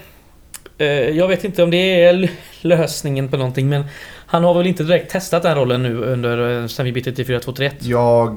Jag 1.12 1.28
vet 1.28 1.44
inte 1.44 1.62
om 1.62 1.70
det 1.70 2.04
är 2.04 2.28
lösningen 2.60 3.28
på 3.28 3.36
någonting 3.36 3.68
men 3.68 3.84
han 4.26 4.44
har 4.44 4.54
väl 4.54 4.66
inte 4.66 4.82
direkt 4.82 5.12
testat 5.12 5.42
den 5.42 5.54
rollen 5.54 5.82
nu 5.82 5.96
under 6.04 6.68
sen 6.68 6.84
vi 6.84 6.92
bytte 6.92 7.12
till 7.12 7.26
4-2-3-1. 7.26 7.70
Jag 7.80 8.30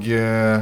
eh, 0.54 0.60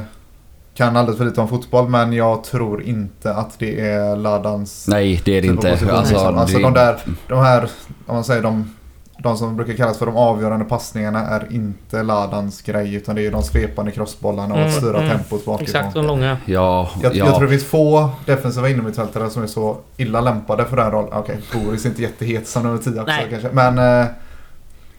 kan 0.76 0.96
alldeles 0.96 1.18
för 1.18 1.24
lite 1.24 1.40
om 1.40 1.48
fotboll 1.48 1.88
men 1.88 2.12
jag 2.12 2.44
tror 2.44 2.82
inte 2.82 3.34
att 3.34 3.58
det 3.58 3.80
är 3.80 4.16
Ladans 4.16 4.88
Nej, 4.88 5.22
det 5.24 5.38
är 5.38 5.42
det 5.42 5.48
inte. 5.48 5.70
position, 5.70 5.90
Alltså, 5.96 6.12
liksom. 6.14 6.38
alltså 6.38 6.56
det, 6.56 6.62
de 6.62 6.74
där, 6.74 6.98
de 7.28 7.38
här, 7.38 7.70
om 8.06 8.14
man 8.14 8.24
säger 8.24 8.42
de, 8.42 8.70
de 9.18 9.36
som 9.36 9.56
brukar 9.56 9.74
kallas 9.74 9.98
för 9.98 10.06
de 10.06 10.16
avgörande 10.16 10.64
passningarna 10.64 11.20
är 11.26 11.46
inte 11.50 12.02
Ladans 12.02 12.62
grej 12.62 12.94
utan 12.94 13.14
det 13.16 13.26
är 13.26 13.30
de 13.30 13.42
svepande 13.42 13.90
crossbollarna 13.92 14.54
och 14.54 14.60
att 14.60 14.66
Mm, 14.66 14.80
styra 14.80 14.98
mm. 15.02 15.10
tempot 15.18 15.44
bakifrån. 15.44 15.62
Exakt, 15.80 15.94
de 15.94 16.06
långa. 16.06 16.36
Ja, 16.44 16.90
Jag, 17.02 17.14
ja. 17.16 17.26
jag 17.26 17.34
tror 17.34 17.44
det 17.44 17.50
finns 17.50 17.64
få 17.64 18.10
defensiva 18.26 18.68
innermittfältare 18.68 19.30
som 19.30 19.42
är 19.42 19.46
så 19.46 19.76
illa 19.96 20.20
lämpade 20.20 20.64
för 20.64 20.76
den 20.76 20.90
rollen. 20.90 21.12
Okej, 21.12 21.38
Boris 21.52 21.84
är 21.84 21.88
inte 21.88 22.02
jättehet 22.02 22.48
som 22.48 22.62
nummer 22.62 22.78
10 22.78 22.90
också 23.00 23.04
Nej. 23.06 23.26
kanske. 23.30 23.48
Men 23.52 23.78
eh, 24.02 24.06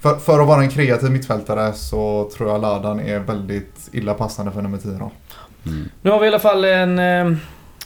för, 0.02 0.16
för 0.16 0.40
att 0.40 0.48
vara 0.48 0.62
en 0.62 0.70
kreativ 0.70 1.12
mittfältare 1.12 1.74
så 1.74 2.30
tror 2.38 2.50
jag 2.50 2.62
Ladan 2.62 3.00
är 3.00 3.20
väldigt 3.20 3.90
illa 3.92 4.14
passande 4.14 4.52
för 4.52 4.62
nummer 4.62 4.78
10 4.78 4.92
då. 4.92 5.12
Mm. 5.68 5.90
Nu 6.02 6.10
har 6.12 6.20
vi 6.20 6.26
i 6.26 6.28
alla 6.28 6.40
fall 6.40 6.66
en 6.66 7.00
eh, 7.00 7.38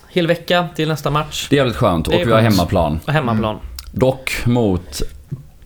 hel 0.09 0.27
vecka 0.27 0.67
till 0.75 0.87
nästa 0.87 1.09
match. 1.09 1.47
Det 1.49 1.55
är 1.55 1.57
jävligt 1.57 1.75
skönt 1.77 2.07
och 2.07 2.13
vi 2.13 2.31
har 2.31 2.41
hemmaplan. 2.41 2.99
På 3.05 3.11
hemmaplan. 3.11 3.57
Dock 3.91 4.45
mot 4.45 5.01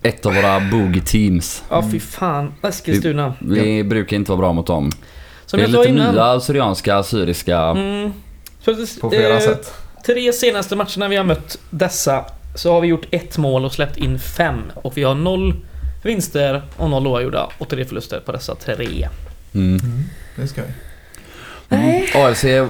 ett 0.02 0.26
av 0.26 0.36
våra 0.36 0.60
boogie 0.60 1.02
teams. 1.02 1.64
Ja 1.70 1.84
fy 1.92 2.00
fan. 2.00 2.54
Eskilstuna. 2.64 3.34
Vi 3.40 3.84
brukar 3.84 4.18
inte 4.18 4.32
vara 4.32 4.40
bra 4.40 4.54
mot 4.54 4.68
dem. 4.68 4.92
Som 5.46 5.58
det 5.60 5.64
är 5.64 5.68
lite 5.68 5.90
innan. 5.90 6.16
nya 6.16 6.40
syrianska, 6.40 7.04
syriska. 7.04 7.60
Mm. 7.60 8.14
Så 8.62 8.72
det- 8.72 9.02
På 9.02 9.10
flera 9.10 9.34
eh, 9.34 9.40
sätt. 9.40 9.74
Tre 10.06 10.34
senaste 10.34 10.76
matcherna 10.76 11.08
vi 11.08 11.16
har 11.16 11.24
mött 11.24 11.58
dessa 11.70 12.26
så 12.56 12.74
har 12.74 12.82
vi 12.82 12.88
gjort 12.88 13.06
ett 13.12 13.38
mål 13.38 13.66
och 13.66 13.74
släppt 13.74 13.98
in 13.98 14.20
fem. 14.20 14.62
Och 14.76 14.98
vi 14.98 15.04
har 15.04 15.16
noll 15.16 15.54
vinster 16.04 16.62
och 16.78 16.90
noll 16.90 17.08
oavgjorda 17.08 17.48
och 17.58 17.68
tre 17.70 17.86
förluster 17.86 18.20
på 18.20 18.32
dessa 18.32 18.56
tre. 18.56 19.10
Mm. 19.54 19.80
Det 20.36 20.48
ska 20.48 20.62
vi. 20.62 20.68
Mm. 21.70 22.02
AFC 22.16 22.44
är 22.44 22.62
eh, 22.62 22.68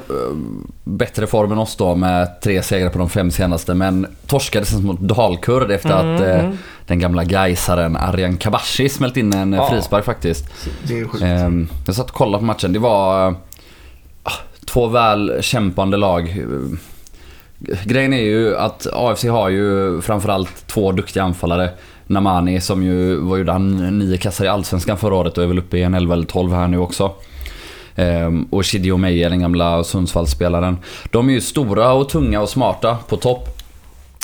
bättre 0.83 1.27
form 1.27 1.51
än 1.51 1.57
oss 1.57 1.75
då 1.75 1.95
med 1.95 2.41
tre 2.41 2.63
segrar 2.63 2.89
på 2.89 2.97
de 2.99 3.09
fem 3.09 3.31
senaste 3.31 3.73
men 3.73 4.07
torskade 4.27 4.65
sen 4.65 4.85
mot 4.85 4.99
Dalkurd 4.99 5.71
efter 5.71 5.89
att 5.89 6.21
eh, 6.21 6.39
Mm. 6.45 6.57
den 6.87 6.99
gamla 6.99 7.23
gaisaren 7.23 7.95
Arjan 7.97 8.37
Kabashi 8.37 8.89
smält 8.89 9.17
in 9.17 9.33
en 9.33 9.53
eh, 9.53 9.59
Ja. 9.59 9.69
frispark 9.69 10.05
faktiskt. 10.05 10.45
Det 10.87 10.99
är 10.99 11.05
sjukt. 11.07 11.23
Ehm, 11.23 11.67
jag 11.85 11.95
satt 11.95 12.09
och 12.09 12.15
kollade 12.15 12.37
på 12.39 12.45
matchen. 12.45 12.73
Det 12.73 12.79
var 12.79 13.27
eh, 13.27 13.33
två 14.65 14.87
väl 14.87 15.37
kämpande 15.41 15.97
lag. 15.97 16.29
Eh, 16.29 16.77
Grejen 17.83 18.13
är 18.13 18.21
ju 18.23 18.57
att 18.57 18.87
AFC 18.93 19.23
har 19.23 19.49
ju 19.49 20.01
framförallt 20.01 20.67
två 20.67 20.91
duktiga 20.91 21.23
anfallare. 21.23 21.69
Namani 22.07 22.61
som 22.61 22.83
ju, 22.83 23.15
vad 23.15 23.39
gjorde 23.39 23.51
han, 23.51 23.99
nio 23.99 24.17
kassar 24.17 24.45
i 24.45 24.47
Allsvenskan 24.47 24.97
förra 24.97 25.15
året 25.15 25.37
och 25.37 25.43
är 25.43 25.47
väl 25.47 25.59
uppe 25.59 25.77
i 25.77 25.83
en 25.83 25.93
11 25.93 26.13
eller 26.13 26.25
12 26.25 26.53
här 26.53 26.67
nu 26.67 26.77
också. 26.77 27.11
Ehm, 27.95 28.47
och 28.49 28.65
Shidio 28.65 28.97
Meyer, 28.97 29.29
den 29.29 29.39
gamla 29.39 29.83
Sundsvallsspelaren. 29.83 30.77
De 31.11 31.29
är 31.29 31.33
ju 31.33 31.41
stora 31.41 31.93
och 31.93 32.09
tunga 32.09 32.41
och 32.41 32.49
smarta 32.49 32.97
på 33.09 33.17
topp. 33.17 33.61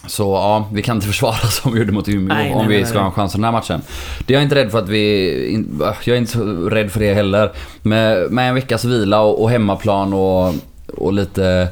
Så 0.08 0.24
ja, 0.24 0.68
vi 0.74 0.82
kan 0.82 0.96
inte 0.96 1.08
försvara 1.14 1.36
som 1.36 1.74
vi 1.74 1.80
gjorde 1.80 1.92
mot 1.92 2.10
Umeå 2.10 2.36
Nej, 2.36 2.54
om 2.54 2.58
nej, 2.58 2.68
vi 2.68 2.76
nej, 2.76 2.86
ska 2.86 2.94
nej. 2.94 3.02
ha 3.02 3.10
en 3.10 3.16
chans 3.16 3.36
i 3.36 3.38
den 3.38 3.44
här 3.44 3.52
matchen. 3.52 3.82
Det 4.26 4.34
är 4.34 4.36
jag 4.36 4.44
inte 4.44 4.56
rädd 4.56 4.72
för 4.72 4.80
att 4.80 4.90
vi... 4.90 5.66
Jag 6.04 6.16
är 6.16 6.20
inte 6.20 6.32
så 6.32 6.70
rädd 6.70 6.92
för 6.92 7.00
det 7.00 7.14
heller. 7.14 7.52
Med, 7.82 8.32
med 8.32 8.50
en 8.50 8.56
veckas 8.56 8.86
vila 8.86 9.22
och, 9.22 9.42
och 9.42 9.50
hemmaplan 9.50 10.14
och, 10.14 10.54
och 10.98 11.14
lite 11.14 11.68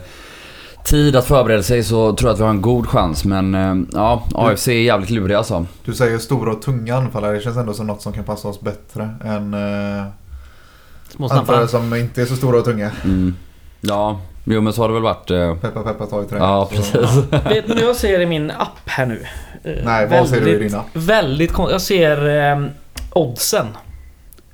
tid 0.84 1.16
att 1.16 1.26
förbereda 1.26 1.64
sig 1.64 1.84
så 1.84 2.14
tror 2.16 2.30
jag 2.30 2.34
att 2.34 2.40
vi 2.40 2.44
har 2.44 2.50
en 2.50 2.62
god 2.62 2.88
chans. 2.88 3.26
Men 3.26 3.56
eh, 3.56 3.76
ja, 3.94 4.24
AFC 4.34 4.68
är 4.68 4.74
jävligt 4.74 5.10
luriga 5.10 5.38
alltså. 5.38 5.66
Du 5.86 5.94
säger 5.94 6.18
stora 6.18 6.52
och 6.52 6.62
tunga 6.62 6.96
anfallare. 6.96 7.36
Det 7.36 7.42
känns 7.42 7.58
ändå 7.58 7.74
som 7.74 7.88
något 7.88 8.02
som 8.02 8.14
kan 8.14 8.24
passa 8.24 8.48
oss 8.48 8.62
bättre 8.62 9.10
än 9.26 9.54
eh, 9.54 10.06
Små 11.10 11.28
snabba. 11.28 11.40
anfallare 11.42 11.68
som 11.68 11.96
inte 11.96 12.22
är 12.22 12.26
så 12.26 12.36
stora 12.36 12.58
och 12.60 12.66
tunga. 12.66 12.92
Mm. 13.04 13.36
Ja, 13.82 14.22
jo 14.46 14.62
men 14.62 14.74
så 14.74 14.82
har 14.82 14.88
det 14.88 14.94
väl 14.94 15.04
varit. 15.04 15.32
eh, 15.32 15.56
Peppa 15.56 15.84
peppa 15.84 16.06
ta 16.06 16.24
i 16.24 16.26
trä. 16.26 16.38
Ja, 16.38 16.70
precis. 16.72 16.96
Vet 17.46 17.68
ni 17.68 17.74
vad 17.76 17.84
jag 17.84 17.96
ser 17.96 18.20
i 18.20 18.26
min 18.26 18.52
app 18.52 18.80
här 18.86 19.06
nu? 19.06 19.26
Eh, 19.64 19.72
Nej, 19.86 20.08
vad 20.08 20.30
ser 20.30 20.36
du 20.42 20.42
i 20.42 20.52
väldigt- 20.52 20.72
din 20.72 20.80
app? 20.80 20.86
Väldigt 20.94 21.54
kon- 21.54 21.72
Jag 21.72 21.82
ser 21.82 22.30
eh, 22.52 22.66
oddsen. 23.14 23.68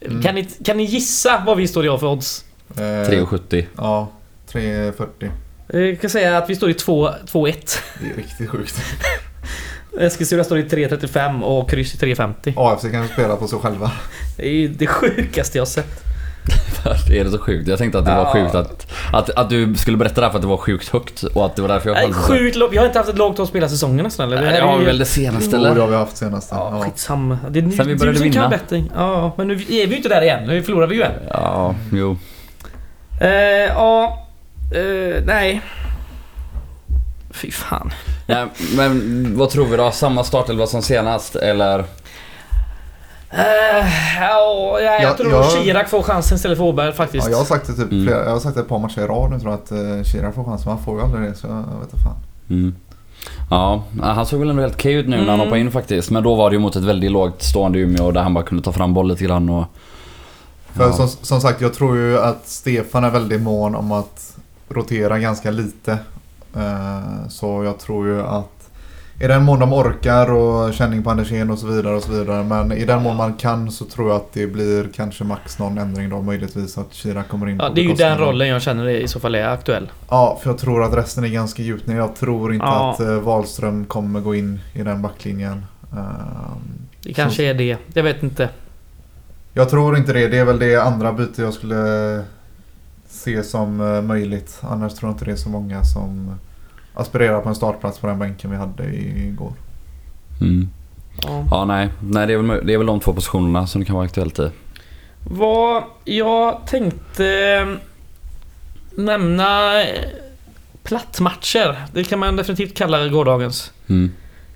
Mm. 0.01 0.21
Kan, 0.23 0.35
ni, 0.35 0.43
kan 0.65 0.77
ni 0.77 0.83
gissa 0.83 1.43
vad 1.45 1.57
vi 1.57 1.67
står 1.67 1.85
i 1.95 1.97
för 1.99 2.07
odds? 2.07 2.45
Eh, 2.77 2.81
3,70. 2.81 3.65
Ja, 3.77 4.07
3,40. 4.51 5.29
Eh, 5.69 5.79
Jag 5.81 6.01
kan 6.01 6.09
säga 6.09 6.37
att 6.37 6.49
vi 6.49 6.55
står 6.55 6.69
i 6.69 6.73
2 6.73 7.09
2-1. 7.31 7.79
Det 8.01 8.09
är 8.09 8.15
riktigt 8.17 8.49
sjukt. 8.49 8.81
Eskilstuna 9.99 10.43
står 10.43 10.57
i 10.59 10.63
3.35 10.63 11.41
och 11.41 11.69
kryss 11.69 11.95
i 11.95 11.97
3.50. 11.97 12.53
AFC 12.57 12.81
kanske 12.91 13.13
spelar 13.13 13.35
på 13.35 13.47
sig 13.47 13.59
själva. 13.59 13.91
Det 14.37 14.47
är 14.47 14.51
ju 14.53 14.67
det 14.67 14.87
sjukaste 14.87 15.57
jag 15.57 15.67
sett. 15.67 16.03
Är 17.19 17.23
det 17.23 17.29
så 17.31 17.37
sjukt? 17.39 17.67
Jag 17.67 17.77
tänkte 17.77 17.99
att 17.99 18.05
det 18.05 18.11
var 18.15 18.23
Ja. 18.23 18.33
sjukt 18.33 18.55
att, 18.55 18.87
att, 19.13 19.29
att 19.29 19.49
du 19.49 19.75
skulle 19.75 19.97
berätta 19.97 20.21
det 20.21 20.27
här 20.27 20.31
för 20.31 20.37
att 20.37 20.41
det 20.41 20.47
var 20.47 20.57
sjukt 20.57 20.89
högt 20.89 21.23
och 21.23 21.45
att 21.45 21.55
det 21.55 21.61
var 21.61 21.69
därför 21.69 21.89
jag 21.89 21.95
Nej, 21.95 22.13
sjukt 22.13 22.55
lågt. 22.55 22.73
Vi 22.73 22.77
har 22.77 22.85
inte 22.85 22.99
haft 22.99 23.09
ett 23.09 23.17
lågt 23.17 23.39
att 23.39 23.47
spela 23.49 23.69
säsongen 23.69 24.03
nästan 24.03 24.25
eller? 24.27 24.41
Nej, 24.41 24.51
här 24.51 24.61
Det 24.61 24.67
har 24.67 24.77
vi 24.79 24.85
väl 24.85 24.97
det 24.97 25.05
senaste 25.05 25.49
Jo, 25.55 25.63
det 25.63 25.69
eller? 25.69 25.81
har 25.81 25.87
vi 25.87 25.95
haft 25.95 26.17
senaste. 26.17 26.55
Ja, 26.55 26.69
Ja. 26.79 26.83
skitsamma. 26.85 27.37
Det 27.49 27.59
är 27.59 27.69
Sen 27.69 27.87
vi 27.87 27.93
du 27.93 27.99
började 27.99 28.17
som 28.19 28.31
kan 28.31 28.43
vinna. 28.43 28.49
betting. 28.49 28.91
Ja, 28.95 29.33
men 29.37 29.47
nu 29.47 29.53
är 29.53 29.57
vi 29.67 29.85
ju 29.85 29.95
inte 29.97 30.09
där 30.09 30.21
igen. 30.21 30.43
Nu 30.47 30.63
förlorar 30.63 30.87
vi 30.87 30.95
ju 30.95 31.01
en. 31.01 31.11
Ja, 31.31 31.75
jo. 31.91 32.17
Eh, 33.21 33.29
ja... 33.29 34.27
Eh, 34.75 35.23
nej. 35.25 35.61
Fy 37.31 37.51
fan. 37.51 37.93
Ja, 38.27 38.45
men 38.77 39.31
vad 39.37 39.49
tror 39.49 39.65
vi 39.65 39.77
då? 39.77 39.91
Samma 39.91 40.23
startelva 40.23 40.67
som 40.67 40.81
senast 40.81 41.35
eller? 41.35 41.83
Eh, 43.37 44.19
ja, 44.21 44.79
jag, 44.81 45.01
Ja, 45.03 45.13
tror 45.17 45.31
jag- 45.31 45.51
Chirac 45.51 45.89
får 45.89 46.01
chansen 46.01 46.35
istället 46.35 46.57
för 46.57 46.65
Åberg 46.65 46.93
faktiskt. 46.93 47.25
Ja, 47.25 47.31
jag 47.31 47.37
har 47.37 47.45
sagt 47.45 47.67
det 47.67 47.73
typ 47.73 47.91
Mm. 47.91 48.05
flera, 48.05 48.23
jag 48.25 48.31
har 48.31 48.39
sagt 48.39 48.55
det 48.55 48.61
ett 48.61 48.67
par 48.69 48.79
matcher 48.79 48.99
i 49.01 49.05
rad 49.07 49.31
nu 49.31 49.39
tror 49.39 49.51
jag 49.51 49.59
att 49.63 49.71
uh, 49.71 50.03
Chirac 50.03 50.35
får 50.35 50.43
chansen. 50.43 50.69
Han 50.71 50.83
får 50.83 50.97
ju 50.99 51.05
aldrig 51.05 51.23
det 51.29 51.35
så 51.35 51.47
jag 51.47 51.55
vet 51.79 51.93
inte 51.93 52.03
fan. 52.03 52.15
Mm. 52.49 52.75
Ja, 53.49 53.83
han 54.01 54.25
såg 54.25 54.39
väl 54.39 54.49
ändå 54.49 54.61
helt 54.61 54.75
okej 54.75 54.93
ut 54.93 55.07
nu 55.07 55.11
när 55.17 55.23
han 55.25 55.29
Mm. 55.29 55.39
hoppade 55.39 55.59
in 55.61 55.71
faktiskt. 55.71 56.11
Men 56.11 56.23
då 56.23 56.35
var 56.35 56.49
det 56.49 56.53
ju 56.53 56.59
mot 56.59 56.75
ett 56.75 56.83
väldigt 56.83 57.11
lågt 57.11 57.43
stående 57.43 57.79
Umeå 57.79 58.11
där 58.11 58.21
han 58.23 58.33
bara 58.33 58.43
kunde 58.43 58.63
ta 58.63 58.71
fram 58.71 58.93
boll 58.93 59.07
lite 59.07 59.23
grann 59.23 59.49
och 59.49 59.65
För 60.73 60.83
Ja. 60.83 60.91
som, 60.93 61.07
som 61.07 61.41
sagt, 61.41 61.61
jag 61.61 61.73
tror 61.73 61.97
ju 61.97 62.19
att 62.19 62.47
Stefan 62.47 63.03
är 63.03 63.09
väldigt 63.09 63.41
mån 63.41 63.75
om 63.75 63.91
att 63.91 64.37
rotera 64.69 65.19
ganska 65.19 65.51
lite. 65.51 65.91
Eh, 66.55 67.27
Så 67.29 67.63
jag 67.63 67.79
tror 67.79 68.07
ju 68.07 68.21
att 68.21 68.54
i 69.19 69.27
den 69.27 69.43
mån 69.43 69.59
de 69.59 69.73
orkar 69.73 70.31
och 70.31 70.73
känning 70.73 71.03
på 71.03 71.09
Andersén 71.09 71.49
och 71.51 71.59
så 71.59 71.67
vidare 71.67 71.95
och 71.95 72.03
så 72.03 72.11
vidare. 72.11 72.43
Men 72.43 72.71
i 72.71 72.85
den 72.85 73.03
mån 73.03 73.15
man 73.15 73.33
kan 73.33 73.71
så 73.71 73.85
tror 73.85 74.09
jag 74.09 74.15
att 74.15 74.33
det 74.33 74.47
blir 74.47 74.87
kanske 74.95 75.23
max 75.23 75.59
någon 75.59 75.77
ändring 75.77 76.09
då. 76.09 76.21
Möjligtvis 76.21 76.77
att 76.77 76.93
Kira 76.93 77.23
kommer 77.23 77.49
in 77.49 77.57
Ja, 77.61 77.67
på 77.67 77.73
det 77.73 77.81
är 77.81 77.85
ju 77.85 77.93
den 77.93 78.17
rollen 78.17 78.47
jag 78.47 78.61
känner 78.61 78.87
i 78.89 79.07
så 79.07 79.19
fall 79.19 79.35
är 79.35 79.47
aktuell. 79.47 79.91
Ja, 80.09 80.39
för 80.43 80.49
jag 80.49 80.57
tror 80.59 80.83
att 80.83 80.93
resten 80.93 81.23
är 81.23 81.27
ganska 81.27 81.61
djupt 81.63 81.87
ner. 81.87 81.95
Jag 81.95 82.15
tror 82.15 82.53
inte 82.53 82.65
Ja. 82.65 82.91
att 82.93 82.99
eh, 82.99 83.19
Wahlström 83.19 83.85
kommer 83.85 84.19
gå 84.19 84.35
in 84.35 84.59
i 84.73 84.83
den 84.83 85.01
backlinjen. 85.01 85.65
Ehm, 85.91 85.97
Det 87.03 87.13
kanske 87.13 87.43
är 87.43 87.53
det. 87.53 87.77
Jag 87.93 88.03
vet 88.03 88.23
inte. 88.23 88.49
Jag 89.53 89.69
tror 89.69 89.97
inte 89.97 90.13
det. 90.13 90.27
Det 90.27 90.37
är 90.37 90.45
väl 90.45 90.59
det 90.59 90.75
andra 90.75 91.13
byte 91.13 91.41
jag 91.41 91.53
skulle 91.53 92.21
se 93.09 93.43
som 93.43 93.81
eh, 93.95 94.01
möjligt. 94.01 94.57
Annars 94.61 94.93
tror 94.93 95.09
jag 95.09 95.13
inte 95.13 95.25
det 95.25 95.31
är 95.31 95.35
så 95.35 95.49
många 95.49 95.83
som 95.83 96.35
aspirerar 96.95 97.41
på 97.41 97.49
en 97.49 97.55
startplats 97.55 97.99
på 97.99 98.07
den 98.07 98.19
bänken 98.19 98.51
vi 98.51 98.57
hade 98.57 98.95
igår. 98.95 99.53
Mm. 100.41 100.69
Ja. 101.21 101.45
Ja, 101.51 101.65
nej. 101.65 101.89
nej 102.01 102.27
det, 102.27 102.33
är 102.33 102.37
väl, 102.37 102.67
det 102.67 102.73
är 102.73 102.77
väl 102.77 102.87
de 102.87 102.99
två 102.99 103.13
positionerna 103.13 103.67
som 103.67 103.81
det 103.81 103.85
kan 103.85 103.95
vara 103.95 104.05
aktuellt 104.05 104.39
i. 104.39 104.49
Vad 105.23 105.83
jag 106.05 106.61
tänkte 106.67 107.67
nämna 108.95 109.81
eh, 109.83 109.87
plattmatcher. 110.83 111.75
Det 111.93 112.03
kan 112.03 112.19
man 112.19 112.35
definitivt 112.35 112.77
kalla 112.77 113.07
gårdagens. 113.07 113.71
Mm. 113.89 114.11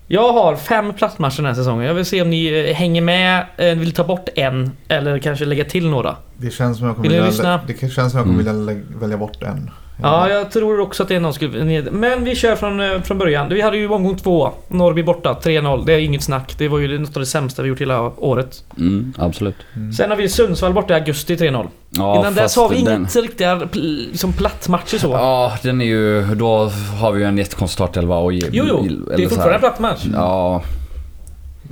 Jag 0.08 0.34
har 0.34 0.56
fem 0.56 0.94
plattmatcher 0.94 1.38
den 1.38 1.46
här 1.46 1.54
säsongen. 1.54 1.86
Jag 1.86 1.94
vill 1.94 2.06
se 2.06 2.22
om 2.22 2.30
ni 2.30 2.70
eh, 2.70 2.76
hänger 2.76 3.02
med, 3.02 3.46
eh, 3.58 3.76
vill 3.78 3.92
ta 3.94 4.04
bort 4.04 4.30
en 4.36 4.72
eller 4.88 5.20
kanske 5.20 5.46
lägga 5.46 5.66
till 5.66 5.90
några. 5.90 6.16
Det 6.38 6.52
känns 6.52 6.78
som 6.78 6.88
jag 6.88 6.96
kommer 6.96 7.10
Vill 7.10 7.24
vilja, 7.24 7.62
det 7.68 7.92
känns 7.92 8.12
som 8.12 8.18
jag 8.18 8.28
kommer 8.28 8.44
Mm. 8.44 8.66
vilja 8.68 8.84
välja 9.00 9.18
bort 9.18 9.44
en. 9.44 9.72
Ja, 10.02 10.30
jag 10.30 10.52
tror 10.52 10.80
också 10.80 11.04
att 11.04 11.10
det 11.10 11.16
är 11.16 11.20
någon 11.20 11.34
skulle... 11.34 11.64
ned- 11.64 11.92
Men 11.92 12.24
vi 12.24 12.36
kör 12.36 12.56
från, 12.56 12.80
eh, 12.80 13.02
från 13.02 13.18
början. 13.18 13.50
Vi 13.50 13.62
hade 13.62 13.78
ju 13.78 13.90
omgång 13.90 14.18
två. 14.18 14.52
Norrby 14.68 15.04
borta, 15.04 15.38
3-0. 15.44 15.84
Det 15.86 15.94
är 15.94 16.00
inget 16.00 16.24
snack. 16.24 16.56
Det 16.58 16.68
var 16.68 16.80
ju 16.80 17.00
något 17.00 17.16
av 17.16 17.20
det 17.20 17.26
sämsta 17.26 17.62
vi 17.62 17.70
gjort 17.70 17.82
hela 17.82 18.02
året. 18.02 18.64
Mm, 18.78 19.14
absolut. 19.18 19.56
Mm. 19.76 19.94
Sen 19.94 20.10
har 20.10 20.18
vi 20.18 20.30
Sundsvall 20.30 20.74
borta 20.74 20.94
i 20.94 21.00
augusti, 21.00 21.36
3-0. 21.36 21.68
Ja, 21.90 22.20
Innan 22.20 22.34
dess 22.36 22.56
har 22.56 22.70
vi 22.70 22.82
den, 22.84 22.96
inget 23.02 23.16
riktiga 23.16 23.62
liksom 23.74 24.34
plattmatcher 24.34 24.98
så. 24.98 25.08
Ja, 25.10 25.54
den 25.64 25.82
är 25.82 25.86
ju... 25.86 26.36
Då 26.36 26.70
har 27.00 27.12
vi 27.12 27.22
ju 27.22 27.28
en 27.28 27.38
jättekonstig 27.38 27.74
startelva 27.76 28.16
och... 28.18 28.34
Jo, 28.34 28.44
jo. 28.52 28.88
Det 29.18 29.24
är 29.24 29.28
fortfarande 29.30 29.46
en 29.46 29.52
här. 29.52 29.60
plattmatch. 29.60 30.06
Ja, 30.14 30.62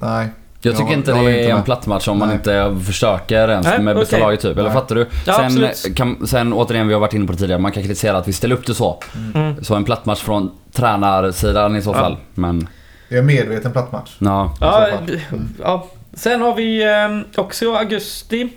Nej. 0.01 0.27
Jag 0.67 0.77
tycker 0.77 0.91
Jag- 0.91 0.99
inte 0.99 1.11
jag 1.11 1.25
det 1.25 1.31
är 1.31 1.37
inte 1.39 1.49
en 1.49 1.55
med. 1.55 1.65
plattmatch 1.65 2.07
om 2.07 2.19
man 2.19 2.27
Nej. 2.27 2.37
inte 2.37 2.75
försöker 2.85 3.47
ens 3.49 3.67
Nej, 3.67 3.79
med 3.81 3.95
bästa 3.95 4.15
okej. 4.15 4.25
laget 4.25 4.39
typ. 4.41 4.51
Eller 4.51 4.63
Nej. 4.63 4.73
fattar 4.73 4.95
du? 4.95 5.07
Ja, 5.25 5.49
sen, 5.73 5.93
kan, 5.93 6.27
sen 6.27 6.53
återigen, 6.53 6.87
vi 6.87 6.93
har 6.93 7.01
varit 7.01 7.13
inne 7.13 7.25
på 7.25 7.31
det 7.33 7.37
tidigare, 7.39 7.61
man 7.61 7.71
kan 7.71 7.83
kritisera 7.83 8.17
att 8.17 8.27
vi 8.27 8.33
ställer 8.33 8.55
upp 8.55 8.65
det 8.65 8.73
så. 8.73 8.99
Mm. 9.35 9.63
Så 9.63 9.75
en 9.75 9.83
plattmatch 9.83 10.19
från 10.21 10.51
tränarsidan 10.71 11.75
i 11.75 11.81
så 11.81 11.89
Ja. 11.89 11.93
fall. 11.93 12.17
Men, 12.33 12.67
Det 13.09 13.15
är 13.15 13.19
en 13.19 13.25
medveten 13.25 13.71
plattmatch. 13.71 14.11
ja. 14.19 14.55
Ja, 14.61 14.87
b- 15.07 15.13
ja. 15.61 15.87
Sen 16.13 16.41
har 16.41 16.55
vi 16.55 16.83
eh, 16.83 17.41
också 17.41 17.73
augusti. 17.75 18.49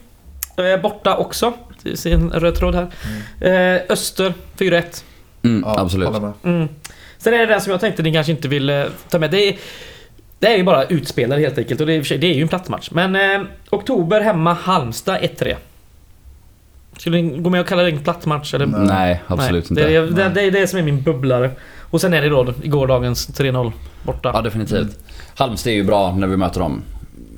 Eh, 0.56 0.80
borta 0.82 1.16
också. 1.16 1.52
Det 1.82 1.96
ser 1.96 2.14
en 2.14 2.30
röd 2.30 2.54
tråd 2.54 2.74
här. 2.74 2.86
Eh, 3.76 3.80
Öster 3.92 4.34
4-1. 4.58 5.04
Mm, 5.42 5.64
Ja, 5.66 5.80
absolut. 5.80 6.08
Mm. 6.44 6.68
Sen 7.18 7.34
är 7.34 7.38
det 7.38 7.46
den 7.46 7.60
som 7.60 7.70
jag 7.70 7.80
tänkte 7.80 8.02
ni 8.02 8.12
kanske 8.12 8.32
inte 8.32 8.48
vill 8.48 8.70
eh, 8.70 8.82
ta 9.10 9.18
med. 9.18 9.30
Det 9.30 9.48
är, 9.48 9.56
det 10.40 10.46
är 10.46 10.56
ju 10.56 10.62
bara 10.62 10.84
utspelare 10.84 11.40
helt 11.40 11.58
enkelt 11.58 11.80
och 11.80 11.86
det 11.86 11.92
är, 11.92 12.02
sig- 12.02 12.18
det 12.18 12.26
är 12.26 12.34
ju 12.34 12.42
en 12.42 12.48
plattmatch. 12.48 12.90
Men 12.90 13.16
eh, 13.16 13.46
Oktober 13.70 14.20
hemma 14.20 14.52
Halmstad 14.52 15.20
1-3. 15.20 15.56
Skulle 16.98 17.22
ni 17.22 17.38
gå 17.38 17.50
med 17.50 17.60
och 17.60 17.66
kalla 17.66 17.82
det 17.82 17.90
en 17.90 17.98
plattmatch? 17.98 18.54
Eller? 18.54 18.66
Nej. 18.66 19.22
Absolut 19.26 19.70
Nej, 19.70 19.82
inte. 19.96 20.14
Det 20.14 20.22
är, 20.22 20.28
det, 20.28 20.34
det 20.34 20.42
är 20.42 20.50
det 20.50 20.66
som 20.66 20.78
är 20.78 20.82
min 20.82 21.02
bubblare. 21.02 21.50
Och 21.90 22.00
sen 22.00 22.14
är 22.14 22.22
det 22.22 22.28
då 22.28 22.54
gårdagens 22.64 23.28
3-0 23.28 23.72
borta. 24.02 24.30
Ja, 24.34 24.42
definitivt. 24.42 24.98
Halmstad 25.34 25.72
är 25.72 25.76
ju 25.76 25.84
bra 25.84 26.14
när 26.14 26.26
vi 26.26 26.36
möter 26.36 26.60
dem. 26.60 26.82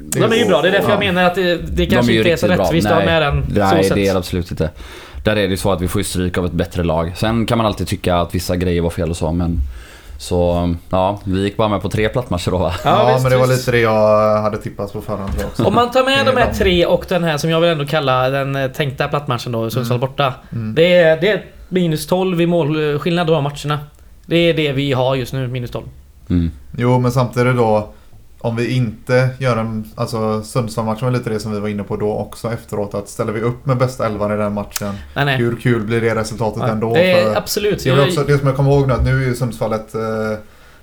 De 0.01 0.23
är 0.23 0.37
ju 0.37 0.45
bra, 0.47 0.63
det 0.63 0.69
är 0.69 0.73
därför 0.73 0.89
Ja. 0.89 0.95
jag 0.95 0.99
menar 1.15 1.25
att 1.25 1.35
det, 1.35 1.57
det 1.57 1.87
kanske 1.87 2.13
är 2.13 2.15
ju 2.15 2.19
inte 2.21 2.33
är 2.33 2.37
så 2.37 2.47
rättvist 2.47 2.87
att 2.87 2.95
ha 2.95 3.05
med 3.05 3.23
den 3.23 3.45
Nej, 3.55 3.85
så 3.85 3.95
det 3.95 4.07
är 4.09 4.13
det 4.13 4.19
absolut 4.19 4.51
inte. 4.51 4.71
Där 5.25 5.33
är 5.33 5.43
det 5.43 5.51
ju 5.51 5.57
så 5.57 5.73
att 5.73 5.81
vi 5.81 5.89
får 5.89 6.03
stryk 6.03 6.39
av 6.39 6.47
ett 6.47 6.53
bättre 6.53 6.83
lag. 6.83 7.13
Sen 7.17 7.47
kan 7.47 7.59
man 7.59 7.67
alltid 7.67 7.89
tycka 7.89 8.17
att 8.17 8.35
vissa 8.35 8.57
grejer 8.57 8.83
var 8.83 8.91
fel 8.91 9.11
och 9.11 9.17
så, 9.17 9.33
men... 9.33 9.59
Så, 10.23 10.75
ja, 10.91 11.21
vi 11.25 11.43
gick 11.43 11.57
bara 11.57 11.69
med 11.69 11.83
på 11.83 11.89
tre 11.89 12.09
plattmatcher 12.09 12.51
då 12.51 12.59
va? 12.59 12.75
Ja, 12.85 13.13
visst, 13.13 13.23
men 13.23 13.33
det 13.33 13.39
var 13.39 13.47
visst. 13.47 13.59
lite 13.59 13.71
det 13.71 13.79
jag 13.81 14.43
hade 14.43 14.59
tippat 14.59 14.93
på 14.93 15.01
förhand 15.01 15.33
tror 15.33 15.47
också. 15.47 15.65
Om 15.65 15.75
man 15.75 15.91
tar 15.91 16.05
med 16.05 16.27
de 16.27 16.37
är 16.37 16.41
här 16.41 16.53
tre 16.53 16.87
och 16.87 17.05
den 17.09 17.25
här 17.25 17.39
som 17.39 17.51
jag 17.51 17.61
vill 17.61 17.71
ändå 17.71 17.87
kalla 17.87 18.31
den 18.31 18.57
eh, 18.57 18.71
tänkta 18.71 19.09
plattmatchen 19.09 19.53
då, 19.53 19.71
Sundsvall 19.71 19.99
borta. 19.99 20.35
Mm. 20.53 20.75
Det, 20.75 20.95
är, 20.95 21.21
det 21.21 21.29
är 21.29 21.45
minus 21.69 22.07
12 22.07 22.41
i 22.41 22.47
målskillnad 22.47 23.27
de 23.27 23.33
här 23.33 23.41
matcherna. 23.41 23.79
Det 24.27 24.37
är 24.37 24.55
det 24.55 24.73
vi 24.73 24.93
har 24.93 25.15
just 25.15 25.33
nu, 25.33 25.49
minus 25.49 25.71
12. 25.71 25.87
Mm. 26.31 26.51
Jo, 26.79 26.99
men 26.99 27.13
samtidigt 27.13 27.57
då. 27.57 27.89
Om 28.45 28.57
vi 28.57 28.77
inte 28.77 29.29
gör 29.39 29.57
en... 29.57 29.85
Alltså 29.95 30.43
Sundsvall-matchen 30.43 31.05
var 31.05 31.11
lite 31.11 31.31
det 31.31 31.41
som 31.41 31.53
vi 31.53 31.61
var 31.61 31.69
inne 31.69 31.83
på 31.83 31.97
då 31.97 32.13
också 32.13 32.53
efteråt. 32.53 32.95
Att 32.95 33.09
ställer 33.09 33.33
vi 33.33 33.41
upp 33.41 33.67
med 33.67 33.77
bästa 33.77 34.07
elvan 34.07 34.33
i 34.33 34.37
den 34.37 34.53
matchen. 34.55 34.95
Nej, 35.17 35.25
nej. 35.25 35.37
Hur 35.37 35.57
kul 35.57 35.81
blir 35.83 36.01
det 36.01 36.15
resultatet 36.15 36.63
Ja, 36.63 36.69
ändå? 36.69 36.95
det 36.95 37.13
är 37.13 37.25
För 37.25 37.37
absolut. 37.37 37.85
det, 37.85 37.91
är 37.91 38.05
också, 38.07 38.23
det 38.25 38.39
som 38.39 38.47
jag 38.47 38.57
kommer 38.57 38.71
ihåg 38.71 38.87
nu 38.89 38.95
att 38.95 39.05
nu 39.05 39.23
är 39.23 39.27
ju 39.27 39.35
Sundsvall 39.35 39.73
ett 39.73 39.95
eh, 39.95 40.01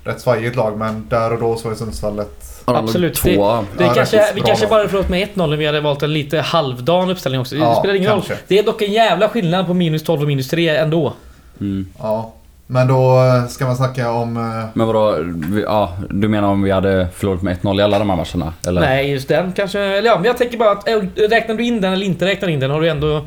rätt 0.04 0.20
svajigt 0.20 0.56
lag. 0.56 0.78
Men 0.78 1.06
där 1.08 1.32
och 1.32 1.40
då 1.40 1.56
så 1.56 1.64
var 1.64 1.70
ju 1.70 1.76
Sundsvall 1.78 2.18
ett... 2.18 2.62
Absolut, 2.64 3.14
Tvåa. 3.14 3.64
det 3.78 3.84
Ja, 3.84 3.94
kanske, 3.94 4.32
vi 4.34 4.40
kanske 4.40 4.66
bara 4.66 4.88
förlåt 4.88 5.08
med 5.08 5.28
1-0 5.28 5.44
om 5.52 5.58
vi 5.58 5.66
hade 5.66 5.80
valt 5.80 6.02
en 6.02 6.12
lite 6.12 6.40
halvdan 6.40 7.10
uppställning 7.10 7.40
också. 7.40 7.54
Det 7.54 7.60
Ja, 7.60 7.74
spelar 7.78 7.94
ingen 7.94 8.10
roll. 8.10 8.20
kanske. 8.26 8.44
Det 8.48 8.58
är 8.58 8.62
dock 8.62 8.82
en 8.82 8.92
jävla 8.92 9.28
skillnad 9.28 9.66
på 9.66 9.74
minus 9.74 10.02
12 10.02 10.20
och 10.20 10.26
minus 10.26 10.48
3 10.48 10.68
ändå. 10.76 11.12
Mm. 11.60 11.86
Ja. 11.98 12.32
Men 12.72 12.88
då 12.88 13.22
eh, 13.24 13.46
ska 13.46 13.66
man 13.66 13.76
snacka 13.76 14.10
om... 14.12 14.36
eh, 14.36 14.64
Men 14.74 14.86
vadå, 14.86 15.16
vi, 15.50 15.62
ja, 15.62 15.92
du 16.10 16.28
menar 16.28 16.48
om 16.48 16.62
vi 16.62 16.70
hade 16.70 17.08
förlorat 17.14 17.42
med 17.42 17.58
1-0 17.58 17.78
i 17.80 17.82
alla 17.82 17.98
de 17.98 18.10
här 18.10 18.16
matcherna? 18.16 18.52
Eller? 18.66 18.80
Nej, 18.80 19.10
just 19.10 19.28
den 19.28 19.52
kanske. 19.52 19.80
Eller 19.80 20.08
ja, 20.10 20.16
men 20.16 20.24
jag 20.24 20.38
tänker 20.38 20.58
bara 20.58 20.70
att 20.70 20.88
äh, 20.88 20.98
räknar 21.30 21.54
du 21.54 21.64
in 21.64 21.80
den 21.80 21.92
eller 21.92 22.06
inte 22.06 22.26
räknar 22.26 22.48
in 22.48 22.60
den 22.60 22.70
har 22.70 22.80
du 22.80 22.88
ändå 22.88 23.26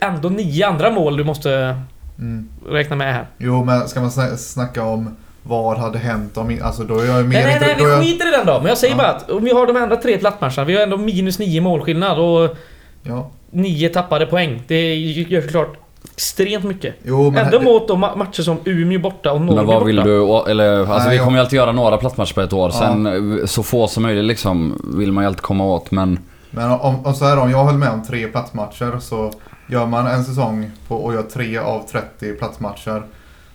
ändå 0.00 0.28
nio 0.28 0.66
andra 0.66 0.90
mål 0.90 1.16
du 1.16 1.24
måste 1.24 1.76
Mm. 2.18 2.48
räkna 2.70 2.96
med 2.96 3.14
här. 3.14 3.26
Jo, 3.38 3.64
men 3.64 3.88
ska 3.88 4.00
man 4.00 4.10
sna- 4.10 4.36
snacka 4.36 4.82
om 4.84 5.16
vad 5.42 5.78
hade 5.78 5.98
hänt 5.98 6.36
om... 6.36 6.58
Alltså 6.62 6.84
då 6.84 6.98
är 6.98 7.04
jag 7.06 7.24
mer... 7.24 7.42
Nej, 7.42 7.44
nej, 7.44 7.58
nej, 7.60 7.74
vi 7.78 7.82
jag- 7.82 8.02
skiter 8.02 8.28
i 8.28 8.30
den 8.30 8.46
då. 8.46 8.58
Men 8.58 8.66
jag 8.66 8.78
säger 8.78 8.94
Ja. 8.94 8.98
bara 8.98 9.08
att 9.08 9.30
om 9.30 9.44
vi 9.44 9.50
har 9.52 9.66
de 9.66 9.76
andra 9.76 9.96
tre 9.96 10.18
plattmatcherna, 10.18 10.64
vi 10.64 10.74
har 10.74 10.82
ändå 10.82 10.96
minus 10.96 11.38
nio 11.38 11.60
målskillnad 11.60 12.18
och 12.18 12.56
Ja. 13.02 13.30
nio 13.50 13.88
tappade 13.88 14.26
poäng. 14.26 14.62
Det 14.66 14.94
gör 14.96 15.42
såklart 15.42 15.76
extremt 16.14 16.64
mycket. 16.64 16.94
Jo, 17.02 17.30
men... 17.30 17.44
Ändå 17.44 17.60
mot 17.60 17.88
de 17.88 18.04
ma- 18.04 18.16
matcher 18.16 18.42
som 18.42 18.56
Umeå 18.64 19.00
borta 19.00 19.32
och 19.32 19.40
Norrby 19.40 19.56
Men 19.56 19.66
vad 19.66 19.86
vill 19.86 19.96
borta. 19.96 20.08
du, 20.44 20.50
eller 20.50 20.78
alltså 20.92 21.08
Nej, 21.08 21.18
vi 21.18 21.24
kommer 21.24 21.38
ju 21.38 21.40
alltid 21.44 21.56
göra 21.56 21.72
några 21.72 21.96
plattmatcher 21.96 22.34
på 22.34 22.40
ett 22.40 22.52
år. 22.52 22.70
Ja. 22.74 22.78
Sen 22.78 23.06
eh, 23.40 23.46
så 23.46 23.62
få 23.62 23.88
som 23.88 24.02
möjligt 24.02 24.24
liksom 24.24 24.80
vill 24.98 25.12
man 25.12 25.24
ju 25.24 25.28
alltid 25.28 25.42
komma 25.42 25.64
åt 25.64 25.90
men... 25.90 26.18
Men 26.50 26.70
om, 26.70 27.06
om 27.06 27.14
så 27.14 27.24
här 27.24 27.38
om 27.38 27.50
jag 27.50 27.64
höll 27.64 27.74
med 27.78 27.90
om 27.90 28.02
tre 28.02 28.26
plattmatcher 28.28 28.98
så 29.00 29.32
gör 29.68 29.86
man 29.86 30.06
en 30.06 30.24
säsong 30.24 30.70
på, 30.88 30.96
och 30.96 31.14
gör 31.14 31.22
tre 31.22 31.58
av 31.58 31.82
30 31.92 32.32
plattmatcher. 32.34 33.02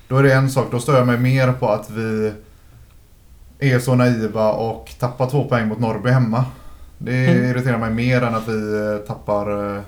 Då 0.08 0.18
är 0.18 0.24
det 0.24 0.34
en 0.34 0.50
sak, 0.50 0.66
då 0.72 0.80
stör 0.80 0.98
jag 0.98 1.08
mig 1.08 1.18
mer 1.18 1.52
på 1.52 1.70
att 1.70 1.90
vi 1.90 2.32
är 3.60 3.80
så 3.80 3.96
naiva 3.96 4.52
och 4.52 4.90
tappar 5.00 5.30
två 5.30 5.44
poäng 5.44 5.68
mot 5.68 5.80
Norrby 5.80 6.10
hemma. 6.10 6.46
Det 6.98 7.12
Mm. 7.26 7.46
irriterar 7.50 7.78
mig 7.78 7.90
mer 7.92 8.22
än 8.22 8.36
att 8.36 8.48
vi 8.48 8.74
eh, 8.94 9.08
tappar 9.08 9.76
eh, 9.76 9.82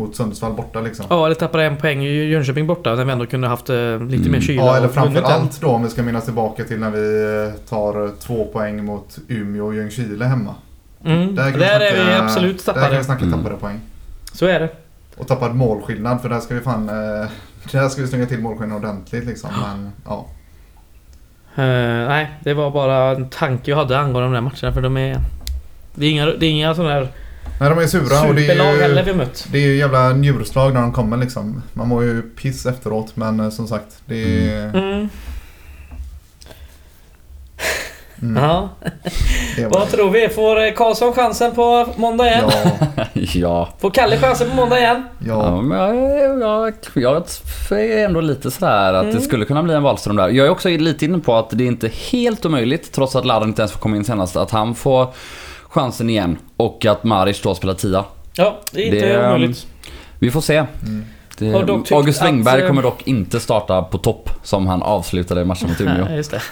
mot 0.00 0.16
Sundsvall 0.16 0.52
borta 0.52 0.80
liksom. 0.80 1.06
Ja, 1.10 1.26
eller 1.26 1.34
tappade 1.34 1.64
en 1.64 1.76
poäng 1.76 2.02
i 2.04 2.24
Jönköping 2.24 2.66
borta 2.66 2.94
när 2.94 3.04
vi 3.04 3.12
ändå 3.12 3.26
kunde 3.26 3.48
haft 3.48 3.70
eh, 3.70 3.76
lite 3.76 4.16
Mm. 4.16 4.30
mer 4.32 4.40
kyla 4.40 4.62
Ja, 4.62 4.76
eller 4.76 4.88
framförallt 4.88 5.60
då 5.60 5.68
om 5.68 5.82
vi 5.82 5.88
ska 5.90 6.02
minnas 6.02 6.24
tillbaka 6.24 6.64
till 6.64 6.78
när 6.80 6.90
vi 6.90 7.22
eh, 7.48 7.60
tar 7.68 8.10
två 8.20 8.44
poäng 8.52 8.84
mot 8.84 9.18
Umeå 9.28 9.66
och 9.66 9.74
Ljungskile 9.74 10.24
hemma. 10.24 10.54
Mm. 11.04 11.34
Där 11.34 11.44
Där, 11.44 11.58
vi 11.58 11.64
är 11.64 11.80
vi 11.94 12.00
snacka- 12.00 12.24
absolut 12.24 12.66
Där 12.66 12.72
kan 12.72 12.80
tappade. 12.82 12.98
vi 12.98 13.04
snacka 13.04 13.24
Mm. 13.24 13.38
tappade 13.38 13.56
poäng. 13.60 13.80
Så 14.32 14.46
är 14.46 14.60
det. 14.60 14.68
Och 15.16 15.28
tappad 15.28 15.54
målskillnad 15.54 16.22
för 16.22 16.28
där 16.28 16.40
ska 16.40 16.54
vi 16.54 16.60
fan... 16.60 16.88
Eh, 16.88 17.28
där 17.72 17.88
ska 17.88 18.02
vi 18.02 18.08
slänga 18.08 18.26
till 18.26 18.40
målskillnad 18.40 18.78
ordentligt 18.78 19.24
liksom. 19.24 19.50
Men 19.62 19.92
ja. 20.04 20.26
Eh, 21.54 22.08
nej, 22.08 22.30
det 22.44 22.54
var 22.54 22.70
bara 22.70 23.10
en 23.10 23.28
tanke 23.28 23.70
jag 23.70 23.78
hade 23.78 23.98
angående 23.98 24.26
de 24.26 24.32
där 24.34 24.40
matcherna 24.40 24.72
för 24.74 24.80
de 24.82 24.96
är... 24.96 25.20
Det 25.94 26.06
är 26.06 26.10
inga, 26.10 26.26
det 26.26 26.46
är 26.46 26.50
inga 26.50 26.74
sådana 26.74 26.94
där 26.94 27.08
Nej 27.60 27.70
de 27.70 27.78
är 27.78 27.86
sura 27.86 28.28
och 28.28 28.34
det 28.34 28.40
superlag 28.40 28.66
är 28.76 28.80
heller 28.82 28.96
ju... 28.96 29.02
vi 29.02 29.10
har 29.10 29.16
mött. 29.18 29.46
Det 29.52 29.58
är 29.58 29.62
ju 29.66 29.76
jävla 29.76 30.08
njurslag 30.12 30.74
när 30.74 30.80
de 30.80 30.92
kommer 30.92 31.16
liksom. 31.16 31.62
Man 31.72 31.88
mår 31.88 32.04
ju 32.04 32.22
piss 32.22 32.66
efteråt 32.66 33.16
men 33.16 33.40
eh, 33.40 33.50
som 33.50 33.68
sagt. 33.68 34.02
Det 34.06 34.48
är... 34.50 34.64
Mm. 34.74 35.08
Mm, 38.22 38.42
Ja. 38.42 38.68
det 39.56 39.62
var- 39.66 39.70
Vad 39.80 39.88
tror 39.90 40.10
vi? 40.10 40.28
Får 40.28 40.64
eh, 40.66 40.72
Karlsson 40.74 41.12
chansen 41.12 41.52
på 41.54 41.88
måndag 41.96 42.26
igen? 42.26 42.44
Ja, 42.48 43.04
ja. 43.34 43.68
Får 43.80 43.90
Kalle 43.90 44.16
chansen 44.16 44.50
på 44.50 44.56
måndag 44.56 44.78
igen? 44.78 45.04
Ja, 45.18 45.44
ja. 45.44 45.60
men 45.62 45.78
jag, 45.78 45.96
jag, 45.96 46.40
jag, 46.94 47.24
jag 47.70 47.80
är 47.80 48.04
ändå 48.04 48.20
lite 48.20 48.50
sådär 48.50 48.92
att 48.94 49.02
Mm. 49.04 49.14
det 49.16 49.20
skulle 49.22 49.44
kunna 49.44 49.62
bli 49.62 49.74
en 49.74 49.82
Wahlström 49.82 50.16
där. 50.16 50.28
Jag 50.28 50.46
är 50.46 50.50
också 50.50 50.68
lite 50.68 51.04
inne 51.04 51.18
på 51.18 51.36
att 51.36 51.50
det 51.50 51.64
är 51.64 51.68
inte 51.68 51.88
helt 52.10 52.44
omöjligt, 52.46 52.92
trots 52.92 53.16
att 53.16 53.24
Ladan 53.24 53.48
inte 53.48 53.62
ens 53.62 53.72
får 53.72 53.80
komma 53.80 53.96
in 53.96 54.04
senast, 54.04 54.36
att 54.36 54.50
han 54.50 54.74
får 54.74 55.06
chansen 55.70 56.10
igen. 56.10 56.38
Och 56.56 56.86
att 56.86 57.04
Maric 57.04 57.42
då 57.42 57.54
spelar 57.54 57.74
tia. 57.74 58.04
Ja, 58.34 58.58
det 58.72 58.82
är 58.82 58.84
inte 58.84 59.08
Det, 59.08 59.16
um, 59.16 59.26
omöjligt. 59.26 59.66
Vi 60.18 60.30
får 60.30 60.40
se. 60.40 60.56
Mm. 60.56 61.04
Det, 61.38 61.94
August 61.94 62.22
Wengberg 62.22 62.62
eh, 62.62 62.68
kommer 62.68 62.82
dock 62.82 63.02
inte 63.06 63.40
starta 63.40 63.82
på 63.82 63.98
topp 63.98 64.30
som 64.42 64.66
han 64.66 64.82
avslutade 64.82 65.44
matchen 65.44 65.68
mot 65.68 65.80
Umeå. 65.80 66.08
Just 66.16 66.30
det. 66.30 66.42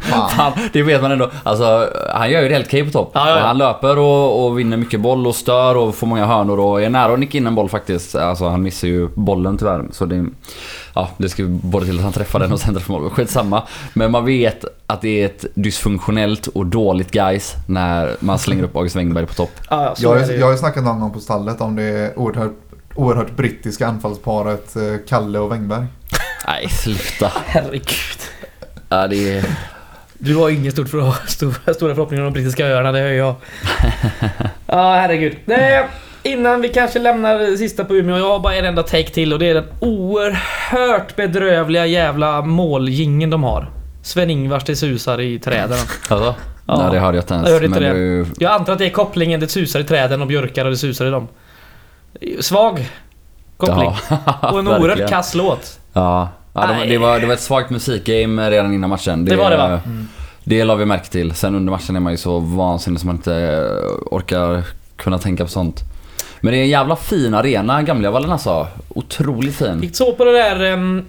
Fan, 0.36 0.52
det 0.72 0.82
vet 0.82 1.02
man 1.02 1.12
ändå. 1.12 1.30
Alltså, 1.42 1.88
han 2.14 2.30
gör 2.30 2.42
ju 2.42 2.48
det 2.48 2.54
helt 2.54 2.66
okej 2.66 2.84
på 2.84 2.90
topp. 2.90 3.10
Ja, 3.14 3.28
ja, 3.28 3.46
han 3.46 3.58
löper 3.58 3.98
och, 3.98 4.46
och 4.46 4.58
vinner 4.58 4.76
mycket 4.76 5.00
boll 5.00 5.26
och 5.26 5.34
stör 5.34 5.76
och 5.76 5.94
får 5.94 6.06
många 6.06 6.26
hörnor 6.26 6.60
och 6.60 6.82
är 6.82 6.90
nära 6.90 7.12
att 7.12 7.18
nicka 7.18 7.38
in 7.38 7.46
en 7.46 7.54
boll 7.54 7.68
faktiskt. 7.68 8.14
Alltså 8.14 8.48
han 8.48 8.62
missar 8.62 8.88
ju 8.88 9.08
bollen 9.08 9.58
tyvärr. 9.58 9.84
Så 9.92 10.06
det, 10.06 10.26
ja, 10.94 11.10
det 11.18 11.28
ska 11.28 11.44
både 11.46 11.86
till 11.86 11.96
att 11.96 12.04
han 12.04 12.12
träffar 12.12 12.38
den 12.38 12.52
och 12.52 12.60
sen 12.60 12.74
träffar 12.74 12.92
mål. 12.92 13.10
Skitsamma. 13.10 13.62
Men 13.94 14.10
man 14.10 14.24
vet 14.24 14.64
att 14.86 15.00
det 15.00 15.22
är 15.22 15.26
ett 15.26 15.44
dysfunktionellt 15.54 16.46
och 16.46 16.66
dåligt 16.66 17.10
guys 17.10 17.54
när 17.66 18.16
man 18.20 18.38
slänger 18.38 18.62
upp 18.62 18.76
August 18.76 18.96
Wengberg 18.96 19.26
på 19.26 19.34
topp. 19.34 19.50
Ja, 19.70 19.94
ja, 19.98 20.18
Jag, 20.18 20.22
är 20.30 20.38
jag 20.38 20.46
har 20.46 20.52
ju 20.52 20.58
snackat 20.58 20.84
någon 20.84 21.00
gång 21.00 21.12
på 21.12 21.20
stallet 21.20 21.60
om 21.60 21.76
det 21.76 22.16
oerhört, 22.16 22.56
oerhört 22.94 23.36
brittiska 23.36 23.86
anfallsparet 23.86 24.76
eh, 24.76 24.82
Kalle 25.08 25.38
och 25.38 25.52
Wengberg. 25.52 25.86
Nej, 26.46 26.68
sluta. 26.68 27.32
Herregud. 27.46 28.18
Ja, 28.88 29.06
det 29.06 29.38
är... 29.38 29.44
Du 30.18 30.36
har 30.36 30.50
ingen 30.50 30.72
stort 30.72 30.88
för, 30.88 31.14
stor, 31.28 31.72
stora 31.74 31.94
förhoppningar 31.94 32.24
om 32.24 32.32
de 32.32 32.40
brittiska 32.40 32.66
öarna, 32.66 32.92
det 32.92 32.98
hör 32.98 33.08
jag. 33.08 33.34
Ja, 34.66 34.94
herregud. 34.94 35.36
Nej, 35.44 35.86
innan 36.22 36.60
vi 36.60 36.68
kanske 36.68 36.98
lämnar 36.98 37.56
sista 37.56 37.84
på 37.84 37.94
Umeå, 37.96 38.18
jag 38.18 38.28
har 38.28 38.38
bara 38.38 38.54
en 38.54 38.64
enda 38.64 38.82
take 38.82 39.10
till 39.10 39.32
och 39.32 39.38
det 39.38 39.46
är 39.46 39.54
den 39.54 39.64
oerhört 39.80 41.16
bedrövliga 41.16 41.86
jävla 41.86 42.42
målgingen 42.42 43.30
de 43.30 43.42
har. 43.44 43.70
Sven-Ingvars 44.02 44.64
det 44.64 44.76
susar 44.76 45.20
i 45.20 45.38
träden. 45.38 45.78
Alltså? 46.08 46.34
Ja. 46.66 46.82
Nej, 46.82 46.92
det 46.92 46.98
hörde 46.98 47.16
jag 47.16 47.22
inte 47.22 47.34
ens. 47.34 47.46
Jag 47.46 47.54
hörde 47.54 47.66
inte 47.66 47.80
det. 47.80 47.92
Du, 47.92 48.26
Jag 48.38 48.52
antar 48.52 48.72
att 48.72 48.78
det 48.78 48.86
är 48.86 48.90
kopplingen, 48.90 49.40
det 49.40 49.48
susar 49.48 49.80
i 49.80 49.84
träden 49.84 50.20
och 50.20 50.26
björkar 50.26 50.64
och 50.64 50.70
det 50.70 50.76
susar 50.76 51.06
i 51.06 51.10
dem. 51.10 51.28
Svag 52.40 52.88
koppling. 53.56 53.92
Ja, 54.10 54.34
och 54.52 54.58
en 54.58 54.68
oerhört 54.68 55.08
kass 55.10 55.34
låt. 55.34 55.80
Ja, 55.92 56.28
ja 56.52 56.66
de, 56.66 56.72
Nej. 56.76 56.88
det, 56.88 56.98
var, 56.98 57.20
det 57.20 57.26
var 57.26 57.34
ett 57.34 57.40
svagt 57.40 57.70
musikgame 57.70 58.50
redan 58.50 58.74
innan 58.74 58.90
matchen. 58.90 59.24
Det 59.24 59.36
var 59.36 59.50
det, 59.50 59.56
va? 59.56 59.80
Det 60.44 60.64
la 60.64 60.74
vi 60.74 60.84
märke 60.84 61.08
till. 61.08 61.34
Sen 61.34 61.54
under 61.54 61.70
matchen 61.70 61.96
är 61.96 62.00
man 62.00 62.12
ju 62.12 62.16
så 62.16 62.38
vansinnig 62.38 63.00
som 63.00 63.06
man 63.06 63.16
inte 63.16 63.60
orkar 64.06 64.62
kunna 64.96 65.18
tänka 65.18 65.44
på 65.44 65.50
sånt. 65.50 65.84
Men 66.40 66.52
det 66.52 66.58
är 66.58 66.62
en 66.62 66.68
jävla 66.68 66.96
fin 66.96 67.34
arena, 67.34 67.82
Gamlevallen 67.82 68.32
alltså. 68.32 68.66
Otroligt 68.88 69.56
fin. 69.56 69.82
Gick 69.82 69.96
så 69.96 70.12
på 70.12 70.24
det 70.24 70.32
där... 70.32 70.72
Um, 70.72 71.04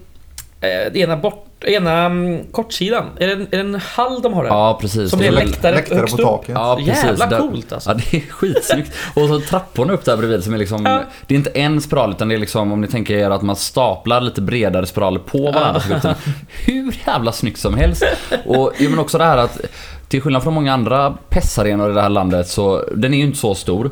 ena 0.94 1.16
bort... 1.16 1.46
Ena 1.64 2.06
um, 2.06 2.38
kortsidan. 2.52 3.04
Är 3.18 3.26
det, 3.26 3.32
en, 3.32 3.40
är 3.42 3.50
det 3.50 3.58
en 3.60 3.74
hall 3.74 4.22
de 4.22 4.32
har 4.32 4.42
där? 4.42 4.50
Ja, 4.50 4.78
precis. 4.80 5.10
Som 5.10 5.18
Det 5.18 5.26
är 5.26 5.32
läktare, 5.32 5.74
Läktare 5.74 5.98
högst 5.98 6.16
på 6.16 6.22
taket. 6.22 6.54
Ja, 6.54 6.76
precis. 6.86 7.04
Jävla 7.04 7.26
Där- 7.26 7.38
coolt 7.38 7.72
alltså. 7.72 7.90
Ja, 7.90 7.94
det 7.94 8.16
är 8.16 8.20
skitsnyggt. 8.20 8.92
Och 9.14 9.28
så 9.28 9.40
trapporna 9.40 9.92
upp 9.92 10.04
där 10.04 10.16
bredvid 10.16 10.44
som 10.44 10.54
är 10.54 10.58
liksom... 10.58 10.86
Ja. 10.86 11.02
Det 11.26 11.34
är 11.34 11.38
inte 11.38 11.50
en 11.50 11.80
spiral 11.80 12.10
utan 12.10 12.28
det 12.28 12.34
är 12.34 12.38
liksom 12.38 12.72
om 12.72 12.80
ni 12.80 12.86
tänker 12.88 13.14
er 13.14 13.30
att 13.30 13.42
man 13.42 13.56
staplar 13.56 14.20
lite 14.20 14.40
bredare 14.40 14.86
spiraler 14.86 15.18
på 15.20 15.50
varandra. 15.52 15.80
till 15.80 16.10
Hur 16.48 16.94
jävla 17.06 17.32
snyggt 17.32 17.58
som 17.58 17.74
helst. 17.74 18.04
Och 18.46 18.72
ja, 18.78 18.90
men 18.90 18.98
också 18.98 19.18
det 19.18 19.24
här 19.24 19.38
att 19.38 19.60
till 20.08 20.22
skillnad 20.22 20.42
från 20.42 20.54
många 20.54 20.72
andra 20.72 21.14
PES-arenor 21.28 21.90
i 21.90 21.94
det 21.94 22.02
här 22.02 22.08
landet 22.08 22.48
så 22.48 22.84
den 22.96 23.14
är 23.14 23.18
ju 23.18 23.24
inte 23.24 23.38
så 23.38 23.54
stor. 23.54 23.90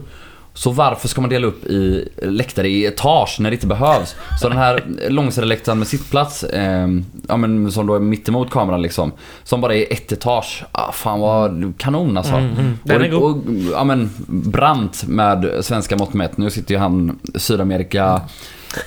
Så 0.54 0.70
varför 0.70 1.08
ska 1.08 1.20
man 1.20 1.30
dela 1.30 1.46
upp 1.46 1.66
i 1.66 2.08
läktare 2.22 2.68
i 2.68 2.86
etage 2.86 3.36
när 3.40 3.50
det 3.50 3.54
inte 3.54 3.66
behövs? 3.66 4.16
Så 4.40 4.48
den 4.48 4.58
här 4.58 4.84
långsideläktaren 5.08 5.78
med 5.78 5.88
sittplats, 5.88 6.44
eh, 6.44 6.88
ja, 7.28 7.36
men 7.36 7.72
som 7.72 7.86
då 7.86 7.94
är 7.94 8.00
mittemot 8.00 8.50
kameran 8.50 8.82
liksom. 8.82 9.12
Som 9.44 9.60
bara 9.60 9.74
är 9.74 9.92
ett 9.92 10.12
etage. 10.12 10.64
Ah, 10.72 10.92
fan 10.92 11.20
vad 11.20 11.72
kanon 11.78 12.16
alltså. 12.16 12.34
Mm, 12.34 12.52
mm. 12.58 12.78
Den 12.82 13.02
är 13.02 13.14
och, 13.14 13.20
god. 13.20 13.36
och, 13.36 13.72
ja 13.72 13.84
men 13.84 14.10
brant 14.26 15.04
med 15.06 15.50
svenska 15.60 15.96
mått 15.96 16.14
mätt. 16.14 16.36
Nu 16.36 16.50
sitter 16.50 16.74
ju 16.74 16.80
han 16.80 17.18
Sydamerika 17.34 18.20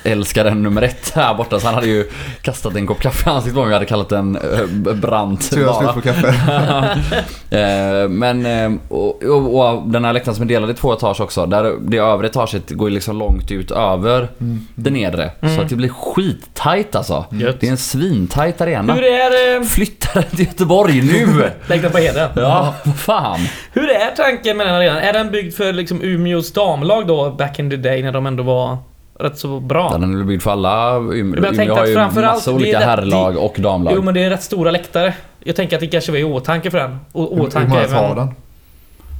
älskaren 0.04 0.62
nummer 0.62 0.82
ett 0.82 1.12
här 1.14 1.34
borta 1.34 1.60
så 1.60 1.66
han 1.66 1.74
hade 1.74 1.86
ju 1.86 2.10
kastat 2.42 2.76
en 2.76 2.86
kopp 2.86 3.00
kaffe 3.00 3.30
i 3.30 3.32
ansiktet 3.32 3.54
på 3.54 3.60
mig 3.60 3.68
jag 3.68 3.74
hade 3.74 3.86
kallat 3.86 4.08
den 4.08 4.36
eh, 4.36 4.94
brant 4.94 5.50
Tur 5.50 5.60
jag 5.62 5.76
slut 5.76 5.94
på 5.94 6.00
kaffe. 6.00 6.34
Eh, 7.50 8.08
Men, 8.08 8.46
eh, 8.46 8.72
och, 8.88 9.22
och, 9.22 9.58
och 9.74 9.88
den 9.88 10.04
här 10.04 10.12
läktaren 10.12 10.34
som 10.34 10.42
är 10.44 10.48
delad 10.48 10.70
i 10.70 10.74
två 10.74 10.92
etage 10.92 11.20
också. 11.20 11.46
Där 11.46 11.72
det 11.80 11.96
övre 11.98 12.26
etaget 12.26 12.70
går 12.70 12.88
ju 12.88 12.94
liksom 12.94 13.18
långt 13.18 13.50
ut 13.50 13.70
över 13.70 14.28
Mm. 14.40 14.66
det 14.74 14.90
nedre. 14.90 15.30
Mm. 15.40 15.56
Så 15.56 15.62
att 15.62 15.68
det 15.68 15.76
blir 15.76 15.88
skittajt 15.88 16.94
alltså. 16.96 17.24
Gött. 17.30 17.60
Det 17.60 17.66
är 17.66 17.70
en 17.70 17.76
svintajt 17.76 18.60
arena. 18.60 18.94
Hur 18.94 19.02
är... 19.04 19.56
eh, 19.56 19.62
Flytta 19.62 20.08
den 20.20 20.30
till 20.30 20.46
Göteborg 20.46 21.02
nu! 21.02 21.50
Lägg 21.66 21.82
den 21.82 21.90
på 21.92 21.98
heden. 21.98 22.30
ja, 22.36 22.74
vad 22.84 22.96
fan. 22.96 23.40
Hur 23.72 23.88
är 23.90 24.10
tanken 24.16 24.56
med 24.56 24.66
den 24.66 24.74
arenan? 24.74 24.96
Är 24.98 25.12
den 25.12 25.30
byggd 25.30 25.54
för 25.54 25.72
liksom 25.72 26.02
Umeås 26.02 26.52
damlag 26.52 27.06
då, 27.06 27.30
back 27.30 27.58
in 27.58 27.70
the 27.70 27.76
day, 27.76 28.02
när 28.02 28.12
de 28.12 28.26
ändå 28.26 28.42
var 28.42 28.78
rätt 29.18 29.38
så 29.38 29.60
bra? 29.60 29.90
Den 29.92 30.12
är 30.12 30.16
väl 30.16 30.26
byggd 30.26 30.42
för 30.42 30.50
alla. 30.50 30.96
Umeå, 30.96 31.24
Men 31.24 31.44
jag 31.44 31.54
tänkte 31.54 31.62
Umeå 31.62 31.74
har 31.74 31.82
att 31.82 32.16
ju 32.16 32.20
massa 32.22 32.50
det 32.50 32.56
olika 32.56 32.78
herrlag 32.78 33.36
och 33.36 33.54
damlag. 33.58 33.92
Jo 33.96 34.02
men 34.02 34.14
det 34.14 34.22
är 34.24 34.30
rätt 34.30 34.42
stora 34.42 34.70
läktare. 34.70 35.14
Jag 35.44 35.56
tänker 35.56 35.76
att 35.76 35.80
det 35.80 35.86
kanske 35.86 36.12
var 36.12 36.18
i 36.18 36.24
åtanke 36.24 36.70
för 36.70 36.78
den. 36.78 36.98
Och 37.12 37.30
Hur 37.30 37.36
hur 37.36 37.42
åtanke 37.46 37.68
många 37.68 37.84
tar 37.84 38.14
den? 38.14 38.28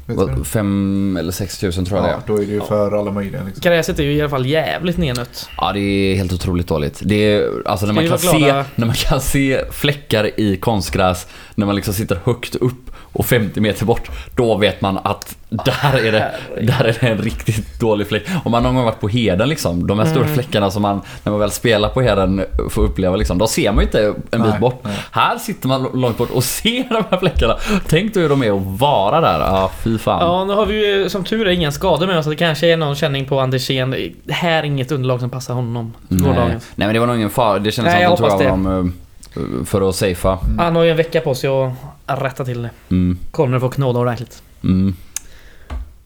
Det? 0.06 0.44
Fem 0.44 1.16
eller 1.20 1.32
sex 1.32 1.58
tusen 1.58 1.84
tror 1.84 1.98
jag 1.98 2.06
det 2.08 2.10
Ja, 2.10 2.16
är. 2.16 2.22
då 2.26 2.42
är 2.42 2.46
det 2.46 2.52
ju 2.52 2.60
för 2.60 2.92
alla 2.98 3.10
möjliga 3.10 3.42
liksom. 3.44 3.60
Gräset 3.70 3.98
är 3.98 4.02
ju 4.02 4.12
i 4.12 4.20
alla 4.20 4.30
fall 4.30 4.46
jävligt 4.46 4.98
nednött. 4.98 5.48
Ja, 5.56 5.72
det 5.72 5.80
är 5.80 6.14
helt 6.16 6.32
otroligt 6.32 6.66
dåligt. 6.66 7.00
Det 7.04 7.14
är, 7.34 7.48
alltså 7.64 7.86
när 7.86 7.92
man, 7.92 8.08
kan 8.08 8.18
se, 8.18 8.64
när 8.74 8.86
man 8.86 8.94
kan 8.94 9.20
se 9.20 9.60
fläckar 9.70 10.40
i 10.40 10.56
konstgräs 10.56 11.26
när 11.54 11.66
man 11.66 11.76
liksom 11.76 11.94
sitter 11.94 12.18
högt 12.24 12.54
upp 12.54 12.83
och 13.14 13.26
50 13.26 13.60
meter 13.60 13.84
bort. 13.86 14.10
Då 14.36 14.56
vet 14.56 14.80
man 14.80 14.98
att 15.04 15.36
där 15.48 16.04
är 16.06 16.12
det, 16.12 16.34
där 16.62 16.84
är 16.84 16.96
det 17.00 17.06
en 17.08 17.18
riktigt 17.18 17.80
dålig 17.80 18.08
fläck. 18.08 18.22
Om 18.44 18.52
man 18.52 18.62
någon 18.62 18.74
gång 18.74 18.84
varit 18.84 19.00
på 19.00 19.08
Heden 19.08 19.48
liksom. 19.48 19.86
De 19.86 19.98
här 19.98 20.06
stora 20.06 20.22
Mm. 20.24 20.34
fläckarna 20.34 20.70
som 20.70 20.82
man, 20.82 21.00
när 21.22 21.30
man 21.32 21.40
väl 21.40 21.50
spelar 21.50 21.88
på 21.88 22.00
Heden, 22.00 22.44
får 22.70 22.82
uppleva 22.82 23.16
liksom. 23.16 23.38
Då 23.38 23.46
ser 23.46 23.72
man 23.72 23.78
ju 23.78 23.82
inte 23.84 24.04
en 24.06 24.42
bit 24.42 24.50
Nej, 24.50 24.60
bort. 24.60 24.80
nej. 24.84 24.96
Här 25.10 25.38
sitter 25.38 25.68
man 25.68 25.88
långt 25.94 26.18
bort 26.18 26.30
och 26.30 26.44
ser 26.44 26.84
de 26.88 27.04
här 27.10 27.18
fläckarna. 27.18 27.56
Tänk 27.88 28.14
dig 28.14 28.22
hur 28.22 28.30
de 28.30 28.42
är 28.42 28.52
att 28.56 28.80
vara 28.80 29.20
där. 29.20 29.40
Ja, 29.40 29.70
fy 29.84 29.98
fan. 29.98 30.20
Ja, 30.20 30.44
nu 30.44 30.52
har 30.54 30.66
vi 30.66 30.86
ju 30.86 31.08
som 31.10 31.24
tur 31.24 31.46
är 31.46 31.50
inga 31.50 31.72
skador 31.72 32.06
med 32.06 32.18
oss. 32.18 32.24
så 32.24 32.30
Det 32.30 32.36
kanske 32.36 32.66
är 32.72 32.76
någon 32.76 32.94
känning 32.94 33.24
på 33.24 33.40
Andersén. 33.40 33.90
Det 34.24 34.32
här 34.32 34.58
är 34.58 34.62
inget 34.62 34.92
underlag 34.92 35.20
som 35.20 35.30
passar 35.30 35.54
honom. 35.54 35.92
Nej. 36.08 36.34
Nej 36.34 36.58
men 36.74 36.92
det 36.94 36.98
var 37.00 37.06
nog 37.06 37.16
ingen 37.16 37.30
fara. 37.30 37.58
Det 37.58 37.72
kändes 37.72 37.94
Nej, 37.94 38.04
som 38.04 38.12
att 38.12 38.18
de 38.20 38.28
tog 38.38 38.40
av 38.46 38.50
honom 38.50 38.92
eh, 39.36 39.64
för 39.64 39.88
att 39.88 39.94
safea. 39.94 40.38
Han 40.58 40.76
har 40.76 40.82
ju 40.82 40.90
en 40.90 40.96
vecka 40.96 41.20
på 41.20 41.34
sig 41.34 41.50
att 41.50 41.72
rätta 42.06 42.44
till 42.44 42.62
det. 42.62 42.70
Mm. 42.90 43.18
Connor 43.30 43.58
får 43.60 43.70
knåda 43.70 43.98
ordentligt. 44.00 44.42
Mm. 44.64 44.96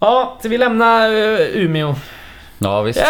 Ja, 0.00 0.38
så 0.42 0.48
vi 0.48 0.58
lämnar 0.58 1.08
eh, 1.10 1.40
Umeå. 1.40 1.94
Ja 2.58 2.82
visst. 2.82 2.98
Ja, 3.00 3.06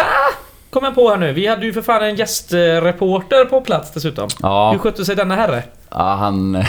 kom 0.69 0.83
jag 0.83 0.95
på 0.95 1.09
här 1.09 1.17
nu. 1.17 1.33
Vi 1.33 1.47
hade 1.47 1.65
ju 1.65 1.73
för 1.73 1.81
fan 1.81 2.03
en 2.03 2.15
gästreporter 2.15 3.45
på 3.45 3.61
plats 3.61 3.91
dessutom. 3.93 4.29
Ja, 4.41 4.71
Hur 4.71 4.79
skötte 4.79 5.05
sig 5.05 5.15
denna 5.15 5.35
herre? 5.35 5.63
ja 5.89 6.15
han, 6.15 6.63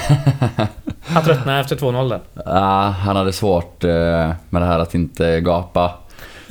Han 1.06 1.24
tröttnade 1.24 1.60
efter 1.60 1.76
2-0 1.76 2.08
där. 2.08 2.20
ja, 2.44 2.80
han 2.88 3.16
hade 3.16 3.32
svårt 3.32 3.84
eh, 3.84 3.90
med 4.50 4.62
det 4.62 4.66
här 4.66 4.78
att 4.78 4.94
inte 4.94 5.40
gapa. 5.40 5.92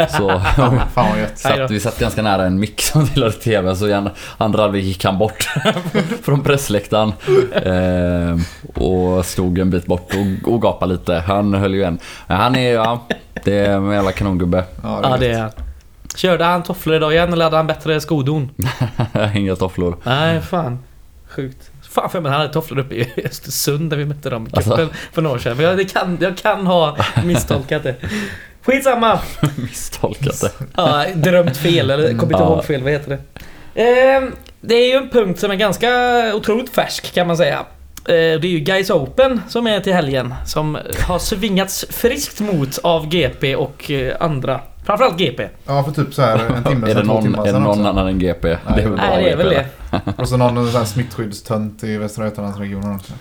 Så 0.10 0.39
Fan 0.93 1.10
vad 1.10 1.20
gött. 1.20 1.39
Satt, 1.39 1.72
vi 1.72 1.80
satt 1.80 2.00
ganska 2.00 2.22
nära 2.22 2.45
en 2.45 2.60
mick 2.60 2.82
som 2.82 3.08
tillhörde 3.08 3.36
TV 3.36 3.76
så 3.76 3.88
i 3.88 3.93
andra 4.38 4.62
halvlek 4.62 4.84
gick 4.84 5.06
han 5.06 5.18
bort 5.18 5.50
från 6.24 6.43
pressläktaren. 6.43 7.14
Eh, 7.54 8.38
och 8.84 9.26
stod 9.26 9.60
en 9.60 9.70
bit 9.70 9.86
bort 9.86 10.12
och, 10.14 10.54
och 10.54 10.62
gapade 10.62 10.93
lite. 10.93 11.14
Han 11.28 11.54
höll 11.54 11.74
ju 11.74 11.84
en. 11.84 12.00
Han 12.28 12.56
är, 12.56 12.74
ja, 12.74 13.08
det 13.43 13.58
är 13.60 13.72
en 13.72 13.91
jävla 13.91 14.12
kanongubbe. 14.12 14.64
Ja, 14.84 15.00
Ja, 15.04 15.18
det 15.20 15.32
är 15.32 15.39
han. 15.39 15.52
Körde 16.16 16.43
han 16.45 16.64
tofflor 16.64 16.95
idag 16.95 17.14
igen 17.14 17.34
eller 17.34 17.45
hade 17.45 17.58
han 17.58 17.68
bättre 17.68 18.02
skodon? 18.02 18.50
Inga 19.36 19.56
tofflor. 19.56 19.97
Nej, 20.04 20.41
fan. 20.41 20.80
Sjukt. 21.30 21.72
Fan 21.89 22.10
för 22.10 22.22
mig 22.22 22.32
han 22.32 22.41
hade 22.41 22.54
tofflor 22.54 22.80
uppe 22.80 22.95
i 22.95 23.08
Östersund 23.26 23.89
där 23.89 23.97
vi 23.97 24.06
mötte 24.06 24.30
dem 24.30 24.47
i 24.47 24.50
Alltså. 24.54 24.89
för 25.14 25.22
några 25.22 25.36
år 25.36 25.39
sedan. 25.39 25.58
Men 25.58 25.66
jag, 25.66 25.78
det 25.78 25.86
kan, 25.86 26.18
jag 26.22 26.38
kan 26.38 26.68
ha 26.68 26.97
misstolkat 27.24 27.84
det. 27.84 27.95
Skitsamma! 28.72 29.20
Misstolkat 29.55 30.41
det. 30.41 30.51
Ja, 30.76 31.05
drömt 31.15 31.57
fel 31.57 31.89
eller 31.91 32.17
kommit 32.17 32.38
Ja. 32.39 32.45
ihåg 32.45 32.65
fel, 32.65 32.84
vad 32.84 32.91
heter 32.91 33.09
det? 33.74 33.82
Ehm, 33.84 34.32
det 34.61 34.76
är 34.76 34.88
ju 34.88 34.93
en 34.93 35.09
punkt 35.09 35.39
som 35.39 35.51
är 35.51 35.55
ganska 35.55 35.89
otroligt 36.36 36.70
färsk 36.70 37.13
kan 37.13 37.28
man 37.28 37.38
säga. 37.38 37.57
Eh, 37.59 37.63
Det 38.05 38.15
är 38.43 38.45
ju 38.45 38.59
Guys 38.59 38.89
Open 38.89 39.41
som 39.49 39.67
är 39.67 39.80
till 39.80 39.93
helgen. 39.93 40.34
Som 40.45 40.78
har 41.07 41.20
svingats 41.20 41.86
friskt 41.89 42.39
mot 42.39 42.78
av 42.84 43.07
GP 43.07 43.55
och 43.55 43.91
eh, 43.91 44.15
andra. 44.20 44.59
Framförallt 44.86 45.17
GP. 45.17 45.47
Ja, 45.65 45.84
för 45.84 45.91
typ 45.91 46.13
så 46.13 46.22
här 46.22 46.39
en 46.55 46.63
timme 46.70 46.86
Är 46.86 46.88
det 46.88 46.93
sedan, 46.93 47.05
två 47.07 47.13
någon, 47.13 47.24
timmar 47.24 47.39
är 47.39 47.45
det 47.45 47.51
sedan 47.51 47.61
någon 47.63 47.72
också. 47.80 47.89
annan 47.89 48.07
än 48.07 48.20
GP? 48.20 48.47
Nej, 48.47 48.84
väl 48.84 48.89
bara 48.91 49.07
Nej, 49.07 49.24
det 49.24 49.30
är 49.32 49.36
väl 49.38 49.49
det. 49.49 49.65
Och 50.17 50.30
så 50.30 50.38
någon 50.38 50.72
sån 50.72 50.80
här 50.80 50.86
smittskyddstönt 50.86 51.84
i 51.84 51.97
Västra 51.97 52.26
Götalandsregionen 52.26 52.95
också. 52.95 53.13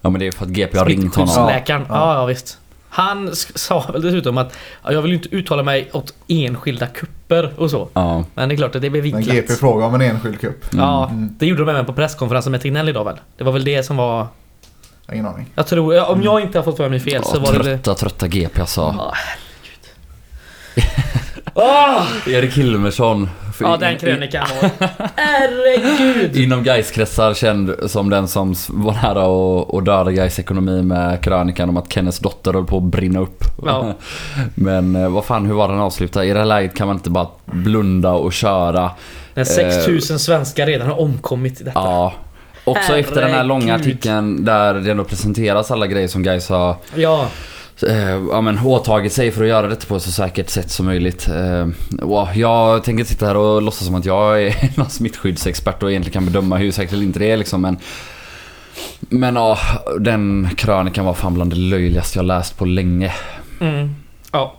Ja 0.00 0.10
men 0.10 0.20
det 0.20 0.26
är 0.26 0.32
för 0.32 0.44
att 0.44 0.50
GP 0.50 0.78
har 0.78 0.86
ringt 0.86 1.14
honom. 1.14 1.28
Smittskyddsläkaren. 1.28 1.86
Ja. 1.88 1.94
Ja. 1.94 2.14
ja, 2.20 2.26
visst. 2.26 2.58
Han 2.94 3.30
sa 3.34 3.90
väl 3.92 4.02
dessutom 4.02 4.38
att 4.38 4.56
ja, 4.84 4.92
jag 4.92 5.02
vill 5.02 5.12
inte 5.12 5.28
uttala 5.28 5.62
mig 5.62 5.90
åt 5.92 6.14
enskilda 6.28 6.86
kupper 6.86 7.52
och 7.56 7.70
så. 7.70 7.88
Ja. 7.94 8.24
Men 8.34 8.48
det 8.48 8.54
är 8.54 8.56
klart 8.56 8.74
att 8.74 8.82
det 8.82 8.90
Men 8.90 9.00
vinklat. 9.02 9.36
GP 9.36 9.52
frågar 9.52 9.86
om 9.86 9.94
en 9.94 10.00
enskild. 10.00 10.38
Ja, 10.72 11.08
Mm. 11.10 11.34
det 11.38 11.46
gjorde 11.46 11.62
de 11.64 11.68
även 11.70 11.86
på 11.86 11.92
presskonferensen 11.92 12.50
med 12.52 12.60
Tegnell 12.60 12.88
idag 12.88 13.04
väl? 13.04 13.20
Det 13.36 13.44
var 13.44 13.52
väl 13.52 13.64
det 13.64 13.82
som 13.82 13.96
var... 13.96 14.26
Jag 15.06 15.14
Ingen 15.16 15.26
aning. 15.26 15.46
Jag 15.54 15.66
tror, 15.66 15.94
ja, 15.94 16.06
om 16.06 16.22
jag 16.22 16.40
inte 16.40 16.58
har 16.58 16.62
fått 16.64 16.76
för 16.76 16.88
mig 16.88 17.00
fel 17.00 17.24
så 17.24 17.36
Ja, 17.36 17.40
var 17.40 17.52
det 17.52 17.58
det. 17.58 17.64
trötta, 17.64 17.94
trötta 17.94 18.28
GP 18.28 18.60
alltså. 18.60 18.80
Ja, 18.98 19.14
Åh! 21.54 22.02
Erik 22.26 22.52
Hilmersson. 22.56 23.28
För 23.62 23.70
Ja, 23.70 23.76
den 23.76 23.98
krönikan 23.98 24.46
var... 24.62 24.70
Herregud! 25.16 26.36
Inom 26.36 26.62
Gais-kretsar 26.64 27.34
känd 27.34 27.74
som 27.86 28.10
den 28.10 28.28
som 28.28 28.54
var 28.68 28.92
nära 28.92 29.26
och, 29.26 29.74
och 29.74 29.82
döda 29.82 30.10
Gais 30.10 30.38
ekonomi 30.38 30.82
med 30.82 31.20
krönikan 31.20 31.68
om 31.68 31.76
att 31.76 31.92
Kennets 31.92 32.18
dotter 32.18 32.52
höll 32.52 32.64
på 32.64 32.76
att 32.76 32.82
brinna 32.82 33.20
upp. 33.20 33.44
Ja. 33.64 33.94
Men 34.54 34.96
eh, 34.96 35.08
vad 35.08 35.24
fan, 35.24 35.46
hur 35.46 35.54
var 35.54 35.68
den 35.68 35.78
avslutad? 35.78 36.24
I 36.24 36.32
det 36.32 36.38
här 36.38 36.46
läget 36.46 36.74
kan 36.76 36.86
man 36.86 36.96
inte 36.96 37.10
bara 37.10 37.26
blunda 37.44 38.12
och 38.12 38.32
köra. 38.32 38.90
När 39.34 39.44
6000 39.44 40.18
svenskar 40.18 40.66
redan 40.66 40.88
har 40.88 41.00
omkommit 41.00 41.60
i 41.60 41.64
detta. 41.64 41.80
Ja. 41.80 42.12
Också 42.64 42.96
efter 42.98 43.20
den 43.20 43.30
här 43.30 43.44
långa 43.44 43.72
Herregud. 43.72 43.86
artikeln 43.92 44.44
där 44.44 44.74
det 44.74 44.90
ändå 44.90 45.04
presenteras 45.04 45.70
alla 45.70 45.86
grejer 45.86 46.08
som 46.08 46.22
Gais 46.22 46.48
har 46.48 46.76
Ja, 46.94 47.26
eh, 47.82 48.22
ja, 48.30 48.40
men, 48.40 48.58
åtagit 48.58 49.12
sig 49.12 49.30
för 49.30 49.42
att 49.42 49.48
göra 49.48 49.66
detta 49.66 49.86
på 49.86 49.96
ett 49.96 50.02
så 50.02 50.10
säkert 50.10 50.48
sätt 50.48 50.70
som 50.70 50.86
möjligt. 50.86 51.28
Eh, 51.28 51.68
och 52.04 52.28
jag 52.34 52.84
tänker 52.84 53.04
sitta 53.04 53.26
här 53.26 53.36
och 53.36 53.62
låtsas 53.62 53.86
som 53.86 53.94
att 53.94 54.04
jag 54.04 54.42
är 54.42 54.54
någon 54.78 54.90
smittskyddsexpert 54.90 55.82
och 55.82 55.90
egentligen 55.90 56.12
kan 56.12 56.32
bedöma 56.32 56.56
hur 56.56 56.72
säkert 56.72 56.92
eller 56.92 57.02
inte 57.02 57.18
det 57.18 57.30
är 57.30 57.36
liksom. 57.36 57.62
Men, 57.62 57.78
men 59.00 59.34
ja, 59.36 59.58
den 60.00 60.48
krönikan 60.56 61.04
var 61.04 61.14
fan 61.14 61.34
bland 61.34 61.50
det 61.50 61.56
löjligaste 61.56 62.18
jag 62.18 62.26
läst 62.26 62.58
på 62.58 62.64
länge. 62.64 63.12
mm. 63.60 63.94
ja. 64.32 64.54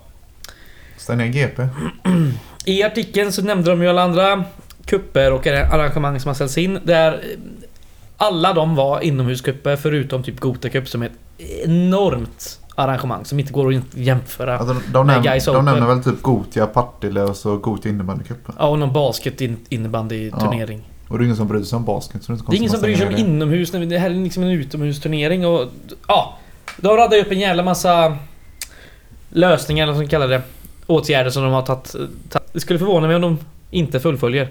Stäng 0.98 1.18
ner 1.18 1.28
GP. 1.28 1.68
I 2.66 2.84
artikeln 2.84 3.32
så 3.32 3.42
nämnde 3.42 3.70
de 3.70 3.82
ju 3.82 3.90
alla 3.90 4.04
andra 4.04 4.44
kupper 4.86 5.34
och 5.34 5.48
arrangemang 5.48 6.20
som 6.20 6.30
har 6.30 6.36
ställts 6.36 6.58
in. 6.58 6.80
Där 6.84 7.24
alla 8.18 8.54
de 8.54 8.76
var 8.76 9.02
inomhuskupper 9.02 9.76
förutom 9.76 10.24
typ 10.24 10.40
Gota 10.40 10.70
Cup 10.70 10.88
som 10.88 11.02
är 11.02 11.06
ett 11.06 11.50
enormt 11.64 12.60
arrangemang 12.76 13.26
som 13.26 13.40
inte 13.40 13.54
går 13.54 13.74
att 13.74 13.84
jämföra. 13.94 14.58
Alltså, 14.58 14.76
de, 14.92 15.10
näm- 15.10 15.24
Gais 15.24 15.46
de 15.46 15.66
nämner 15.66 15.88
väl 15.88 16.04
typ 16.04 16.22
Gotia, 16.22 16.68
Partille 16.68 17.22
och 17.22 17.36
så 17.36 17.58
Gotia 17.58 17.92
innebandycupen. 17.92 18.56
Ja, 18.60 18.68
och 18.68 18.80
någon 18.80 18.94
basket 18.94 19.42
in, 19.42 19.58
innebandy-turnering. 19.70 20.82
Och 21.08 21.18
det 21.18 21.24
är 21.24 21.26
ingen 21.26 21.38
som 21.38 21.48
bryr 21.48 21.64
sig 21.64 21.76
om 21.78 21.86
basket 21.86 22.24
så 22.24 22.32
det 22.32 22.36
är 22.36 22.38
inte 22.40 22.52
Det 22.52 22.56
är 22.56 22.58
ingen 22.58 22.72
som 22.72 22.82
bryr 22.82 22.96
sig 22.96 23.08
om 23.08 23.16
inomhus. 23.16 23.72
Det 23.72 23.98
här 23.98 24.10
är 24.10 24.16
liksom 24.16 24.44
en 24.44 24.50
utomhusturnering 24.50 25.46
och... 25.46 25.68
Ja. 26.08 26.38
De 26.78 26.98
radar 26.98 27.18
upp 27.18 27.32
en 27.32 27.40
jävla 27.40 27.64
massa 27.64 28.18
lösningar, 29.30 29.84
eller 29.84 29.94
vad 29.94 30.02
man 30.02 30.08
kallar 30.10 30.28
det. 30.28 30.42
Åtgärder 30.88 31.30
som 31.30 31.44
de 31.44 31.54
har 31.54 31.62
tagit. 31.62 31.96
Det 32.54 32.60
skulle 32.60 32.80
förvåna 32.80 33.08
mig 33.08 33.16
om 33.16 33.22
de 33.22 33.38
inte 33.72 34.00
fullföljer. 34.00 34.50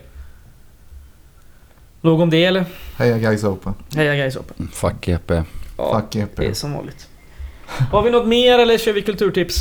Nog 2.01 2.21
om 2.21 2.31
det 2.31 2.45
eller? 2.45 2.65
Heja 2.97 3.19
Gais 3.19 3.45
Open. 3.45 3.75
Heja 3.95 4.15
guys 4.15 4.37
Open. 4.37 4.69
Fuck 4.73 5.01
GP. 5.01 5.43
Ja, 5.79 6.01
Fuck 6.01 6.13
GP. 6.13 6.43
det 6.43 6.49
är 6.49 6.55
som 6.55 6.73
vanligt. 6.73 7.09
Har 7.91 8.03
vi 8.03 8.11
något 8.11 8.27
mer 8.27 8.59
eller 8.59 8.79
kör 8.79 8.93
vi 8.93 9.03
kulturtips? 9.03 9.57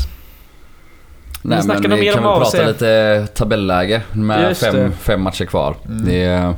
Nej 1.42 1.62
snackar 1.62 1.90
men 1.90 2.00
vi 2.00 2.06
mer 2.06 2.14
kan 2.14 2.26
om 2.26 2.40
väl 2.40 2.52
prata 2.52 2.68
lite 2.68 3.28
tabelläge 3.34 4.02
med 4.12 4.58
fem, 4.58 4.76
det. 4.76 4.92
fem 4.92 5.22
matcher 5.22 5.46
kvar. 5.46 5.76
Mm. 5.86 6.06
Det 6.06 6.24
är... 6.24 6.54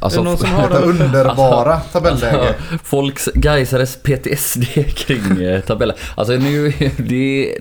Alltså, 0.00 0.20
Är 0.20 0.24
det 0.24 0.30
någon 0.30 0.38
som 0.38 0.50
har 0.50 0.66
uppe? 0.66 0.76
underbara 0.76 1.80
tabelläge. 1.80 2.54
Folks 2.84 3.28
Gaisares 3.34 3.96
PTSD 4.02 4.64
kring 4.96 5.42
eh, 5.42 5.60
tabellen. 5.60 5.96
Alltså 6.14 6.32
nu, 6.32 6.72
det, 6.96 7.58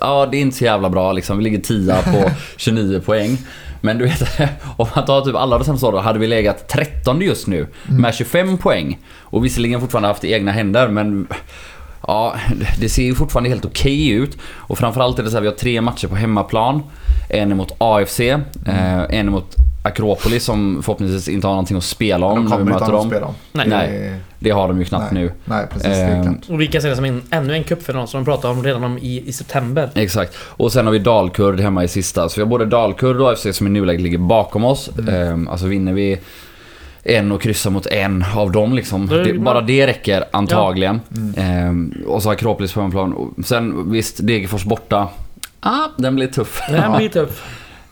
ja, 0.00 0.28
det 0.30 0.36
är 0.36 0.40
inte 0.40 0.56
så 0.56 0.64
jävla 0.64 0.90
bra 0.90 1.12
liksom. 1.12 1.38
Vi 1.38 1.44
ligger 1.44 1.58
10 1.60 1.94
på 2.02 2.30
29 2.56 3.00
poäng. 3.00 3.38
Men 3.80 3.98
du 3.98 4.04
vet, 4.04 4.22
om 4.76 4.86
man 4.94 5.04
tar 5.04 5.20
typ 5.20 5.34
alla 5.34 5.58
de 5.58 5.64
senaste 5.64 5.86
åren 5.86 6.04
hade 6.04 6.18
vi 6.18 6.26
legat 6.26 6.68
13 6.68 7.20
just 7.20 7.46
nu 7.46 7.66
med 7.88 8.14
25 8.14 8.58
poäng. 8.58 8.98
Och 9.20 9.44
visserligen 9.44 9.80
fortfarande 9.80 10.08
haft 10.08 10.24
i 10.24 10.32
egna 10.32 10.52
händer 10.52 10.88
men 10.88 11.26
Ja, 12.10 12.34
det 12.80 12.88
ser 12.88 13.02
ju 13.02 13.14
fortfarande 13.14 13.48
helt 13.50 13.64
okej 13.64 14.08
ut. 14.08 14.38
Och 14.42 14.78
framförallt 14.78 15.18
är 15.18 15.22
det 15.22 15.30
så 15.30 15.36
här, 15.36 15.40
vi 15.40 15.48
har 15.48 15.54
tre 15.54 15.80
matcher 15.80 16.08
på 16.08 16.16
hemmaplan. 16.16 16.82
En 17.28 17.52
emot 17.52 17.72
AFC, 17.78 18.20
eh, 18.20 18.38
en 19.10 19.28
emot 19.28 19.56
Akropolis 19.82 20.44
som 20.44 20.82
förhoppningsvis 20.82 21.28
inte 21.28 21.46
har 21.46 21.54
någonting 21.54 21.76
att 21.76 21.84
spela 21.84 22.26
om 22.26 22.36
De 22.36 22.44
när 22.50 22.58
vi 22.58 22.64
möter 22.64 22.92
dem. 22.92 23.08
spela 23.08 23.26
om. 23.26 23.34
Nej. 23.52 23.68
Nej. 23.68 24.14
Det 24.38 24.50
har 24.50 24.68
de 24.68 24.78
ju 24.78 24.84
knappt 24.84 25.12
nej. 25.12 25.22
nu. 25.22 25.32
Nej, 25.44 25.66
precis. 25.72 26.24
Klart. 26.24 26.50
Och 26.50 26.60
vi 26.60 26.66
kan 26.66 26.82
se 26.82 26.88
det 26.88 26.96
som 26.96 27.04
en, 27.04 27.22
ännu 27.30 27.54
en 27.54 27.64
cupfinal 27.64 28.08
som 28.08 28.20
de 28.20 28.24
pratar 28.24 28.50
om 28.50 28.62
redan 28.64 28.84
om 28.84 28.98
i, 28.98 29.28
i 29.28 29.32
september. 29.32 29.90
Exakt. 29.94 30.36
Och 30.40 30.72
sen 30.72 30.86
har 30.86 30.92
vi 30.92 30.98
Dalkurd 30.98 31.60
hemma 31.60 31.84
i 31.84 31.88
sista. 31.88 32.28
Så 32.28 32.40
vi 32.40 32.42
har 32.42 32.48
både 32.48 32.64
Dalkurd 32.64 33.20
och 33.20 33.30
AFC 33.30 33.46
som 33.52 33.66
i 33.66 33.70
nuläget 33.70 34.02
ligger 34.02 34.18
bakom 34.18 34.64
oss. 34.64 34.90
Ehm, 35.08 35.48
alltså 35.48 35.66
vinner 35.66 35.92
vi 35.92 36.18
en 37.10 37.32
och 37.32 37.42
kryssar 37.42 37.70
mot 37.70 37.86
en 37.86 38.24
av 38.36 38.52
dem 38.52 38.74
liksom. 38.74 39.06
Det, 39.06 39.34
man- 39.34 39.44
bara 39.44 39.60
det 39.60 39.86
räcker 39.86 40.24
antagligen. 40.30 41.00
Mm. 41.16 41.34
Ehm, 41.36 41.94
och 42.06 42.22
så 42.22 42.28
har 42.28 42.34
Akropolis 42.34 42.72
på 42.72 42.80
hemmaplan. 42.80 43.34
Sen 43.44 43.90
visst, 43.92 44.26
Degerfors 44.26 44.64
borta. 44.64 45.08
Ah, 45.60 45.88
den 45.96 46.16
blir 46.16 46.26
tuff. 46.26 46.60
Den 46.68 46.82
Ja. 46.92 46.96
blir 46.96 47.08
tuff. 47.08 47.42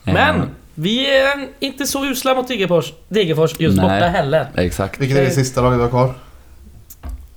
Men 0.03 0.35
Ehm, 0.35 0.41
vi 0.75 1.17
är 1.19 1.47
inte 1.59 1.85
så 1.85 2.05
usla 2.05 2.35
mot 2.35 2.47
Degerfors, 2.47 2.93
Degerfors 3.09 3.59
just 3.59 3.77
Nej. 3.77 3.83
borta 3.83 4.07
heller. 4.07 4.47
Exakt. 4.55 4.99
Vilket 5.01 5.17
är 5.17 5.21
det 5.23 5.31
sista 5.31 5.61
laget 5.61 5.77
vi 5.79 5.81
har 5.83 5.89
kvar? 5.89 6.13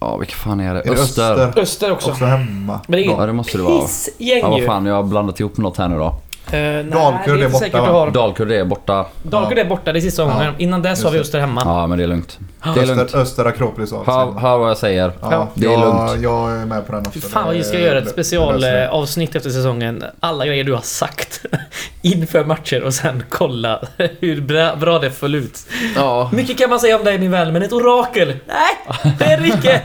Ja, 0.00 0.16
vilka 0.16 0.34
fan 0.34 0.60
är 0.60 0.74
det? 0.74 0.80
Är 0.80 0.84
det 0.84 0.90
Öster. 1.00 1.58
Öster? 1.60 1.92
Också. 1.92 2.10
Också 2.10 2.24
hemma. 2.24 2.80
Men 2.88 3.00
det 3.00 3.06
är 3.06 3.10
Ja, 3.10 3.26
det 3.26 3.32
måste 3.32 3.58
det 3.58 3.64
vara. 3.64 3.82
Pissgäng 3.82 4.40
Ja, 4.40 4.48
vad 4.50 4.64
fan, 4.64 4.86
jag 4.86 4.94
har 4.94 5.02
blandat 5.02 5.40
ihop 5.40 5.56
något 5.56 5.76
här 5.78 5.88
nu 5.88 5.96
då. 5.96 6.14
Uh, 6.52 6.58
nej, 6.58 6.84
Dalkurd 6.84 7.40
är 7.40 7.48
borta, 7.48 7.58
säkert 7.58 7.80
va? 7.80 8.10
Dalkurd 8.10 8.52
är 8.52 8.64
borta. 8.64 9.06
Dalkurd 9.22 9.58
är 9.58 9.64
borta, 9.64 9.92
det 9.92 9.98
är 9.98 10.00
sista 10.00 10.24
omgången. 10.24 10.54
Innan 10.58 10.82
dess 10.82 11.04
har 11.04 11.10
vi 11.10 11.16
Just 11.16 11.28
Öster 11.28 11.40
hemma. 11.40 11.62
Ja, 11.64 11.86
men 11.86 11.98
det 11.98 12.04
är 12.04 12.08
lugnt. 12.08 12.38
Det 12.74 12.80
är 12.80 12.86
lugnt. 12.86 13.02
Öster, 13.02 13.18
Öster 13.18 13.44
Akropolis 13.44 13.92
AFC. 13.92 14.06
Hör, 14.06 14.32
hör 14.32 14.58
vad 14.58 14.70
jag 14.70 14.76
säger. 14.76 15.12
Ja, 15.20 15.48
det 15.54 15.66
är 15.66 15.70
jag, 15.70 15.80
lugnt. 15.80 16.22
Jag 16.22 16.52
är 16.52 16.66
med 16.66 16.86
på 16.86 16.92
den 16.92 17.06
också. 17.06 17.20
Fan 17.20 17.46
vad 17.46 17.54
vi 17.54 17.64
ska 17.64 17.78
göra 17.78 17.98
ett 17.98 18.08
specialavsnitt 18.08 19.34
efter 19.34 19.50
säsongen. 19.50 20.04
Alla 20.20 20.46
grejer 20.46 20.64
du 20.64 20.74
har 20.74 20.80
sagt 20.80 21.40
inför 22.02 22.44
matcher 22.44 22.82
och 22.82 22.94
sen 22.94 23.22
kolla 23.28 23.82
hur 24.20 24.40
bra, 24.40 24.76
bra 24.76 24.98
det 24.98 25.10
föll 25.10 25.34
ut. 25.34 25.58
Ja, 25.96 26.30
Mycket 26.32 26.58
kan 26.58 26.70
man 26.70 26.80
säga 26.80 26.96
om 26.96 27.04
dig 27.04 27.18
min 27.18 27.30
vän, 27.30 27.52
men 27.52 27.62
ett 27.62 27.72
orakel? 27.72 28.36
Nej, 28.46 29.14
det 29.18 29.24
är 29.24 29.40
det 29.40 29.48
icke! 29.48 29.80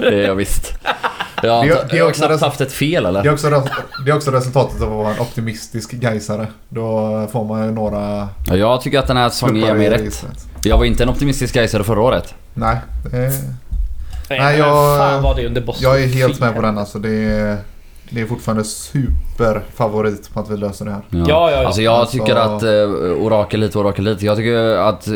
det 0.00 0.22
är 0.22 0.26
jag 0.26 0.34
visst. 0.34 0.74
Jag, 1.46 1.66
Det 1.68 1.86
det 1.90 1.98
är 1.98 2.08
också 2.08 2.26
knappt 2.26 2.42
haft 2.42 2.60
ett 2.60 2.72
fel 2.72 3.06
eller? 3.06 3.22
Det 3.22 3.28
är, 3.28 3.32
också, 3.32 3.62
det 4.04 4.10
är 4.10 4.16
också 4.16 4.30
resultatet 4.30 4.82
av 4.82 4.88
att 4.90 4.96
vara 4.96 5.14
en 5.14 5.20
optimistisk 5.20 5.90
gaisare. 5.92 6.46
Då 6.68 7.26
får 7.32 7.44
man 7.44 7.64
ju 7.66 7.70
några 7.72 8.28
Ja, 8.46 8.56
jag 8.56 8.80
tycker 8.80 8.98
att 8.98 9.06
den 9.06 9.16
här 9.16 9.28
säsongen 9.28 9.56
ger 9.56 9.74
mig 9.74 9.90
rätt. 9.90 10.00
registret. 10.00 10.46
Jag 10.62 10.78
var 10.78 10.84
inte 10.84 11.02
en 11.02 11.08
optimistisk 11.08 11.54
gaisare 11.54 11.84
förra 11.84 12.00
året. 12.00 12.34
Nej, 12.54 12.76
det 13.10 13.16
är, 13.16 13.32
Nej, 14.28 14.58
jag- 14.58 14.98
fan 14.98 15.22
var 15.22 15.34
det 15.34 15.46
under 15.46 15.60
Boston. 15.60 15.82
jag 15.92 16.02
är 16.02 16.06
helt 16.06 16.40
med 16.40 16.54
på 16.54 16.62
den 16.62 16.78
alltså. 16.78 16.98
Det 16.98 17.10
är, 17.10 17.56
det 18.14 18.20
är 18.20 18.26
fortfarande 18.26 18.64
superfavorit 18.64 20.34
på 20.34 20.40
att 20.40 20.50
vi 20.50 20.56
löser 20.56 20.84
det 20.84 20.90
här. 20.90 21.02
Ja, 21.10 21.24
ja, 21.28 21.50
ja. 21.50 21.66
Alltså 21.66 21.82
jag 21.82 21.94
Alltså- 21.94 22.18
tycker 22.18 22.36
att 22.36 22.62
eh, 22.62 23.24
orakel 23.24 23.60
lite, 23.60 23.78
orakel 23.78 24.04
lite. 24.04 24.26
Jag 24.26 24.36
tycker 24.36 24.76
att 24.76 25.08
eh, 25.08 25.14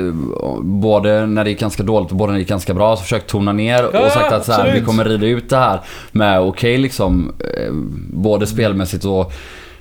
både 0.63 1.27
när 1.27 1.45
det 1.45 1.51
gick 1.51 1.61
ganska 1.61 1.83
dåligt 1.83 2.11
och 2.11 2.17
både 2.17 2.33
när 2.33 2.39
det 2.39 2.41
gick 2.41 2.49
ganska 2.49 2.75
bra 2.75 2.97
så 2.97 3.03
försökt 3.03 3.31
tona 3.31 3.53
ner 3.53 3.91
Ja, 3.93 4.07
och 4.07 4.13
sagt 4.13 4.33
att 4.33 4.45
så 4.45 4.53
här, 4.53 4.75
vi 4.75 4.81
kommer 4.81 5.05
rida 5.05 5.27
ut 5.27 5.51
det 5.51 5.57
här 5.57 5.81
med 6.13 6.41
okej 6.41 6.79
liksom. 6.79 7.33
Eh, 7.41 7.73
både 8.13 8.47
spelmässigt 8.47 9.05
och 9.05 9.33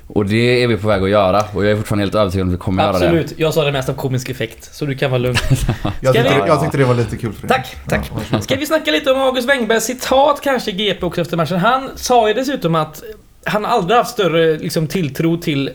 och 0.07 0.25
det 0.25 0.63
är 0.63 0.67
vi 0.67 0.77
på 0.77 0.87
väg 0.87 1.03
att 1.03 1.09
göra 1.09 1.43
och 1.53 1.65
jag 1.65 1.71
är 1.71 1.75
fortfarande 1.75 2.03
helt 2.03 2.15
övertygad 2.15 2.43
om 2.43 2.49
att 2.49 2.53
vi 2.53 2.57
kommer 2.57 2.83
göra 2.83 2.91
det. 2.99 3.05
Absolut, 3.05 3.33
jag 3.37 3.53
sa 3.53 3.63
det 3.63 3.71
mest 3.71 3.89
av 3.89 3.93
komisk 3.93 4.29
effekt. 4.29 4.75
Så 4.75 4.85
du 4.85 4.95
kan 4.95 5.11
vara 5.11 5.17
lugn. 5.19 5.35
Jag 6.01 6.13
tyckte, 6.15 6.33
vi- 6.33 6.47
jag 6.47 6.61
tyckte 6.61 6.77
det 6.77 6.85
var 6.85 6.93
lite 6.95 7.17
kul 7.17 7.33
Fredrik. 7.33 7.57
Tack, 7.57 7.77
tack. 7.87 8.11
Ja. 8.31 8.41
Ska 8.41 8.55
vi 8.55 8.65
snacka 8.65 8.91
lite 8.91 9.11
om 9.11 9.21
August 9.21 9.49
Wengbergs 9.49 9.83
citat 9.83 10.39
kanske 10.43 10.71
i 10.71 10.73
GP 10.73 11.05
också 11.05 11.21
efter 11.21 11.37
matchen? 11.37 11.57
Han 11.59 11.89
sa 11.95 12.27
ju 12.27 12.33
dessutom 12.33 12.75
att 12.75 13.03
han 13.45 13.65
aldrig 13.65 13.97
haft 13.97 14.11
större 14.11 14.57
liksom, 14.57 14.87
tilltro 14.87 15.37
till, 15.37 15.69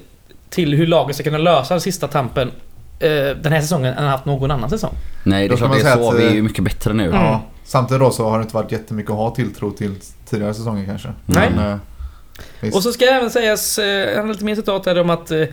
till 0.50 0.74
hur 0.74 0.86
laget 0.86 1.16
ska 1.16 1.24
kunna 1.24 1.38
lösa 1.38 1.74
den 1.74 1.80
sista 1.80 2.08
tampen 2.08 2.50
eh, 3.00 3.08
den 3.42 3.52
här 3.52 3.60
säsongen 3.60 3.92
än 3.94 3.98
han 4.02 4.08
haft 4.08 4.24
någon 4.24 4.50
annan 4.50 4.70
säsong. 4.70 4.94
Nej 5.24 5.48
det 5.48 5.54
är 5.54 5.56
ska 5.56 5.66
klart 5.66 5.70
man 5.70 5.78
det 5.78 5.90
är 5.90 5.94
säga 5.94 6.04
så. 6.04 6.12
att, 6.12 6.18
Vi 6.20 6.26
är 6.26 6.30
ju 6.30 6.38
eh, 6.38 6.42
mycket 6.42 6.64
bättre 6.64 6.92
nu. 6.94 7.04
Mm. 7.06 7.16
Ja, 7.16 7.42
samtidigt 7.64 8.00
då 8.00 8.10
så 8.10 8.28
har 8.30 8.38
det 8.38 8.42
inte 8.42 8.54
varit 8.54 8.72
jättemycket 8.72 9.10
att 9.10 9.16
ha 9.16 9.30
tilltro 9.34 9.70
till 9.70 9.94
tidigare 10.30 10.54
säsonger 10.54 10.84
kanske. 10.86 11.08
Nej. 11.26 11.50
Men, 11.56 11.72
eh, 11.72 11.78
visst. 12.60 12.76
Och 12.76 12.82
så 12.82 12.92
ska 12.92 13.04
även 13.04 13.30
sägas, 13.30 13.78
eh, 13.78 14.16
han 14.16 14.26
har 14.26 14.32
lite 14.32 14.44
mer 14.44 14.54
citat 14.54 14.86
här 14.86 15.00
om 15.00 15.10
att 15.10 15.30
eh, 15.30 15.44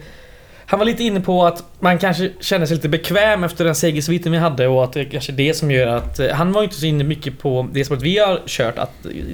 han 0.70 0.80
var 0.80 0.86
lite 0.86 1.04
inne 1.04 1.22
på 1.22 1.46
att 1.46 1.64
man 1.80 1.98
kanske 1.98 2.32
känner 2.40 2.66
sig 2.66 2.76
lite 2.76 2.90
bekväm 2.90 3.44
efter 3.44 3.66
den 3.66 3.76
segersviten 3.76 4.32
vi 4.32 4.38
hade 4.38 4.68
och 4.68 4.84
att 4.84 4.94
det 4.94 5.06
kanske 5.06 5.32
är 5.32 5.36
det 5.38 5.54
som 5.54 5.72
gör 5.72 5.88
att... 5.88 6.20
eh, 6.20 6.30
Han 6.30 6.52
var 6.52 6.64
inte 6.64 6.76
så 6.76 6.86
inne 6.86 7.04
mycket 7.04 7.40
på 7.40 7.68
det 7.72 7.86
som 7.86 7.96
att 7.98 8.02
vi 8.02 8.18
har 8.18 8.42
kört, 8.46 8.78
att 8.78 8.92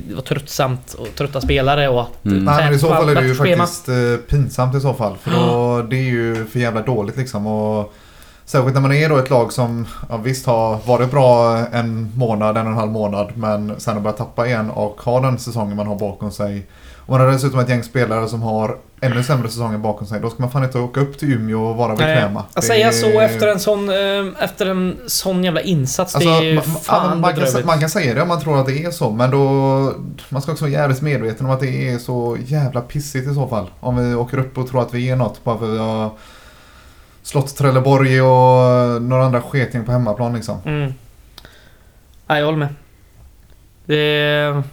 det 0.07 0.15
var 0.15 0.21
tröttsamt 0.21 0.93
och 0.93 1.07
trötta 1.15 1.41
spelare 1.41 1.89
och 1.89 2.01
att... 2.01 2.25
Mm. 2.25 2.45
Nej 2.45 2.65
men 2.65 2.73
i 2.73 2.79
så 2.79 2.87
fall 2.89 3.09
är 3.09 3.15
det 3.15 3.27
ju 3.27 3.35
schema. 3.35 3.65
faktiskt 3.65 4.27
pinsamt 4.29 4.75
i 4.75 4.79
så 4.79 4.93
fall. 4.93 5.17
För 5.17 5.31
då, 5.31 5.81
det 5.89 5.95
är 5.95 6.11
ju 6.11 6.45
för 6.45 6.59
jävla 6.59 6.81
dåligt 6.81 7.17
liksom. 7.17 7.47
Och 7.47 7.93
särskilt 8.45 8.73
när 8.73 8.81
man 8.81 8.93
är 8.93 9.09
då 9.09 9.17
ett 9.17 9.29
lag 9.29 9.53
som 9.53 9.87
ja, 10.09 10.17
visst 10.17 10.45
har 10.45 10.79
varit 10.85 11.11
bra 11.11 11.57
en 11.71 12.11
månad, 12.15 12.57
en 12.57 12.65
och 12.65 12.71
en 12.71 12.77
halv 12.77 12.91
månad. 12.91 13.31
Men 13.35 13.79
sen 13.79 13.93
har 13.93 14.01
börjat 14.01 14.17
tappa 14.17 14.47
igen 14.47 14.69
och 14.69 15.01
har 15.01 15.21
den 15.21 15.39
säsongen 15.39 15.77
man 15.77 15.87
har 15.87 15.95
bakom 15.95 16.31
sig. 16.31 16.65
Och 17.05 17.09
man 17.09 17.21
har 17.21 17.27
dessutom 17.27 17.59
ett 17.59 17.69
gäng 17.69 17.83
spelare 17.83 18.27
som 18.27 18.41
har 18.41 18.77
ännu 19.01 19.23
sämre 19.23 19.49
säsonger 19.49 19.77
bakom 19.77 20.07
sig. 20.07 20.19
Då 20.19 20.29
ska 20.29 20.41
man 20.41 20.51
fan 20.51 20.63
inte 20.63 20.79
åka 20.79 20.99
upp 21.01 21.17
till 21.17 21.33
Umeå 21.33 21.63
och 21.65 21.75
vara 21.75 21.95
bekväma. 21.95 22.39
Att 22.39 22.55
Det 22.55 22.61
säga 22.61 22.87
är- 22.87 22.91
så 22.91 23.19
efter 23.19 23.47
en 23.47 23.59
sån, 23.59 23.89
eh, 23.89 24.43
efter 24.43 24.65
en 24.65 24.97
sån 25.07 25.43
jävla 25.43 25.61
insats, 25.61 26.15
Alltså, 26.15 26.29
det 26.29 26.35
är 26.37 26.41
ju 26.41 26.55
man, 26.55 26.63
fan 26.63 27.21
man, 27.21 27.33
kan, 27.35 27.65
man 27.65 27.79
kan 27.79 27.89
säga 27.89 28.13
det 28.13 28.21
om 28.21 28.27
man 28.27 28.41
tror 28.41 28.59
att 28.59 28.65
det 28.65 28.83
är 28.85 28.91
så, 28.91 29.11
men 29.11 29.31
då... 29.31 29.39
Man 30.29 30.41
ska 30.41 30.51
också 30.51 30.63
vara 30.63 30.71
jävligt 30.71 31.01
medveten 31.01 31.45
om 31.45 31.51
att 31.51 31.59
det 31.59 31.89
är 31.89 31.97
så 31.97 32.37
jävla 32.45 32.81
pissigt 32.81 33.27
i 33.31 33.33
så 33.33 33.47
fall. 33.47 33.69
Om 33.79 34.09
vi 34.09 34.15
åker 34.15 34.37
upp 34.37 34.57
och 34.57 34.69
tror 34.69 34.81
att 34.81 34.93
vi 34.93 35.09
är 35.09 35.15
något 35.15 35.43
bara 35.43 35.57
för 35.57 35.65
att 35.65 35.73
vi 35.73 35.77
har 35.77 36.09
slått 37.23 37.55
Trelleborg 37.55 38.21
och 38.21 39.01
några 39.01 39.25
andra 39.25 39.41
sketing 39.41 39.85
på 39.85 39.91
hemmaplan 39.91 40.33
liksom. 40.33 40.57
Mm. 40.65 40.93
Nej, 42.27 42.39
jag 42.39 42.45
håller 42.45 42.57
med. 42.57 42.69
Det, 43.85 44.63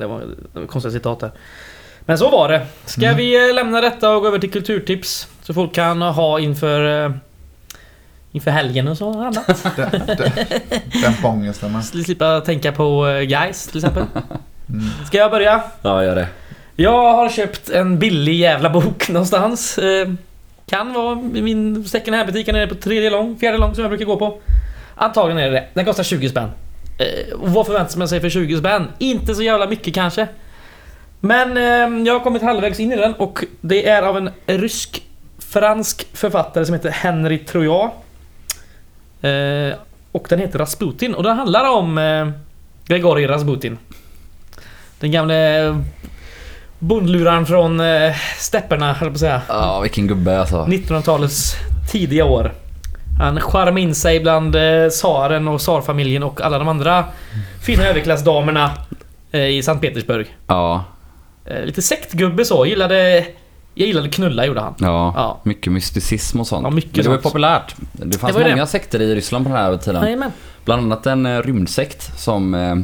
det 0.00 0.06
var 0.06 0.20
det 0.52 0.60
var 0.60 0.66
konstiga 0.66 0.92
citat 0.92 1.20
där. 1.20 1.30
Men 2.00 2.18
så 2.18 2.30
var 2.30 2.48
det. 2.48 2.66
Ska 2.84 3.04
Mm. 3.04 3.16
vi 3.16 3.48
eh, 3.48 3.54
lämna 3.54 3.80
detta 3.80 4.10
och 4.10 4.20
gå 4.22 4.28
över 4.28 4.38
till 4.38 4.50
kulturtips? 4.52 5.28
Så 5.42 5.54
folk 5.54 5.74
kan 5.74 6.02
ha 6.02 6.40
inför... 6.40 7.04
eh, 7.06 7.12
Inför 8.32 8.50
helgen 8.50 8.88
och 8.88 8.98
så 8.98 9.20
annat. 9.20 9.66
Den, 9.76 9.90
den, 10.06 10.16
den 11.02 11.14
ångesten. 11.24 11.72
men. 11.72 11.82
Slippa 11.82 12.40
tänka 12.40 12.72
på 12.72 13.06
eh, 13.08 13.20
guys 13.22 13.66
till 13.66 13.78
exempel. 13.78 14.04
Mm. 14.68 14.84
Ska 15.06 15.18
jag 15.18 15.30
börja? 15.30 15.62
Ja, 15.82 16.04
gör 16.04 16.14
det. 16.16 16.26
Jag 16.76 17.12
har 17.14 17.28
köpt 17.28 17.68
en 17.70 17.98
billig 17.98 18.34
jävla 18.34 18.70
bok 18.70 19.08
någonstans. 19.08 19.78
Eh, 19.78 20.08
kan 20.66 20.92
vara 20.92 21.14
min 21.14 21.84
second 21.84 22.16
hand-butik 22.16 22.46
nere 22.46 22.66
på 22.66 22.74
tredje 22.74 23.10
lång, 23.10 23.38
fjärde 23.38 23.58
lång 23.58 23.74
som 23.74 23.82
jag 23.82 23.90
brukar 23.90 24.04
gå 24.04 24.16
på. 24.16 24.38
Antagligen 24.94 25.38
är 25.42 25.50
det 25.50 25.52
det. 25.52 25.64
Den 25.74 25.84
kostar 25.84 26.02
20 26.02 26.28
spänn. 26.28 26.48
Eh, 27.00 27.34
och 27.34 27.48
vad 27.48 27.66
förväntar 27.66 27.98
man 27.98 28.08
sig 28.08 28.20
för 28.20 28.28
20 28.28 28.58
spänn? 28.58 28.88
Inte 28.98 29.34
så 29.34 29.42
jävla 29.42 29.66
mycket 29.66 29.94
kanske. 29.94 30.28
Men 31.20 31.56
eh, 31.56 32.06
jag 32.06 32.12
har 32.14 32.20
kommit 32.20 32.42
halvvägs 32.42 32.80
in 32.80 32.92
i 32.92 32.96
den 32.96 33.14
och 33.14 33.44
det 33.60 33.88
är 33.88 34.02
av 34.02 34.16
en 34.16 34.30
rysk-fransk 34.46 36.06
författare 36.12 36.64
som 36.64 36.74
heter 36.74 36.90
Henry 36.90 37.38
Troja. 37.38 37.90
Eh, 39.22 39.74
och 40.12 40.26
den 40.28 40.38
heter 40.38 40.58
Rasputin 40.58 41.14
och 41.14 41.22
den 41.22 41.36
handlar 41.36 41.70
om 41.70 41.98
eh, 41.98 42.28
Grigorij 42.86 43.26
Rasputin. 43.26 43.78
Den 45.00 45.10
gamle 45.10 45.66
eh, 45.66 45.76
bondluraren 46.78 47.46
från 47.46 47.80
eh, 47.80 48.12
stepperna, 48.38 48.92
höll 48.92 49.08
på 49.08 49.14
att 49.14 49.20
säga. 49.20 49.42
Ja, 49.48 49.80
vilken 49.80 50.06
gubbe 50.06 50.40
alltså. 50.40 50.64
1900-talets 50.64 51.54
tidiga 51.92 52.24
år. 52.24 52.52
Han 53.20 53.40
charmade 53.40 53.80
in 53.80 53.94
sig 53.94 54.20
bland 54.20 54.56
eh, 54.56 54.88
tsaren 54.88 55.48
och 55.48 55.60
tsarfamiljen 55.60 56.22
och 56.22 56.40
alla 56.40 56.58
de 56.58 56.68
andra 56.68 57.04
fina 57.62 57.86
överklassdamerna 57.86 58.70
eh, 59.32 59.46
i 59.48 59.62
Sankt 59.62 59.82
Petersburg. 59.82 60.26
Ja, 60.46 60.84
Eh, 61.44 61.64
lite 61.64 61.82
sektgubbe 61.82 62.44
så. 62.44 62.66
Gillade, 62.66 63.26
jag 63.74 63.86
gillade 63.86 64.08
knulla 64.08 64.46
gjorde 64.46 64.60
han. 64.60 64.74
ja. 64.78 65.12
Ja. 65.16 65.40
Mycket 65.44 65.72
mysticism 65.72 66.40
och 66.40 66.46
sånt. 66.46 66.64
Ja, 66.64 66.70
mycket 66.70 66.96
Men 66.96 67.02
det 67.02 67.08
var 67.08 67.16
ju 67.16 67.22
populärt. 67.22 67.74
Det 67.92 68.18
fanns 68.18 68.36
Det 68.36 68.42
många 68.50 68.56
det. 68.56 68.66
sekter 68.66 69.02
i 69.02 69.14
Ryssland 69.14 69.44
på 69.44 69.48
den 69.52 69.58
här 69.58 69.76
tiden. 69.76 70.02
Jajamän. 70.04 70.30
Bland 70.64 70.82
annat 70.82 71.06
en 71.06 71.26
eh, 71.26 71.42
rymdsekt 71.42 72.18
som 72.20 72.54
eh, 72.54 72.76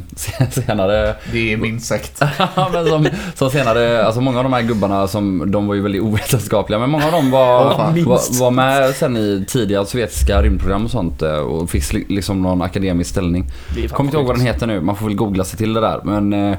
senare 0.51 1.14
Det 1.32 1.53
är 1.53 1.57
min 1.57 1.80
sekt. 1.80 2.22
Ja, 2.57 2.68
men 2.72 2.87
som, 2.89 3.09
som 3.34 3.51
senare, 3.51 4.05
alltså 4.05 4.20
många 4.20 4.39
av 4.39 4.45
de 4.45 4.53
här 4.53 4.62
gubbarna 4.62 5.07
som, 5.09 5.51
de 5.51 5.66
var 5.66 5.74
ju 5.74 5.80
väldigt 5.82 6.03
ovetenskapliga 6.03 6.78
men 6.78 6.91
många 6.91 7.05
av 7.07 7.12
dem 7.12 7.30
var, 7.30 7.64
var, 8.05 8.41
var 8.41 8.51
med 8.51 8.95
sen 8.95 9.16
i 9.16 9.45
tidiga 9.49 9.84
sovjetiska 9.84 10.43
rymdprogram 10.43 10.84
och 10.84 10.91
sånt 10.91 11.22
eh, 11.22 11.30
och 11.37 11.70
fick 11.70 11.93
li- 11.93 12.07
liksom 12.09 12.43
någon 12.43 12.62
akademisk 12.62 13.11
ställning. 13.11 13.45
Kommer 13.93 14.09
inte 14.09 14.16
ihåg 14.16 14.26
vad 14.26 14.37
den 14.37 14.47
heter 14.47 14.66
nu, 14.66 14.80
man 14.80 14.97
får 14.97 15.07
väl 15.07 15.14
googla 15.16 15.45
sig 15.45 15.59
till 15.59 15.72
det 15.74 15.80
där 15.80 16.01
men 16.05 16.32
eh, 16.32 16.57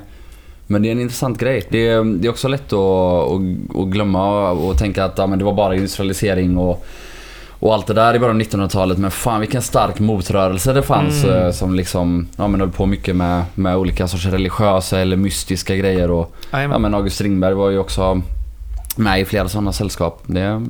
men 0.68 0.82
det 0.82 0.88
är 0.88 0.92
en 0.92 1.00
intressant 1.02 1.40
grej. 1.40 1.64
Det 1.70 1.88
är, 1.88 2.04
det 2.20 2.28
är 2.28 2.30
också 2.30 2.48
lätt 2.48 2.74
att, 2.74 2.80
att, 2.80 3.76
att 3.76 3.88
glömma 3.88 4.52
och 4.52 4.78
tänka 4.78 5.06
att 5.06 5.18
ja, 5.18 5.28
men 5.28 5.40
det 5.40 5.46
var 5.46 5.54
bara 5.54 5.76
industrialisering 5.76 6.58
och, 6.58 6.86
och 7.60 7.74
allt 7.74 7.88
det 7.88 7.94
där 7.94 8.16
i 8.16 8.20
början 8.20 8.36
av 8.36 8.42
1900-talet. 8.42 8.98
Men 8.98 9.12
fan 9.12 9.40
vilken 9.40 9.62
stark 9.62 10.00
motrörelse 10.00 10.74
det 10.74 10.82
fanns 10.84 11.24
Mm. 11.24 11.46
eh, 11.46 11.52
som 11.52 11.76
liksom 11.76 12.28
ja, 12.38 12.48
men 12.48 12.60
höll 12.60 12.70
på 12.72 12.86
mycket 12.86 13.16
med, 13.16 13.44
med 13.56 13.78
olika 13.78 14.08
sorts 14.08 14.26
religiösa 14.26 15.00
eller 15.00 15.18
mystiska 15.18 15.76
grejer. 15.76 16.12
Och, 16.12 16.36
Ja 16.68 16.78
men 16.80 16.94
August 16.94 17.16
Strindberg 17.16 17.54
var 17.54 17.70
ju 17.70 17.80
också 17.80 18.22
med 18.96 19.22
i 19.22 19.26
flera 19.26 19.50
sådana 19.50 19.74
sällskap. 19.74 20.22
Det 20.26 20.66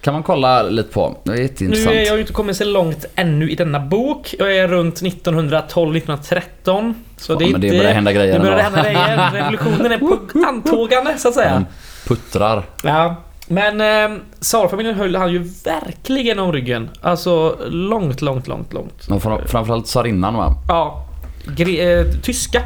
kan 0.00 0.14
man 0.14 0.22
kolla 0.22 0.62
lite 0.62 0.92
på. 0.92 1.16
Det 1.24 1.32
är 1.32 1.36
Nu 1.36 1.42
jätteintressant. 1.42 1.94
är 1.96 2.00
jag 2.06 2.14
ju 2.14 2.20
inte 2.20 2.32
kommit 2.32 2.56
så 2.56 2.64
långt 2.64 3.04
ännu 3.14 3.50
i 3.50 3.54
denna 3.54 3.80
bok. 3.80 4.34
Jag 4.38 4.56
är 4.56 4.68
runt 4.68 5.02
1912-1913. 5.02 6.94
Så 7.16 7.34
det 7.34 7.44
är 7.44 7.52
men 7.52 7.60
det 7.60 7.66
inte... 7.66 7.78
börjar 7.78 7.92
hända 7.92 8.12
grejer. 8.12 8.32
Nu 8.38 8.44
börjar 8.44 8.56
det 8.56 8.62
ändå. 8.62 8.78
hända 8.78 8.90
grejer. 8.92 9.30
Revolutionen 9.32 9.92
är 9.92 9.98
på 9.98 10.18
antågande 10.48 11.18
så 11.18 11.28
att 11.28 11.34
säga. 11.34 11.54
De 11.54 11.66
puttrar. 12.08 12.62
Ja. 12.84 13.16
Men 13.46 13.80
eh, 14.12 14.18
tsarfamiljen 14.40 14.94
höll 14.94 15.14
han 15.16 15.32
ju 15.32 15.38
verkligen 15.64 16.38
om 16.38 16.52
ryggen. 16.52 16.88
Alltså 17.00 17.58
långt, 17.68 18.20
långt, 18.22 18.48
långt, 18.48 18.72
långt. 18.72 19.22
Fram- 19.22 19.46
framförallt 19.46 19.86
tsarinnan 19.86 20.34
va? 20.34 20.54
Ja. 20.68 21.06
Gre- 21.46 21.98
eh, 22.00 22.06
tyska. 22.22 22.62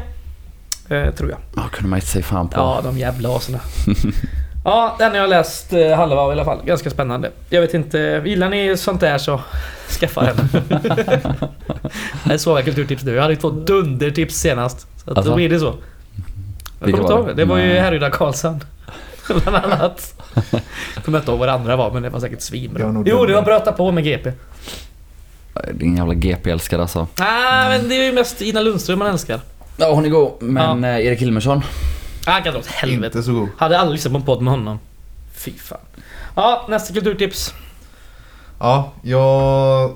Eh, 0.89 1.13
tror 1.13 1.29
jag. 1.29 1.39
Ja, 1.55 1.61
kunde 1.71 1.89
man 1.89 1.97
inte 1.97 2.07
säga 2.07 2.23
fan 2.23 2.47
på. 2.49 2.57
Ja, 2.57 2.81
de 2.83 2.97
jävla 2.97 3.35
aserna. 3.35 3.59
ja, 4.65 4.95
den 4.99 5.11
har 5.11 5.17
jag 5.17 5.29
läst 5.29 5.73
eh, 5.73 5.91
halva 5.95 6.21
av 6.21 6.29
i 6.29 6.33
alla 6.33 6.45
fall. 6.45 6.59
Ganska 6.65 6.89
spännande. 6.89 7.31
Jag 7.49 7.61
vet 7.61 7.73
inte, 7.73 8.21
gillar 8.25 8.49
ni 8.49 8.77
sånt 8.77 9.01
där 9.01 9.17
så 9.17 9.41
skaffa 9.99 10.21
den. 10.23 10.49
det 12.23 12.33
är 12.33 12.37
svaga 12.37 12.61
kulturtips 12.63 13.03
nu. 13.03 13.13
Jag 13.15 13.21
hade 13.21 13.33
ju 13.33 13.39
två 13.39 13.49
dundertips 13.49 14.35
senast. 14.35 14.79
Så 15.05 15.11
att 15.11 15.17
Alltså? 15.17 15.29
då 15.31 15.35
blir 15.35 15.49
det 15.49 15.59
så. 15.59 15.73
Jag 16.79 16.85
Vilka 16.85 17.01
kommer 17.01 17.09
inte 17.09 17.13
var 17.13 17.19
ihåg. 17.19 17.27
det? 17.27 17.33
Det 17.33 17.45
var 17.45 17.57
ju. 17.57 17.73
Härryda 17.73 18.09
Karlsson. 18.09 18.59
Bland 19.43 19.55
annat. 19.57 20.13
Jag 20.95 21.03
kommer 21.05 21.17
inte 21.17 21.31
ihåg 21.31 21.39
vad 21.39 21.47
det 21.47 21.53
andra 21.53 21.75
var 21.75 21.91
men 21.91 22.03
det 22.03 22.09
var 22.09 22.19
säkert 22.19 22.41
svinbra. 22.41 23.03
Jo, 23.05 23.25
det 23.25 23.33
var. 23.33 23.41
Bröta 23.41 23.71
på 23.71 23.91
med 23.91 24.03
GP. 24.03 24.31
Din 25.73 25.97
jävla 25.97 26.13
GP-älskare 26.13 26.81
alltså. 26.81 27.07
Nej, 27.19 27.69
men 27.79 27.89
det 27.89 27.95
är 27.95 28.03
ju 28.03 28.11
mest 28.13 28.41
Ina 28.41 28.61
Lundström 28.61 28.99
man 28.99 29.07
älskar. 29.07 29.39
Ja, 29.77 29.91
hon 29.91 30.05
är 30.05 30.09
god. 30.09 30.31
Men 30.39 30.83
eh, 30.83 31.05
Erik 31.05 31.19
Hilmersson? 31.21 31.61
Ah, 32.25 32.31
Han 32.31 32.43
kan 32.43 32.53
dra 32.53 32.59
åt 32.59 32.65
helvete. 32.67 33.05
Inte 33.17 33.23
så 33.23 33.33
god. 33.33 33.49
Hade 33.57 33.79
aldrig 33.79 33.93
lyssnat 33.93 34.13
på 34.13 34.17
en 34.19 34.25
podd 34.25 34.41
med 34.41 34.53
honom. 34.53 34.79
Fy 35.33 35.51
fan. 35.51 35.77
Ja, 36.35 36.65
nästa 36.69 36.93
kulturtips. 36.93 37.53
Ja, 38.59 38.91
jag 39.01 39.91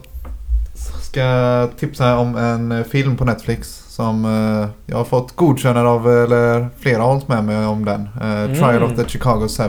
ska 1.04 1.70
tipsa 1.80 2.18
om 2.18 2.36
en 2.36 2.84
film 2.86 3.18
på 3.18 3.26
Netflix 3.26 3.84
som 3.88 4.26
eh, 4.26 4.70
jag 4.86 4.98
har 4.98 5.06
fått 5.06 5.36
godkännande 5.36 5.90
av, 5.90 6.10
eller 6.10 6.70
flera 6.80 7.02
har 7.02 7.08
hållit 7.14 7.28
med 7.28 7.44
mig 7.44 7.66
om 7.66 7.86
den. 7.86 8.02
Eh, 8.02 8.46
Trial 8.56 8.76
Mm. 8.76 8.92
of 8.92 8.98
the 8.98 9.10
Chicago 9.10 9.48
7. 9.48 9.64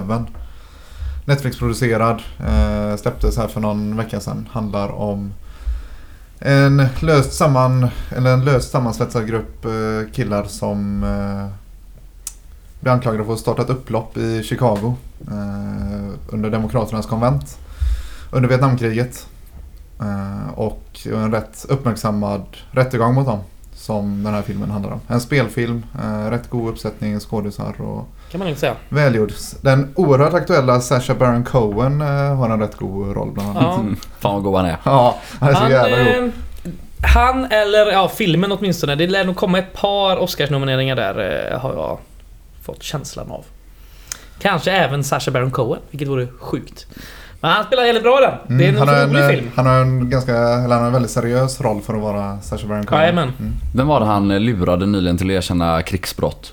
Netflix-producerad. 1.25 2.23
Eh, 2.47 2.97
släpptes 2.97 3.37
här 3.37 3.49
för 3.49 3.61
någon 3.61 3.97
vecka 3.97 4.21
sedan. 4.21 4.49
Handlar 4.53 4.89
om 4.89 5.33
en 6.39 6.89
löst 7.01 7.33
samman, 7.33 7.89
eller 8.17 8.31
en 8.33 8.45
löst 8.45 8.71
sammansvetsad 8.71 9.27
grupp 9.29 9.65
eh, 9.65 10.13
killar 10.13 10.45
som 10.45 11.05
blir 12.81 12.93
anklagade 12.93 13.25
för 13.25 13.33
att 13.33 13.39
starta 13.39 13.63
ett 13.63 13.71
upplopp 13.71 14.17
i 14.17 14.43
Chicago 14.43 14.95
eh, 15.31 16.13
under 16.29 16.51
Demokraternas 16.51 17.07
konvent 17.07 17.59
under 18.33 18.49
Vietnamkriget. 18.49 19.27
Eh, 20.01 20.53
och 20.59 21.01
en 21.05 21.33
rätt 21.33 21.67
uppmärksammad 21.69 22.43
rättegång 22.73 23.15
mot 23.15 23.27
dem 23.27 23.39
som 23.75 24.23
den 24.23 24.35
här 24.35 24.43
filmen 24.43 24.71
handlar 24.71 24.93
om. 24.93 25.01
En 25.09 25.21
spelfilm, 25.21 25.83
eh, 26.03 26.31
rätt 26.31 26.51
god 26.51 26.69
uppsättning 26.69 27.21
skådisar 27.21 27.81
och 27.81 28.09
Kan 28.31 28.39
man 28.39 28.49
inte 28.49 28.61
säga. 28.61 28.75
välgjord. 28.89 29.33
Den 29.61 29.93
oerhört 29.97 30.35
aktuella 30.35 30.81
Sacha 30.81 31.15
Baron 31.15 31.45
Cohen 31.45 32.01
eh, 32.01 32.37
har 32.37 32.51
en 32.51 32.61
rätt 32.61 32.77
god 32.77 33.17
roll 33.17 33.31
bland 33.33 33.49
annat. 33.51 33.63
Ja. 33.63 33.75
Mm. 33.81 33.97
Fan 34.21 34.35
vad 34.35 34.43
god 34.43 34.57
han 34.57 34.67
är. 34.67 34.77
Ja, 34.85 35.17
han 35.41 35.49
är 35.49 35.55
så 35.55 35.61
Han, 35.61 35.71
jävla 35.71 35.97
god. 35.97 36.25
eh, 36.25 36.31
han 37.15 37.45
eller 37.45 37.93
ja, 37.93 38.09
filmen 38.09 38.53
åtminstone. 38.53 38.95
Det 38.95 39.07
lär 39.07 39.25
nog 39.25 39.37
komma 39.37 39.59
ett 39.59 39.73
par 39.73 40.17
Oscarsnomineringar 40.17 40.97
där 40.97 41.51
eh, 41.53 41.59
har 41.61 41.75
jag 41.75 41.99
fått 42.63 42.83
känslan 42.83 43.31
av. 43.31 43.45
Kanske 44.43 44.71
även 44.73 45.05
Sacha 45.05 45.31
Baron 45.31 45.51
Cohen, 45.51 45.81
vilket 45.91 46.09
vore 46.09 46.27
sjukt. 46.39 46.87
Men 47.41 47.51
han 47.51 47.65
spelar 47.65 47.83
väldigt 47.83 48.03
bra 48.05 48.21
den. 48.49 48.59
Det 48.59 48.65
är 48.65 48.69
en 48.69 48.75
Mm, 48.77 48.89
han, 48.89 48.89
har 48.89 49.03
en, 49.03 49.11
rolig 49.11 49.23
eh, 49.25 49.29
film. 49.29 49.51
han 49.57 49.67
har 49.67 49.81
en 49.81 50.11
ganska, 50.11 50.33
eller 50.37 50.69
han 50.69 50.79
har 50.79 50.87
en 50.87 50.93
väldigt 50.93 51.11
seriös 51.11 51.61
roll 51.61 51.81
för 51.83 51.95
att 51.95 52.01
vara 52.03 52.41
Sacha 52.41 52.67
Baron 52.67 52.87
Cohen. 52.87 53.01
Jajamän. 53.03 53.33
Mm. 53.39 53.53
Vem 53.75 53.87
var 53.87 54.01
det 54.01 54.07
han 54.07 54.31
eh, 54.31 54.41
lurade 54.41 54.87
nyligen 54.87 55.19
till 55.19 55.27
att 55.31 55.35
erkänna 55.37 55.83
krigsbrott? 55.83 56.53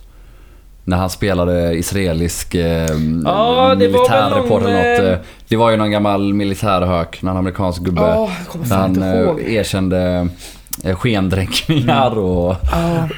När 0.83 0.97
han 0.97 1.09
spelade 1.09 1.73
israelisk 1.77 2.55
eh, 2.55 2.87
väl 2.87 3.77
militärreporter 3.77 4.67
eller 4.67 5.01
något. 5.03 5.11
eh, 5.19 5.25
Det 5.47 5.55
var 5.55 5.69
ju 5.71 5.77
någon 5.77 5.91
gammal 5.91 6.33
militärhök, 6.33 7.21
någon 7.21 7.37
amerikansk 7.37 7.81
gubbe. 7.81 8.01
Ja, 8.01 8.29
jag 8.39 8.47
kommer 8.47 8.75
han 8.75 8.89
inte 8.89 9.05
ihåg. 9.07 9.39
erkände 9.41 10.27
eh, 10.83 10.95
skendränkningar 10.95 12.17
och... 12.17 12.55
Ja. 12.71 13.09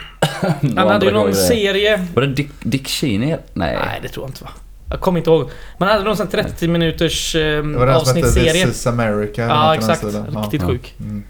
Han 0.78 0.88
hade 0.90 1.06
ju 1.06 1.12
någon 1.12 1.32
grejer. 1.32 1.48
serie. 1.48 2.06
Var 2.14 2.22
det 2.22 2.28
Dick, 2.34 2.50
Dick 2.60 2.88
Cheney? 2.88 3.36
Nej. 3.54 3.78
Nej, 3.86 4.00
det 4.02 4.08
tror 4.08 4.24
jag 4.26 4.30
inte 4.30 4.44
va. 4.44 4.50
Jag 4.90 5.00
kommer 5.02 5.18
inte 5.20 5.30
ihåg. 5.30 5.50
Man 5.78 5.90
hade 5.90 6.04
någon 6.04 6.18
sån 6.18 6.28
här 6.34 6.44
30 6.44 6.68
minuters 6.68 7.36
eh, 7.36 7.42
Det 7.42 7.62
var 7.78 7.86
den 7.86 8.00
som 8.06 8.16
hette 8.16 8.28
This 8.30 8.38
avsnittsserie. 8.38 8.68
is 8.68 8.88
America. 8.88 9.42
Ja, 9.42 9.76
exakt. 9.76 10.04
Riktigt 10.04 10.62
Ja. 10.62 10.68
sjuk. 10.68 10.94
Mm. 11.00 11.24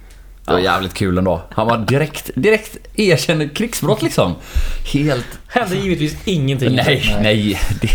Det 0.46 0.52
var 0.54 0.60
jävligt 0.60 0.94
kul 0.94 1.18
ändå. 1.18 1.42
Han 1.52 1.68
var 1.68 1.78
direkt, 1.78 2.32
direkt 2.36 2.78
erkände 2.96 3.48
krigsbrott 3.50 4.02
liksom. 4.02 4.36
Helt... 4.94 5.26
Hände 5.48 5.76
givetvis 5.76 6.16
ingenting. 6.26 6.76
Nej, 6.76 7.18
nej. 7.22 7.60
Det, 7.82 7.90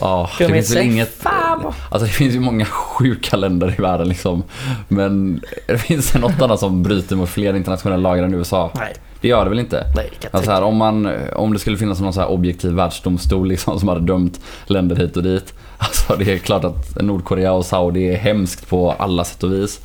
ja, 0.00 0.30
det 0.38 0.48
finns 0.48 0.76
väl 0.76 0.82
inget... 0.82 1.26
Alltså 1.26 2.06
det 2.06 2.12
finns 2.12 2.34
ju 2.34 2.40
många 2.40 2.64
sjuka 2.64 3.36
länder 3.36 3.74
i 3.78 3.82
världen 3.82 4.08
liksom. 4.08 4.42
Men 4.88 5.40
det 5.66 5.78
finns 5.78 6.12
det 6.12 6.18
något 6.18 6.42
annat 6.42 6.60
som 6.60 6.82
bryter 6.82 7.16
mot 7.16 7.28
fler 7.28 7.54
internationella 7.56 8.08
lagar 8.08 8.22
än 8.24 8.34
USA? 8.34 8.70
Nej, 8.74 8.94
Det 9.26 9.30
gör 9.30 9.44
det 9.44 9.50
väl 9.50 9.58
inte? 9.58 9.84
nej, 9.96 10.10
kan 10.20 10.30
Alltså 10.34 10.50
här, 10.50 10.62
om, 10.62 10.76
man, 10.76 11.10
om 11.32 11.52
det 11.52 11.58
skulle 11.58 11.76
finnas 11.76 12.00
någon 12.00 12.12
så 12.12 12.20
här 12.20 12.28
objektiv 12.30 12.72
världsdomstol 12.72 13.48
liksom, 13.48 13.78
som 13.80 13.88
hade 13.88 14.00
dömt 14.00 14.40
länder 14.66 14.96
hit 14.96 15.16
och 15.16 15.22
dit. 15.22 15.54
Alltså 15.78 16.16
det 16.16 16.32
är 16.32 16.38
klart 16.38 16.64
att 16.64 17.02
Nordkorea 17.02 17.52
och 17.52 17.66
Saudi 17.66 18.12
är 18.14 18.16
hemskt 18.16 18.68
på 18.68 18.94
alla 18.98 19.24
sätt 19.24 19.42
och 19.42 19.52
vis. 19.52 19.80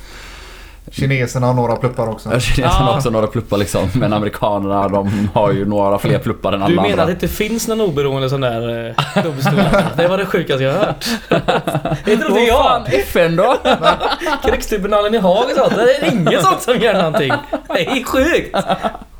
Kineserna 0.90 1.46
har 1.46 1.54
några 1.54 1.76
pluppar 1.76 2.08
också. 2.08 2.40
Kineserna 2.40 2.68
har 2.84 2.92
Ah. 2.92 2.96
också 2.96 3.10
några 3.10 3.26
pluppar 3.26 3.56
liksom. 3.56 3.88
Men 3.94 4.12
amerikanerna 4.12 4.88
de 4.88 5.28
har 5.34 5.52
ju 5.52 5.64
några 5.64 5.98
fler 5.98 6.18
pluppar 6.22 6.52
än 6.52 6.58
Du 6.60 6.64
alla 6.64 6.74
menar 6.82 6.88
andra. 6.90 7.02
att 7.02 7.06
det 7.08 7.12
inte 7.12 7.28
finns 7.28 7.68
någon 7.68 7.80
oberoende 7.80 8.30
sån 8.30 8.40
där 8.40 8.86
eh, 9.16 9.22
domstol? 9.24 9.54
det 9.96 10.08
var 10.08 10.18
det 10.18 10.26
sjukaste 10.26 10.64
jag 10.64 10.72
hört. 10.72 11.04
det 12.04 12.16
trodde 12.16 12.30
Vad 12.34 12.42
jag. 12.42 12.64
fan, 12.64 12.82
FN 12.86 13.36
då? 13.36 13.56
Krigstribunalen 14.44 15.14
i 15.14 15.18
Haag 15.18 15.44
och 15.44 15.56
sånt. 15.56 15.74
Det 15.76 16.06
är 16.06 16.12
ingen 16.12 16.42
sånt 16.42 16.62
som 16.62 16.76
gör 16.78 16.94
någonting. 16.94 17.32
Det 17.68 17.86
är 17.90 18.04
sjukt. 18.04 18.56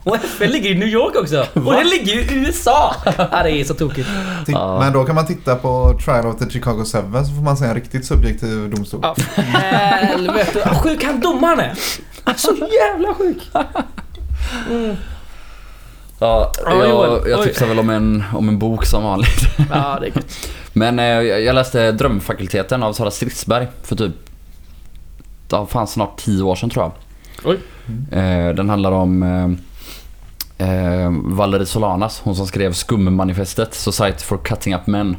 Och 0.05 0.17
FN 0.17 0.51
ligger 0.51 0.71
i 0.71 0.75
New 0.75 0.89
York 0.89 1.17
också. 1.17 1.47
Och 1.55 1.73
det 1.73 1.85
ligger 1.85 2.13
ju 2.13 2.21
i 2.21 2.35
USA. 2.35 2.95
Ja, 3.05 3.43
det 3.43 3.51
är 3.51 3.65
så 3.65 3.75
tokigt. 3.75 4.09
Ja. 4.47 4.79
Men 4.81 4.93
då 4.93 5.05
kan 5.05 5.15
man 5.15 5.27
titta 5.27 5.57
på 5.57 5.99
Trial 6.05 6.27
of 6.27 6.39
the 6.39 6.51
Chicago 6.51 6.79
7 6.79 6.85
så 6.85 7.03
får 7.35 7.43
man 7.43 7.57
se 7.57 7.65
en 7.65 7.75
riktigt 7.75 8.07
subjektiv 8.07 8.71
domstol. 8.71 9.01
Ja, 9.03 9.15
helvete. 9.37 10.63
Vad 10.67 10.77
sjuk 10.77 11.05
han 11.05 11.21
domaren 11.21 11.61
är. 11.61 11.75
Så 12.37 12.55
jävla 12.55 13.15
sjuk. 13.15 13.51
Mm. 14.71 14.97
Ja, 16.19 16.53
jag, 16.67 17.29
jag 17.29 17.43
tipsar 17.43 17.67
väl 17.67 17.79
om 17.79 17.91
en, 17.91 18.25
om 18.35 18.49
en 18.49 18.59
bok 18.59 18.87
som 18.87 19.03
vanligt. 19.03 19.41
Ja, 19.71 19.99
det 20.01 20.07
är 20.07 20.13
gött. 20.17 20.49
Men 20.73 20.99
eh, 20.99 21.05
jag 21.23 21.55
läste 21.55 21.93
Drömfakulteten 21.93 22.83
av 22.83 22.93
Sara 22.93 23.11
Stridsberg 23.11 23.67
för 23.83 23.97
typ, 23.97 24.13
ja 25.51 25.67
fan 25.67 25.87
snart 25.87 26.17
10 26.17 26.43
år 26.43 26.57
sedan 26.57 26.71
tror 26.71 26.85
jag. 26.85 26.93
Oj. 27.45 27.59
Eh, 28.19 28.55
den 28.55 28.71
handlar 28.71 28.93
om 28.93 29.23
eh, 30.59 31.11
Valerie 31.25 31.67
Solanas, 31.67 32.21
hon 32.25 32.37
som 32.37 32.47
skrev 32.47 32.73
Skummanifestet, 32.73 33.75
Society 33.75 34.25
for 34.25 34.39
Cutting 34.39 34.75
Up 34.75 34.87
Men. 34.87 35.17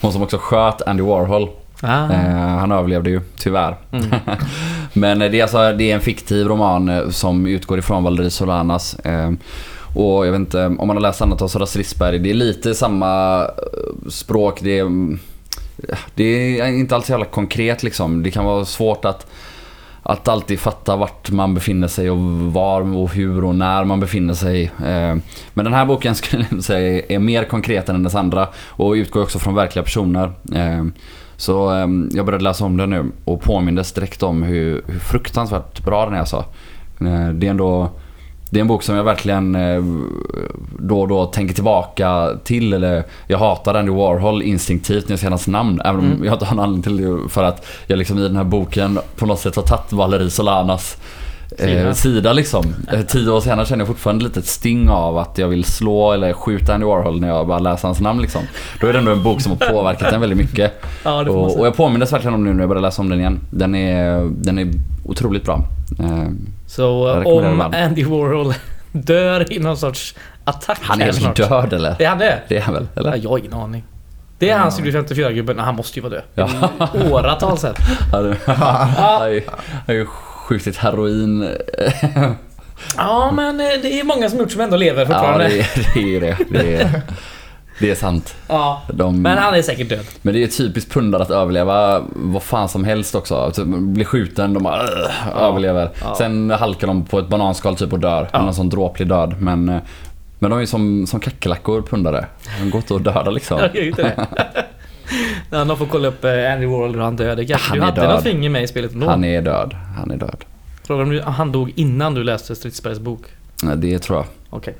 Hon 0.00 0.12
som 0.12 0.22
också 0.22 0.38
sköt 0.38 0.82
Andy 0.82 1.02
Warhol. 1.02 1.48
Ah. 1.80 2.12
Eh, 2.12 2.58
han 2.58 2.72
överlevde 2.72 3.10
ju, 3.10 3.20
tyvärr. 3.36 3.76
Mm. 3.90 4.10
Men 4.92 5.22
eh, 5.22 5.30
det 5.30 5.38
är, 5.38 5.42
alltså, 5.42 5.72
det 5.72 5.90
är 5.90 5.94
en 5.94 6.00
fiktiv 6.00 6.46
roman 6.46 6.88
eh, 6.88 7.08
som 7.08 7.46
utgår 7.46 7.78
ifrån 7.78 8.04
Valerie 8.04 8.30
Solanas. 8.30 8.94
Eh, 8.94 9.30
och 9.94 10.26
jag 10.26 10.32
vet 10.32 10.38
inte, 10.38 10.66
om 10.66 10.86
man 10.86 10.96
har 10.96 11.00
läst 11.00 11.22
annat 11.22 11.42
av 11.42 11.48
Sara 11.48 11.66
Stridsberg, 11.66 12.18
det 12.18 12.30
är 12.30 12.34
lite 12.34 12.74
samma 12.74 13.42
eh, 13.44 14.08
språk. 14.08 14.60
Det 14.62 14.78
är, 14.78 14.82
mm, 14.82 15.18
det 16.14 16.60
är 16.60 16.66
inte 16.66 16.94
alls 16.94 17.10
jävla 17.10 17.24
konkret 17.24 17.82
liksom. 17.82 18.22
Det 18.22 18.30
kan 18.30 18.44
vara 18.44 18.64
svårt 18.64 19.04
att, 19.04 19.26
att 20.06 20.28
alltid 20.28 20.60
fatta 20.60 20.96
vart 20.96 21.30
man 21.30 21.54
befinner 21.54 21.88
sig 21.88 22.10
och 22.10 22.18
var 22.52 22.96
och 22.96 23.14
hur 23.14 23.44
och 23.44 23.54
när 23.54 23.84
man 23.84 24.00
befinner 24.00 24.34
sig. 24.34 24.64
Eh, 24.64 25.16
men 25.54 25.64
den 25.64 25.72
här 25.72 25.84
boken 25.84 26.14
skulle 26.14 26.46
jag 26.50 26.64
säga 26.64 27.02
är 27.08 27.18
mer 27.18 27.44
konkret 27.44 27.88
än 27.88 28.02
dess 28.02 28.14
andra 28.14 28.48
och 28.68 28.92
utgår 28.92 29.22
också 29.22 29.38
från 29.38 29.54
verkliga 29.54 29.82
personer. 29.82 30.32
Eh, 30.54 30.84
så 31.36 31.74
eh, 31.74 31.86
jag 32.10 32.26
började 32.26 32.44
läsa 32.44 32.64
om 32.64 32.76
den 32.76 32.90
nu 32.90 33.12
och 33.24 33.42
påmindes 33.42 33.92
direkt 33.92 34.22
om 34.22 34.42
hur, 34.42 34.82
hur 34.86 34.98
fruktansvärt 34.98 35.84
bra 35.84 36.04
den 36.04 36.14
är 36.14 36.18
alltså. 36.18 36.44
Det 37.34 37.46
är 37.46 37.50
ändå 37.50 37.90
det 38.54 38.58
är 38.58 38.60
en 38.60 38.66
bok 38.68 38.82
som 38.82 38.96
jag 38.96 39.04
verkligen 39.04 39.54
eh, 39.54 39.82
då 40.78 41.00
och 41.00 41.08
då 41.08 41.26
tänker 41.26 41.54
tillbaka 41.54 42.28
till. 42.44 42.72
Eller 42.72 43.04
jag 43.26 43.38
hatar 43.38 43.74
Andy 43.74 43.92
Warhol 43.92 44.42
instinktivt 44.42 45.08
när 45.08 45.12
jag 45.12 45.18
ser 45.20 45.28
hans 45.28 45.46
namn. 45.48 45.80
Även 45.84 46.00
om 46.00 46.06
Mm. 46.06 46.24
jag 46.24 46.34
inte 46.34 46.44
har 46.44 46.56
någon 46.56 46.64
anledning 46.64 46.82
till 46.82 46.96
det. 47.22 47.28
För 47.28 47.42
att 47.44 47.66
jag 47.86 47.98
liksom 47.98 48.18
i 48.18 48.22
den 48.22 48.36
här 48.36 48.44
boken 48.44 48.98
på 49.16 49.26
något 49.26 49.38
sätt 49.40 49.56
har 49.56 49.62
tagit 49.62 49.92
Valerie 49.92 50.30
Solanas 50.30 50.96
eh, 51.58 51.92
Sida. 51.92 52.32
liksom. 52.32 52.64
Eh, 52.92 53.00
tio 53.00 53.30
år 53.30 53.40
senare 53.40 53.66
känner 53.66 53.80
jag 53.80 53.88
fortfarande 53.88 54.24
lite 54.24 54.40
ett 54.40 54.46
sting 54.46 54.88
av 54.88 55.18
att 55.18 55.38
jag 55.38 55.48
vill 55.48 55.64
slå 55.64 56.12
eller 56.12 56.32
skjuta 56.32 56.74
Andy 56.74 56.86
Warhol 56.86 57.20
när 57.20 57.28
jag 57.28 57.46
bara 57.46 57.58
läser 57.58 57.88
hans 57.88 58.00
namn 58.00 58.20
liksom. 58.22 58.42
Då 58.80 58.86
är 58.86 58.92
det 58.92 58.98
ändå 58.98 59.12
en 59.12 59.22
bok 59.22 59.40
som 59.40 59.52
har 59.52 59.72
påverkat 59.72 60.12
en 60.12 60.20
väldigt 60.20 60.38
mycket. 60.38 60.72
Ja, 61.04 61.30
Och, 61.30 61.58
och 61.60 61.66
jag 61.66 61.76
påminnes 61.76 62.12
verkligen 62.12 62.34
om 62.34 62.44
nu 62.44 62.52
när 62.52 62.60
jag 62.60 62.68
började 62.68 62.86
läsa 62.86 63.02
om 63.02 63.08
den 63.08 63.20
igen. 63.20 63.40
Den 63.50 63.74
är, 63.74 64.30
den 64.30 64.58
är 64.58 64.70
otroligt 65.06 65.44
bra. 65.44 65.64
Eh, 65.98 66.28
Så 66.76 67.08
eh, 67.22 67.26
om. 67.26 67.60
Andy 67.60 68.04
Warhol 68.04 68.54
dör 68.92 69.52
i 69.52 69.58
någon 69.58 69.76
sorts 69.76 70.14
attack 70.44 70.78
Han 70.82 71.00
är 71.02 71.12
väl 71.12 71.34
död 71.34 71.72
eller? 71.72 72.02
Är 72.02 72.08
han 72.08 72.18
det? 72.18 72.38
Det 72.48 72.56
är 72.56 72.60
han 72.60 72.74
väl? 72.74 72.86
Ja, 72.94 73.00
Eller? 73.00 73.16
jag 73.16 73.30
har 73.30 73.38
ingen 73.38 73.54
aning. 73.54 73.84
Det 74.38 74.50
är 74.50 74.58
han 74.58 74.72
som 74.72 74.84
gjorde 74.86 75.02
54-gubben. 75.02 75.58
Han 75.58 75.74
måste 75.74 75.98
ju 75.98 76.02
vara 76.02 76.12
död. 76.12 76.22
Ja. 76.34 76.48
Åratal 77.10 77.58
sedan. 77.58 77.74
Han 78.46 78.90
har 79.86 79.92
ju- 79.94 80.06
skjutit 80.06 80.76
heroin. 80.76 81.48
Ja, 82.96 83.32
men 83.32 83.60
eh, 83.60 83.66
det 83.82 84.00
är 84.00 84.04
många 84.04 84.30
som 84.30 84.38
gjort 84.38 84.52
som 84.52 84.60
ändå 84.60 84.76
lever 84.76 85.00
Ja, 85.00 85.06
fortfarande. 85.06 85.48
det 85.48 85.58
är 86.16 86.20
det. 86.20 86.26
Är 86.26 86.36
det. 86.36 86.36
Det, 86.50 86.74
är, 86.82 87.02
det 87.78 87.90
är 87.90 87.94
sant. 87.94 88.34
Ja. 88.48 88.82
De, 88.92 89.22
Men 89.22 89.38
han 89.38 89.54
är 89.54 89.62
säkert 89.62 89.88
död. 89.88 90.04
Men 90.22 90.34
det 90.34 90.42
är 90.42 90.46
typiskt 90.46 90.92
pundare 90.92 91.22
att 91.22 91.30
överleva 91.30 92.02
vad 92.14 92.42
fan 92.42 92.68
som 92.68 92.84
helst 92.84 93.14
också. 93.14 93.50
Typ, 93.54 93.64
blir 93.66 94.04
skjuten, 94.04 94.54
de 94.54 94.62
bara 94.62 94.82
"Ugh", 94.82 95.38
överlever. 95.42 95.90
Ja. 96.02 96.14
Sen 96.18 96.50
halkar 96.50 96.86
de 96.86 97.04
på 97.04 97.18
ett 97.18 97.28
bananskal 97.28 97.76
typ 97.76 97.92
och 97.92 98.00
dör. 98.00 98.28
Ja. 98.32 98.46
En 98.48 98.54
sån 98.54 98.68
dråplig 98.68 99.08
död. 99.08 99.34
Men, 99.38 99.68
eh, 99.68 99.78
men 100.38 100.50
de 100.50 100.60
är 100.60 100.66
som, 100.66 101.06
som 101.06 101.20
kackerlackor, 101.20 101.82
pundare. 101.82 102.26
De 102.60 102.70
går 102.70 102.78
inte 102.78 102.94
att 102.94 103.04
döda 103.04 103.30
liksom. 103.30 103.58
Jag 103.62 103.74
gör 103.76 103.82
ju 103.82 103.88
inte 103.88 104.02
det. 104.02 104.26
Ja, 105.50 105.64
de 105.64 105.76
får 105.78 105.86
kolla 105.86 106.08
upp 106.08 106.24
eh, 106.24 106.30
Andy 106.52 106.66
Warhol 106.66 106.94
hur 106.94 107.00
han 107.00 107.16
död. 107.16 107.48
Kanske 107.48 107.68
Han 107.68 107.78
du 107.78 107.82
är 107.82 107.86
hade 107.86 108.00
död. 108.00 108.10
något 108.10 108.22
finger 108.22 108.50
med 108.50 108.62
i 108.62 108.66
spelet 108.66 108.92
ändå. 108.92 109.06
Han 109.06 109.24
är 109.24 109.42
död. 109.42 109.76
Han 109.98 110.10
är 110.10 110.16
död. 110.16 110.44
Frågar 110.86 111.02
om 111.26 111.32
han 111.32 111.52
dog 111.52 111.72
innan 111.76 112.14
du 112.14 112.24
läste 112.24 112.54
Stridsbergs 112.54 112.98
bok. 112.98 113.20
Nej, 113.62 113.76
Det 113.76 113.98
tror 113.98 114.18
jag. 114.18 114.26
Okej. 114.50 114.74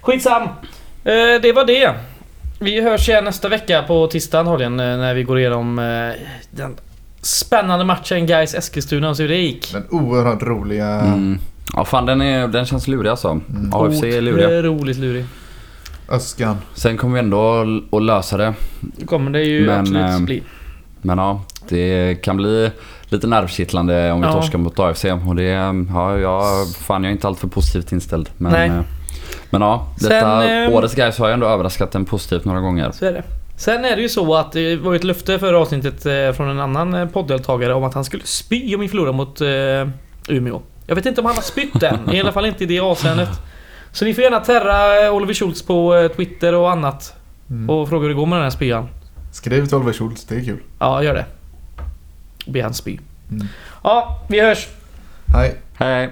Skitsam! 0.00 0.42
Eh, 0.42 0.48
det 1.42 1.52
var 1.54 1.64
det. 1.64 1.94
Vi 2.58 2.80
hörs 2.80 3.08
igen 3.08 3.24
nästa 3.24 3.48
vecka 3.48 3.82
på 3.82 4.06
tisdag 4.06 4.40
antagligen 4.40 4.80
eh, 4.80 4.86
när 4.86 5.14
vi 5.14 5.22
går 5.22 5.38
igenom 5.38 5.78
eh, 5.78 6.20
den 6.50 6.76
spännande 7.20 7.84
matchen 7.84 8.26
guys 8.26 8.54
Eskilstuna 8.54 9.10
och 9.10 9.18
hur 9.18 9.28
det 9.28 9.36
gick. 9.36 9.72
Den 9.72 9.84
oerhört 9.90 10.42
roliga... 10.42 10.86
Mm. 11.00 11.38
Ja 11.74 11.84
fan 11.84 12.06
den, 12.06 12.20
är, 12.22 12.48
den 12.48 12.66
känns 12.66 12.88
lurig 12.88 13.10
alltså. 13.10 13.28
Mm. 13.28 13.74
AFC 13.74 14.02
är 14.02 14.20
luriga. 14.20 14.58
Otroligt 14.58 14.96
lurig. 14.96 15.24
Öskan. 16.08 16.56
Sen 16.74 16.96
kommer 16.96 17.14
vi 17.14 17.20
ändå 17.20 17.64
att 17.92 18.02
lösa 18.02 18.36
det. 18.36 18.54
Det 18.80 19.06
kommer 19.06 19.30
det 19.30 19.42
ju 19.42 19.66
Men, 19.66 19.80
absolut 19.80 20.02
ehm, 20.06 20.24
bli. 20.24 20.42
Men 21.02 21.18
ja, 21.18 21.42
det 21.68 22.14
kan 22.22 22.36
bli 22.36 22.70
lite 23.08 23.26
nervkittlande 23.26 24.12
om 24.12 24.20
vi 24.20 24.26
Ja. 24.26 24.32
torskar 24.32 24.58
mot 24.58 24.78
AFC. 24.78 25.04
Och 25.04 25.36
det, 25.36 25.42
ja, 25.92 26.18
jag, 26.18 26.68
fan 26.74 27.04
jag 27.04 27.10
är 27.10 27.12
inte 27.12 27.26
alltför 27.26 27.48
positivt 27.48 27.92
inställd. 27.92 28.30
Men, 28.36 28.52
Nej. 28.52 28.70
Eh, 29.52 29.58
men 29.58 29.60
ja, 29.62 29.86
Sen, 30.00 30.08
detta 30.08 30.44
ehm, 30.48 30.72
årets 30.72 30.94
guys 30.94 31.18
har 31.18 31.26
jag 31.28 31.34
ändå 31.34 31.46
överraskat 31.46 31.94
en 31.94 32.04
positivt 32.04 32.44
några 32.44 32.60
gånger. 32.60 32.90
Så 32.90 33.06
är 33.06 33.12
det. 33.12 33.22
Sen 33.56 33.84
är 33.84 33.96
det 33.96 34.02
ju 34.02 34.08
så 34.08 34.34
att 34.34 34.52
det 34.52 34.76
var 34.76 34.92
ju 34.92 34.96
ett 34.96 35.04
löfte 35.04 35.38
förra 35.38 35.58
avsnittet 35.58 36.06
eh, 36.06 36.32
från 36.32 36.48
en 36.48 36.60
annan 36.60 36.94
eh, 36.94 37.08
podddeltagare 37.08 37.74
om 37.74 37.84
att 37.84 37.94
han 37.94 38.04
skulle 38.04 38.22
spy 38.24 38.74
om 38.74 38.80
vi 38.80 38.88
förlorar 38.88 39.12
mot 39.12 39.40
eh, 39.40 40.36
Umeå. 40.36 40.60
Jag 40.86 40.94
vet 40.94 41.06
inte 41.06 41.20
om 41.20 41.26
han 41.26 41.34
har 41.34 41.42
spytt 41.42 41.82
än, 41.82 42.14
i 42.14 42.20
alla 42.20 42.32
fall 42.32 42.46
inte 42.46 42.64
i 42.64 42.66
det 42.66 42.80
avseendet. 42.80 43.28
Så 43.92 44.04
ni 44.04 44.14
får 44.14 44.24
gärna 44.24 44.40
terra 44.40 45.06
eh, 45.06 45.14
Oliver 45.14 45.34
Schultz 45.34 45.62
på 45.62 45.94
eh, 45.94 46.08
Twitter 46.08 46.54
och 46.54 46.70
annat 46.70 47.14
Mm. 47.50 47.70
och 47.70 47.88
fråga 47.88 48.02
hur 48.02 48.08
det 48.08 48.14
går 48.14 48.26
med 48.26 48.36
den 48.38 48.42
här 48.42 48.50
spyan. 48.50 48.88
Skriv 49.32 49.66
till 49.66 49.76
Oliver 49.76 49.92
Schultz, 49.92 50.24
det 50.24 50.34
är 50.34 50.44
kul. 50.44 50.58
Ja, 50.78 51.02
gör 51.02 51.14
det. 51.14 51.24
Be 52.46 52.62
han 52.62 52.74
spy. 52.74 52.98
Mm. 53.30 53.46
Ja, 53.84 54.24
vi 54.28 54.40
hörs! 54.40 54.68
Hej. 55.26 55.54
Hej! 55.74 56.10